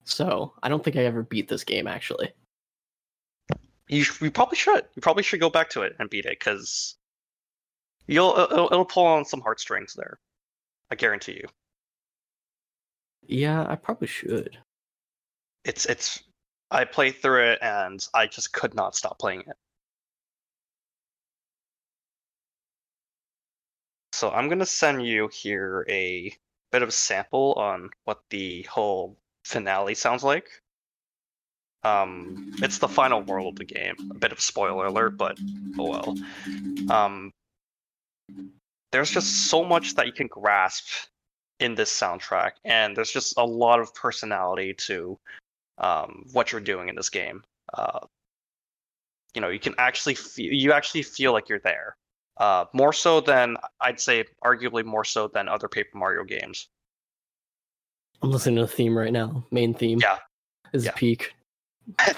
So 0.04 0.52
I 0.62 0.68
don't 0.68 0.84
think 0.84 0.96
I 0.96 1.04
ever 1.04 1.22
beat 1.22 1.48
this 1.48 1.64
game 1.64 1.86
actually. 1.86 2.32
You, 3.88 4.04
you 4.20 4.30
probably 4.30 4.56
should. 4.56 4.84
You 4.94 5.02
probably 5.02 5.22
should 5.22 5.40
go 5.40 5.50
back 5.50 5.70
to 5.70 5.82
it 5.82 5.96
and 5.98 6.08
beat 6.08 6.24
it 6.24 6.38
because 6.38 6.96
you'll 8.06 8.34
uh, 8.36 8.48
it'll, 8.50 8.66
it'll 8.66 8.84
pull 8.84 9.06
on 9.06 9.24
some 9.24 9.40
heartstrings 9.40 9.94
there. 9.94 10.18
I 10.90 10.94
guarantee 10.94 11.32
you. 11.32 11.48
Yeah, 13.26 13.66
I 13.68 13.76
probably 13.76 14.08
should. 14.08 14.58
It's 15.64 15.86
it's. 15.86 16.22
I 16.70 16.84
played 16.84 17.16
through 17.16 17.52
it 17.52 17.58
and 17.60 18.06
I 18.14 18.26
just 18.26 18.52
could 18.52 18.74
not 18.74 18.96
stop 18.96 19.18
playing 19.18 19.40
it. 19.40 19.56
So 24.12 24.30
I'm 24.30 24.48
gonna 24.48 24.66
send 24.66 25.04
you 25.06 25.28
here 25.28 25.84
a 25.88 26.34
bit 26.70 26.82
of 26.82 26.88
a 26.88 26.92
sample 26.92 27.52
on 27.54 27.90
what 28.04 28.22
the 28.30 28.62
whole 28.62 29.18
finale 29.44 29.94
sounds 29.94 30.22
like. 30.22 30.48
Um, 31.84 32.52
it's 32.62 32.78
the 32.78 32.88
final 32.88 33.22
world 33.22 33.54
of 33.54 33.56
the 33.56 33.64
game. 33.64 33.94
A 34.10 34.14
bit 34.14 34.32
of 34.32 34.40
spoiler 34.40 34.86
alert, 34.86 35.16
but 35.16 35.38
oh 35.78 35.90
well. 35.90 36.16
Um, 36.90 37.32
there's 38.92 39.10
just 39.10 39.48
so 39.48 39.64
much 39.64 39.94
that 39.94 40.06
you 40.06 40.12
can 40.12 40.28
grasp 40.28 41.08
in 41.60 41.74
this 41.74 41.90
soundtrack, 41.92 42.52
and 42.64 42.96
there's 42.96 43.10
just 43.10 43.34
a 43.36 43.44
lot 43.44 43.80
of 43.80 43.94
personality 43.94 44.74
to 44.74 45.18
um, 45.78 46.24
what 46.32 46.52
you're 46.52 46.60
doing 46.60 46.88
in 46.88 46.94
this 46.94 47.08
game. 47.10 47.42
Uh, 47.74 48.00
you 49.34 49.40
know, 49.40 49.48
you 49.48 49.58
can 49.58 49.74
actually 49.78 50.14
feel 50.14 50.52
you 50.52 50.72
actually 50.72 51.02
feel 51.02 51.32
like 51.32 51.48
you're 51.48 51.60
there. 51.60 51.96
Uh, 52.38 52.64
more 52.72 52.92
so 52.92 53.20
than 53.20 53.56
I'd 53.80 54.00
say, 54.00 54.24
arguably 54.44 54.84
more 54.84 55.04
so 55.04 55.28
than 55.28 55.48
other 55.48 55.68
Paper 55.68 55.98
Mario 55.98 56.24
games. 56.24 56.68
I'm 58.22 58.30
listening 58.30 58.56
to 58.56 58.62
the 58.62 58.68
theme 58.68 58.96
right 58.96 59.12
now. 59.12 59.44
Main 59.50 59.74
theme. 59.74 59.98
Yeah. 60.00 60.18
Is 60.72 60.84
Yeah. 60.84 60.92
peak. 60.94 61.34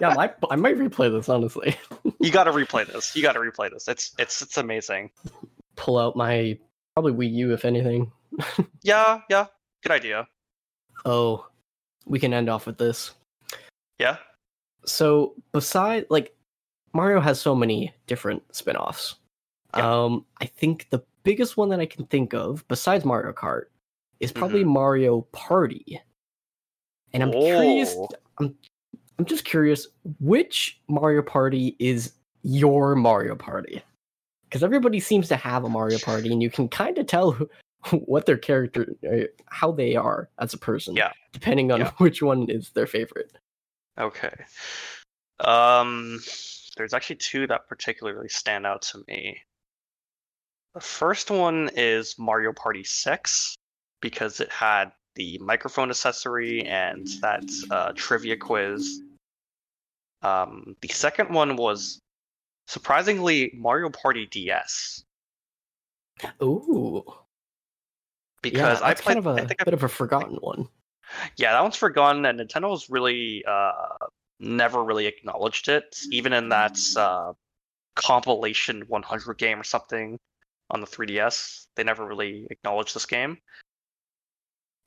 yeah, 0.00 0.08
I 0.08 0.14
might, 0.14 0.34
I 0.50 0.56
might 0.56 0.76
replay 0.76 1.12
this 1.12 1.28
honestly. 1.28 1.76
you 2.20 2.30
got 2.30 2.44
to 2.44 2.52
replay 2.52 2.86
this. 2.86 3.14
You 3.14 3.22
got 3.22 3.32
to 3.32 3.40
replay 3.40 3.70
this. 3.70 3.88
It's 3.88 4.14
it's 4.18 4.42
it's 4.42 4.56
amazing. 4.56 5.10
Pull 5.76 5.98
out 5.98 6.16
my 6.16 6.58
probably 6.94 7.12
Wii 7.12 7.32
U 7.34 7.52
if 7.52 7.64
anything. 7.64 8.10
Yeah, 8.82 9.20
yeah. 9.30 9.46
Good 9.84 9.92
idea. 9.92 10.26
Oh, 11.04 11.46
we 12.04 12.18
can 12.18 12.34
end 12.34 12.48
off 12.48 12.66
with 12.66 12.78
this. 12.78 13.12
Yeah. 13.98 14.16
So, 14.84 15.34
beside 15.52 16.06
like 16.10 16.34
Mario 16.92 17.20
has 17.20 17.40
so 17.40 17.54
many 17.54 17.94
different 18.08 18.42
spin-offs. 18.54 19.16
Yeah. 19.76 20.04
Um, 20.04 20.26
I 20.40 20.46
think 20.46 20.88
the 20.90 21.02
biggest 21.22 21.56
one 21.56 21.68
that 21.68 21.80
I 21.80 21.86
can 21.86 22.06
think 22.06 22.34
of, 22.34 22.66
besides 22.68 23.04
Mario 23.04 23.32
Kart, 23.32 23.66
is 24.22 24.32
probably 24.32 24.64
Mario 24.64 25.22
Party. 25.32 26.00
And 27.12 27.22
I'm 27.22 27.32
curious. 27.32 27.94
Oh. 27.96 28.08
I'm 28.38 28.54
I'm 29.18 29.24
just 29.26 29.44
curious 29.44 29.86
which 30.20 30.80
Mario 30.88 31.22
Party 31.22 31.76
is 31.78 32.12
your 32.42 32.96
Mario 32.96 33.36
Party, 33.36 33.82
because 34.44 34.64
everybody 34.64 34.98
seems 34.98 35.28
to 35.28 35.36
have 35.36 35.64
a 35.64 35.68
Mario 35.68 35.98
Party, 35.98 36.32
and 36.32 36.42
you 36.42 36.50
can 36.50 36.68
kind 36.68 36.96
of 36.98 37.06
tell 37.06 37.32
who- 37.32 37.48
what 37.90 38.26
their 38.26 38.38
character, 38.38 38.94
uh, 39.12 39.26
how 39.46 39.70
they 39.72 39.94
are 39.96 40.30
as 40.38 40.54
a 40.54 40.58
person, 40.58 40.94
Yeah. 40.96 41.12
depending 41.32 41.70
on 41.72 41.80
Yeah. 41.80 41.90
which 41.98 42.22
one 42.22 42.48
is 42.48 42.70
their 42.70 42.86
favorite. 42.86 43.32
Okay. 44.00 44.32
Um, 45.40 46.20
there's 46.76 46.94
actually 46.94 47.16
two 47.16 47.46
that 47.48 47.68
particularly 47.68 48.28
stand 48.28 48.66
out 48.66 48.82
to 48.82 49.04
me. 49.08 49.38
The 50.74 50.80
first 50.80 51.30
one 51.30 51.70
is 51.76 52.18
Mario 52.18 52.52
Party 52.52 52.82
6 52.84 53.54
because 54.02 54.40
it 54.40 54.50
had 54.52 54.92
the 55.14 55.38
microphone 55.38 55.88
accessory 55.88 56.66
and 56.66 57.06
that 57.22 57.44
uh, 57.70 57.92
trivia 57.94 58.36
quiz. 58.36 59.00
Um, 60.20 60.76
the 60.82 60.88
second 60.88 61.30
one 61.30 61.56
was 61.56 61.98
surprisingly 62.66 63.52
Mario 63.56 63.88
Party 63.88 64.26
DS 64.26 65.02
Ooh, 66.42 67.02
because 68.42 68.80
yeah, 68.80 68.86
I 68.86 68.94
played. 68.94 69.14
kind 69.14 69.18
of 69.18 69.26
a 69.26 69.42
I 69.42 69.46
think 69.46 69.60
I 69.60 69.64
bit 69.64 69.74
of 69.74 69.82
a 69.82 69.88
forgotten 69.88 70.36
one. 70.36 70.68
Yeah, 71.36 71.52
that 71.52 71.62
one's 71.62 71.76
forgotten, 71.76 72.24
and 72.24 72.38
Nintendo's 72.38 72.88
really 72.88 73.44
uh, 73.46 73.72
never 74.40 74.82
really 74.82 75.06
acknowledged 75.06 75.68
it, 75.68 75.96
even 76.10 76.32
in 76.32 76.48
that 76.50 76.78
uh, 76.96 77.32
compilation 77.96 78.82
100 78.88 79.38
game 79.38 79.60
or 79.60 79.64
something 79.64 80.18
on 80.70 80.80
the 80.80 80.86
3DS. 80.86 81.66
They 81.76 81.84
never 81.84 82.06
really 82.06 82.46
acknowledged 82.50 82.94
this 82.94 83.06
game. 83.06 83.38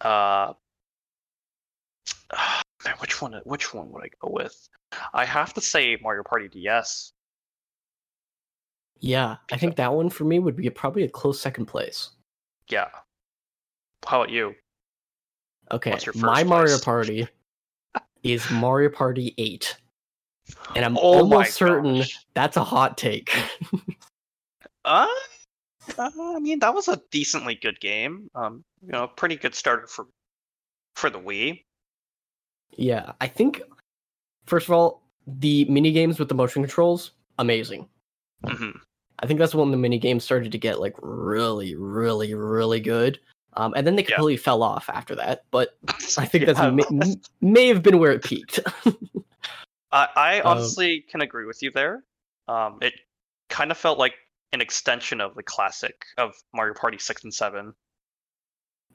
Uh, 0.01 0.53
man, 2.85 2.95
which 2.99 3.21
one? 3.21 3.39
Which 3.43 3.73
one 3.73 3.91
would 3.91 4.03
I 4.03 4.09
go 4.21 4.31
with? 4.31 4.67
I 5.13 5.25
have 5.25 5.53
to 5.55 5.61
say 5.61 5.97
Mario 6.01 6.23
Party 6.23 6.47
DS. 6.47 7.11
Yeah, 8.99 9.37
I 9.51 9.57
think 9.57 9.75
that 9.75 9.93
one 9.93 10.09
for 10.09 10.23
me 10.23 10.39
would 10.39 10.55
be 10.55 10.69
probably 10.69 11.03
a 11.03 11.09
close 11.09 11.39
second 11.39 11.65
place. 11.65 12.11
Yeah. 12.69 12.87
How 14.05 14.21
about 14.21 14.29
you? 14.29 14.55
Okay, 15.71 15.91
my 15.91 15.97
first 15.97 16.45
Mario? 16.45 16.77
Party 16.79 17.27
is 18.23 18.49
Mario 18.51 18.89
Party 18.89 19.33
8. 19.37 19.77
And 20.75 20.85
I'm 20.85 20.97
Oh 20.97 21.01
almost 21.01 21.53
certain 21.53 21.97
gosh. 21.97 22.25
that's 22.33 22.57
a 22.57 22.63
hot 22.63 22.97
take. 22.97 23.35
Uh, 24.85 25.07
uh, 25.97 26.11
I 26.17 26.39
mean, 26.39 26.59
that 26.59 26.73
was 26.73 26.87
a 26.87 27.01
decently 27.11 27.55
good 27.55 27.79
game. 27.79 28.29
Um, 28.35 28.63
you 28.81 28.91
know, 28.91 29.07
pretty 29.07 29.35
good 29.35 29.55
starter 29.55 29.87
for 29.87 30.07
for 30.95 31.09
the 31.09 31.19
Wii. 31.19 31.63
yeah, 32.77 33.13
I 33.21 33.27
think 33.27 33.61
first 34.45 34.67
of 34.67 34.73
all, 34.73 35.01
the 35.27 35.65
mini 35.65 35.91
games 35.91 36.19
with 36.19 36.29
the 36.29 36.35
motion 36.35 36.61
controls, 36.63 37.11
amazing. 37.39 37.87
hmm 38.45 38.71
I 39.19 39.27
think 39.27 39.39
that's 39.39 39.55
when 39.55 39.71
the 39.71 39.77
mini 39.77 39.97
games 39.97 40.25
started 40.25 40.51
to 40.51 40.57
get 40.57 40.79
like 40.81 40.93
really, 41.01 41.73
really, 41.75 42.33
really 42.33 42.81
good. 42.81 43.17
Um, 43.53 43.73
and 43.75 43.87
then 43.87 43.95
they 43.95 44.01
Yeah. 44.03 44.15
completely 44.15 44.37
fell 44.37 44.61
off 44.61 44.89
after 44.89 45.15
that. 45.15 45.45
But 45.51 45.77
I 46.17 46.25
think 46.25 46.45
Yeah. 46.45 46.53
that's 46.53 46.91
may, 46.91 47.15
may 47.39 47.67
have 47.67 47.81
been 47.81 47.97
where 47.99 48.11
it 48.11 48.23
peaked. 48.23 48.59
I, 49.91 50.07
I 50.15 50.41
Um, 50.41 50.57
honestly 50.57 51.05
can 51.09 51.21
agree 51.21 51.45
with 51.45 51.63
you 51.63 51.71
there. 51.71 52.03
Um, 52.49 52.79
it 52.81 52.93
kind 53.49 53.71
of 53.71 53.77
felt 53.77 53.97
like 53.97 54.13
an 54.55 54.61
extension 54.61 55.21
of 55.21 55.35
the 55.35 55.43
classic 55.43 56.03
of 56.17 56.33
Mario 56.53 56.73
Party 56.73 56.97
six 56.97 57.23
and 57.23 57.33
seven. 57.33 57.73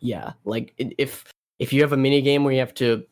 yeah, 0.01 0.33
like 0.45 0.75
if 0.79 1.25
if 1.61 1.73
you 1.73 1.83
have 1.83 1.93
a 1.93 1.97
mini 1.97 2.23
game 2.23 2.43
where 2.43 2.53
you 2.53 2.59
have 2.59 2.75
to 2.75 3.05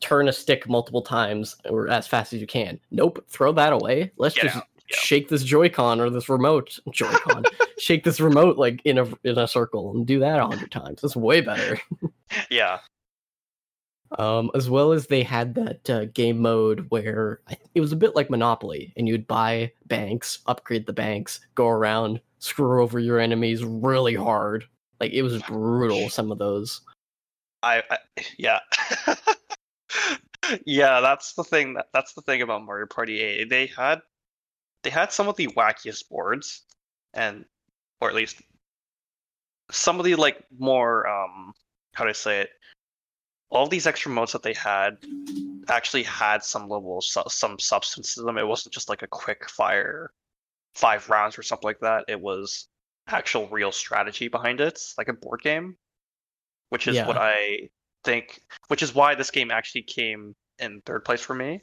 turn 0.00 0.28
a 0.28 0.32
stick 0.32 0.68
multiple 0.68 1.02
times 1.02 1.56
or 1.68 1.88
as 1.88 2.06
fast 2.06 2.32
as 2.32 2.40
you 2.40 2.46
can, 2.46 2.78
nope, 2.90 3.22
throw 3.28 3.52
that 3.52 3.72
away. 3.72 4.12
Let's 4.16 4.36
Get 4.36 4.44
just 4.44 4.56
out, 4.58 4.64
shake 4.86 5.28
this 5.28 5.42
Joy-Con 5.42 6.00
or 6.00 6.10
this 6.10 6.28
remote 6.28 6.78
Joy-Con, 6.92 7.44
shake 7.78 8.04
this 8.04 8.20
remote 8.20 8.56
like 8.56 8.80
in 8.84 8.98
a 8.98 9.06
in 9.24 9.36
a 9.36 9.48
circle 9.48 9.90
and 9.90 10.06
do 10.06 10.20
that 10.20 10.38
a 10.38 10.46
hundred 10.46 10.70
times. 10.70 11.00
That's 11.02 11.16
way 11.16 11.40
better. 11.40 11.78
Yeah, 12.50 12.78
um, 14.18 14.50
as 14.54 14.70
well 14.70 14.92
as 14.92 15.06
they 15.06 15.22
had 15.22 15.54
that 15.54 15.90
uh, 15.90 16.04
game 16.06 16.40
mode 16.40 16.86
where 16.90 17.40
it 17.74 17.80
was 17.80 17.92
a 17.92 17.96
bit 17.96 18.14
like 18.14 18.30
Monopoly, 18.30 18.92
and 18.96 19.08
you'd 19.08 19.26
buy 19.26 19.72
banks, 19.86 20.40
upgrade 20.46 20.86
the 20.86 20.92
banks, 20.92 21.40
go 21.54 21.68
around, 21.68 22.20
screw 22.38 22.82
over 22.82 22.98
your 22.98 23.18
enemies 23.18 23.64
really 23.64 24.14
hard. 24.14 24.64
Like 25.00 25.12
it 25.12 25.22
was 25.22 25.42
brutal. 25.42 26.08
Some 26.08 26.30
of 26.30 26.38
those. 26.38 26.80
I, 27.62 27.82
I 27.90 27.98
yeah. 28.38 28.60
yeah, 30.66 31.00
that's 31.00 31.32
the 31.34 31.44
thing. 31.44 31.74
That, 31.74 31.86
that's 31.92 32.12
the 32.12 32.22
thing 32.22 32.42
about 32.42 32.64
Mario 32.64 32.86
Party 32.86 33.20
8. 33.20 33.50
They 33.50 33.66
had 33.66 34.00
they 34.82 34.90
had 34.90 35.12
some 35.12 35.28
of 35.28 35.36
the 35.36 35.48
wackiest 35.48 36.08
boards, 36.08 36.62
and 37.14 37.44
or 38.00 38.08
at 38.08 38.14
least 38.14 38.42
some 39.70 39.98
of 39.98 40.04
the 40.04 40.14
like 40.14 40.44
more 40.58 41.06
um 41.06 41.54
how 41.94 42.04
do 42.04 42.10
I 42.10 42.12
say 42.12 42.40
it? 42.40 42.50
All 43.54 43.66
these 43.68 43.86
extra 43.86 44.10
modes 44.10 44.32
that 44.32 44.42
they 44.42 44.52
had 44.52 44.98
actually 45.68 46.02
had 46.02 46.42
some 46.42 46.68
level 46.68 47.00
some 47.00 47.58
substance 47.58 48.14
to 48.14 48.22
them. 48.22 48.36
It 48.36 48.46
wasn't 48.46 48.74
just 48.74 48.88
like 48.90 49.02
a 49.02 49.06
quick 49.06 49.48
fire 49.48 50.10
five 50.74 51.08
rounds 51.08 51.38
or 51.38 51.42
something 51.42 51.66
like 51.66 51.80
that. 51.80 52.04
It 52.08 52.20
was 52.20 52.68
actual 53.06 53.48
real 53.48 53.72
strategy 53.72 54.28
behind 54.28 54.60
it, 54.60 54.80
like 54.98 55.08
a 55.08 55.12
board 55.12 55.40
game 55.42 55.76
which 56.70 56.88
is 56.88 56.96
Yeah. 56.96 57.06
what 57.06 57.16
I 57.16 57.70
think, 58.02 58.40
which 58.66 58.82
is 58.82 58.92
why 58.92 59.14
this 59.14 59.30
game 59.30 59.52
actually 59.52 59.82
came 59.82 60.34
in 60.58 60.80
third 60.80 61.04
place 61.04 61.20
for 61.20 61.32
me. 61.32 61.60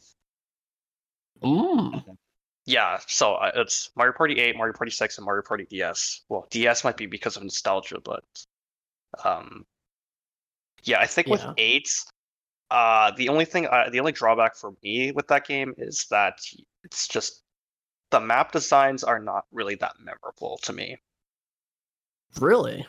Mm. 1.41 2.17
Yeah, 2.65 2.97
so 3.07 3.33
uh, 3.35 3.51
it's 3.55 3.89
Mario 3.97 4.13
Party 4.13 4.39
8, 4.39 4.55
Mario 4.55 4.73
Party 4.73 4.91
6, 4.91 5.17
and 5.17 5.25
Mario 5.25 5.43
Party 5.43 5.65
DS. 5.69 6.21
Well, 6.29 6.47
DS 6.49 6.85
might 6.85 6.95
be 6.95 7.07
because 7.07 7.35
of 7.35 7.43
nostalgia, 7.43 7.99
but 7.99 8.23
um, 9.25 9.65
yeah, 10.83 10.99
I 10.99 11.07
think 11.07 11.27
with 11.27 11.41
Yeah. 11.41 11.53
8, 11.57 11.89
uh, 12.69 13.11
the 13.11 13.29
only 13.29 13.45
thing, 13.45 13.67
uh, 13.67 13.89
the 13.89 13.99
only 13.99 14.11
drawback 14.11 14.55
for 14.55 14.73
me 14.83 15.11
with 15.11 15.27
that 15.27 15.45
game 15.45 15.73
is 15.77 16.05
that 16.09 16.39
it's 16.83 17.07
just 17.07 17.43
the 18.11 18.19
map 18.19 18.51
designs 18.51 19.03
are 19.03 19.19
not 19.19 19.45
really 19.51 19.75
that 19.75 19.93
memorable 19.99 20.57
to 20.63 20.73
me. 20.73 20.97
Really? 22.39 22.85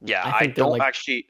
Yeah, 0.00 0.22
I 0.24 0.44
I, 0.44 0.46
don't 0.46 0.72
like, 0.72 0.82
actually. 0.82 1.26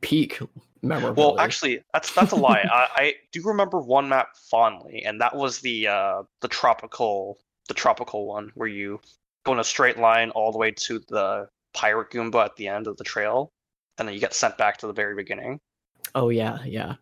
Peak 0.00 0.40
memorable. 0.82 1.34
Well, 1.34 1.40
actually, 1.40 1.82
that's 1.92 2.12
that's 2.12 2.32
a 2.32 2.36
lie. 2.36 2.64
I, 2.70 2.88
I 2.96 3.14
do 3.32 3.42
remember 3.42 3.80
one 3.80 4.08
map 4.08 4.36
fondly, 4.50 5.04
and 5.04 5.20
that 5.20 5.36
was 5.36 5.60
the 5.60 5.86
uh 5.88 6.22
the 6.40 6.48
tropical 6.48 7.38
the 7.68 7.74
tropical 7.74 8.26
one 8.26 8.50
where 8.54 8.68
you 8.68 9.00
go 9.44 9.52
in 9.52 9.58
a 9.58 9.64
straight 9.64 9.98
line 9.98 10.30
all 10.30 10.50
the 10.50 10.58
way 10.58 10.70
to 10.70 11.00
the 11.08 11.48
pirate 11.74 12.10
Goomba 12.10 12.44
at 12.44 12.56
the 12.56 12.68
end 12.68 12.86
of 12.86 12.96
the 12.96 13.04
trail, 13.04 13.52
and 13.98 14.06
then 14.08 14.14
you 14.14 14.20
get 14.20 14.34
sent 14.34 14.56
back 14.58 14.76
to 14.78 14.86
the 14.86 14.92
very 14.92 15.14
beginning. 15.14 15.60
Oh 16.14 16.28
yeah, 16.30 16.58
yeah. 16.64 16.94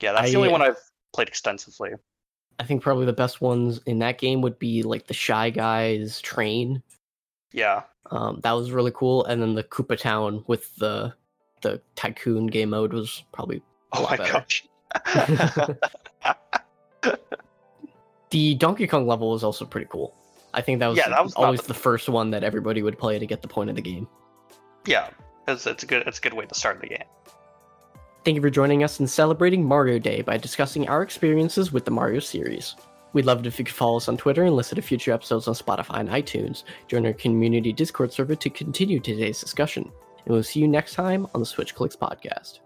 Yeah, 0.00 0.12
that's 0.12 0.28
I- 0.28 0.30
the 0.30 0.36
only 0.36 0.48
one 0.50 0.62
I've 0.62 0.78
played 1.12 1.28
extensively. 1.28 1.90
I 2.58 2.64
think 2.64 2.82
probably 2.82 3.06
the 3.06 3.12
best 3.12 3.40
ones 3.40 3.80
in 3.86 3.98
that 4.00 4.18
game 4.18 4.40
would 4.42 4.58
be 4.58 4.82
like 4.82 5.06
the 5.06 5.14
Shy 5.14 5.50
Guys 5.50 6.20
train. 6.20 6.82
Yeah, 7.52 7.82
Um, 8.10 8.40
that 8.42 8.52
was 8.52 8.70
really 8.72 8.92
cool, 8.94 9.24
and 9.24 9.40
then 9.42 9.54
the 9.54 9.64
Koopa 9.64 9.98
Town 9.98 10.44
with 10.46 10.74
the 10.76 11.14
the 11.62 11.80
tycoon 11.96 12.46
game 12.46 12.70
mode 12.70 12.92
was 12.92 13.22
probably 13.32 13.62
oh 13.92 14.02
my 14.08 14.16
better. 14.16 14.32
gosh. 14.32 14.64
the 18.30 18.54
Donkey 18.54 18.86
Kong 18.86 19.06
level 19.06 19.30
was 19.30 19.44
also 19.44 19.64
pretty 19.64 19.86
cool. 19.90 20.14
I 20.54 20.60
think 20.60 20.80
that 20.80 20.88
was, 20.88 20.98
Yeah, 20.98 21.08
that 21.08 21.22
was 21.22 21.34
always 21.34 21.62
the- 21.62 21.68
the 21.68 21.74
first 21.74 22.08
one 22.08 22.30
that 22.30 22.44
everybody 22.44 22.82
would 22.82 22.98
play 22.98 23.18
to 23.18 23.26
get 23.26 23.42
the 23.42 23.48
point 23.48 23.70
of 23.70 23.76
the 23.76 23.82
game. 23.82 24.08
yeah, 24.86 25.10
it's 25.48 25.66
it's 25.66 25.82
a 25.82 25.86
good 25.86 26.04
it's 26.06 26.18
a 26.18 26.20
good 26.20 26.34
way 26.34 26.46
to 26.46 26.54
start 26.54 26.80
the 26.80 26.88
game. 26.88 27.04
Thank 28.24 28.36
you 28.36 28.40
for 28.40 28.50
joining 28.50 28.84
us 28.84 29.00
in 29.00 29.06
celebrating 29.08 29.64
Mario 29.64 29.98
Day 29.98 30.22
by 30.22 30.36
discussing 30.36 30.88
our 30.88 31.02
experiences 31.02 31.72
with 31.72 31.84
the 31.84 31.90
Mario 31.90 32.20
series. 32.20 32.76
We'd 33.12 33.26
love 33.26 33.40
it 33.40 33.46
if 33.46 33.58
you 33.58 33.64
could 33.64 33.74
follow 33.74 33.96
us 33.96 34.08
on 34.08 34.16
Twitter 34.16 34.44
and 34.44 34.54
listen 34.54 34.76
to 34.76 34.82
future 34.82 35.12
episodes 35.12 35.48
on 35.48 35.54
Spotify 35.54 36.00
and 36.00 36.08
iTunes. 36.08 36.62
Join 36.86 37.04
our 37.04 37.12
community 37.12 37.72
Discord 37.72 38.12
server 38.12 38.36
to 38.36 38.48
continue 38.48 39.00
today's 39.00 39.40
discussion. 39.40 39.90
And 40.24 40.32
we'll 40.32 40.42
see 40.44 40.60
you 40.60 40.68
next 40.68 40.94
time 40.94 41.26
on 41.34 41.40
the 41.40 41.46
Switch 41.46 41.74
Clicks 41.74 41.96
podcast. 41.96 42.60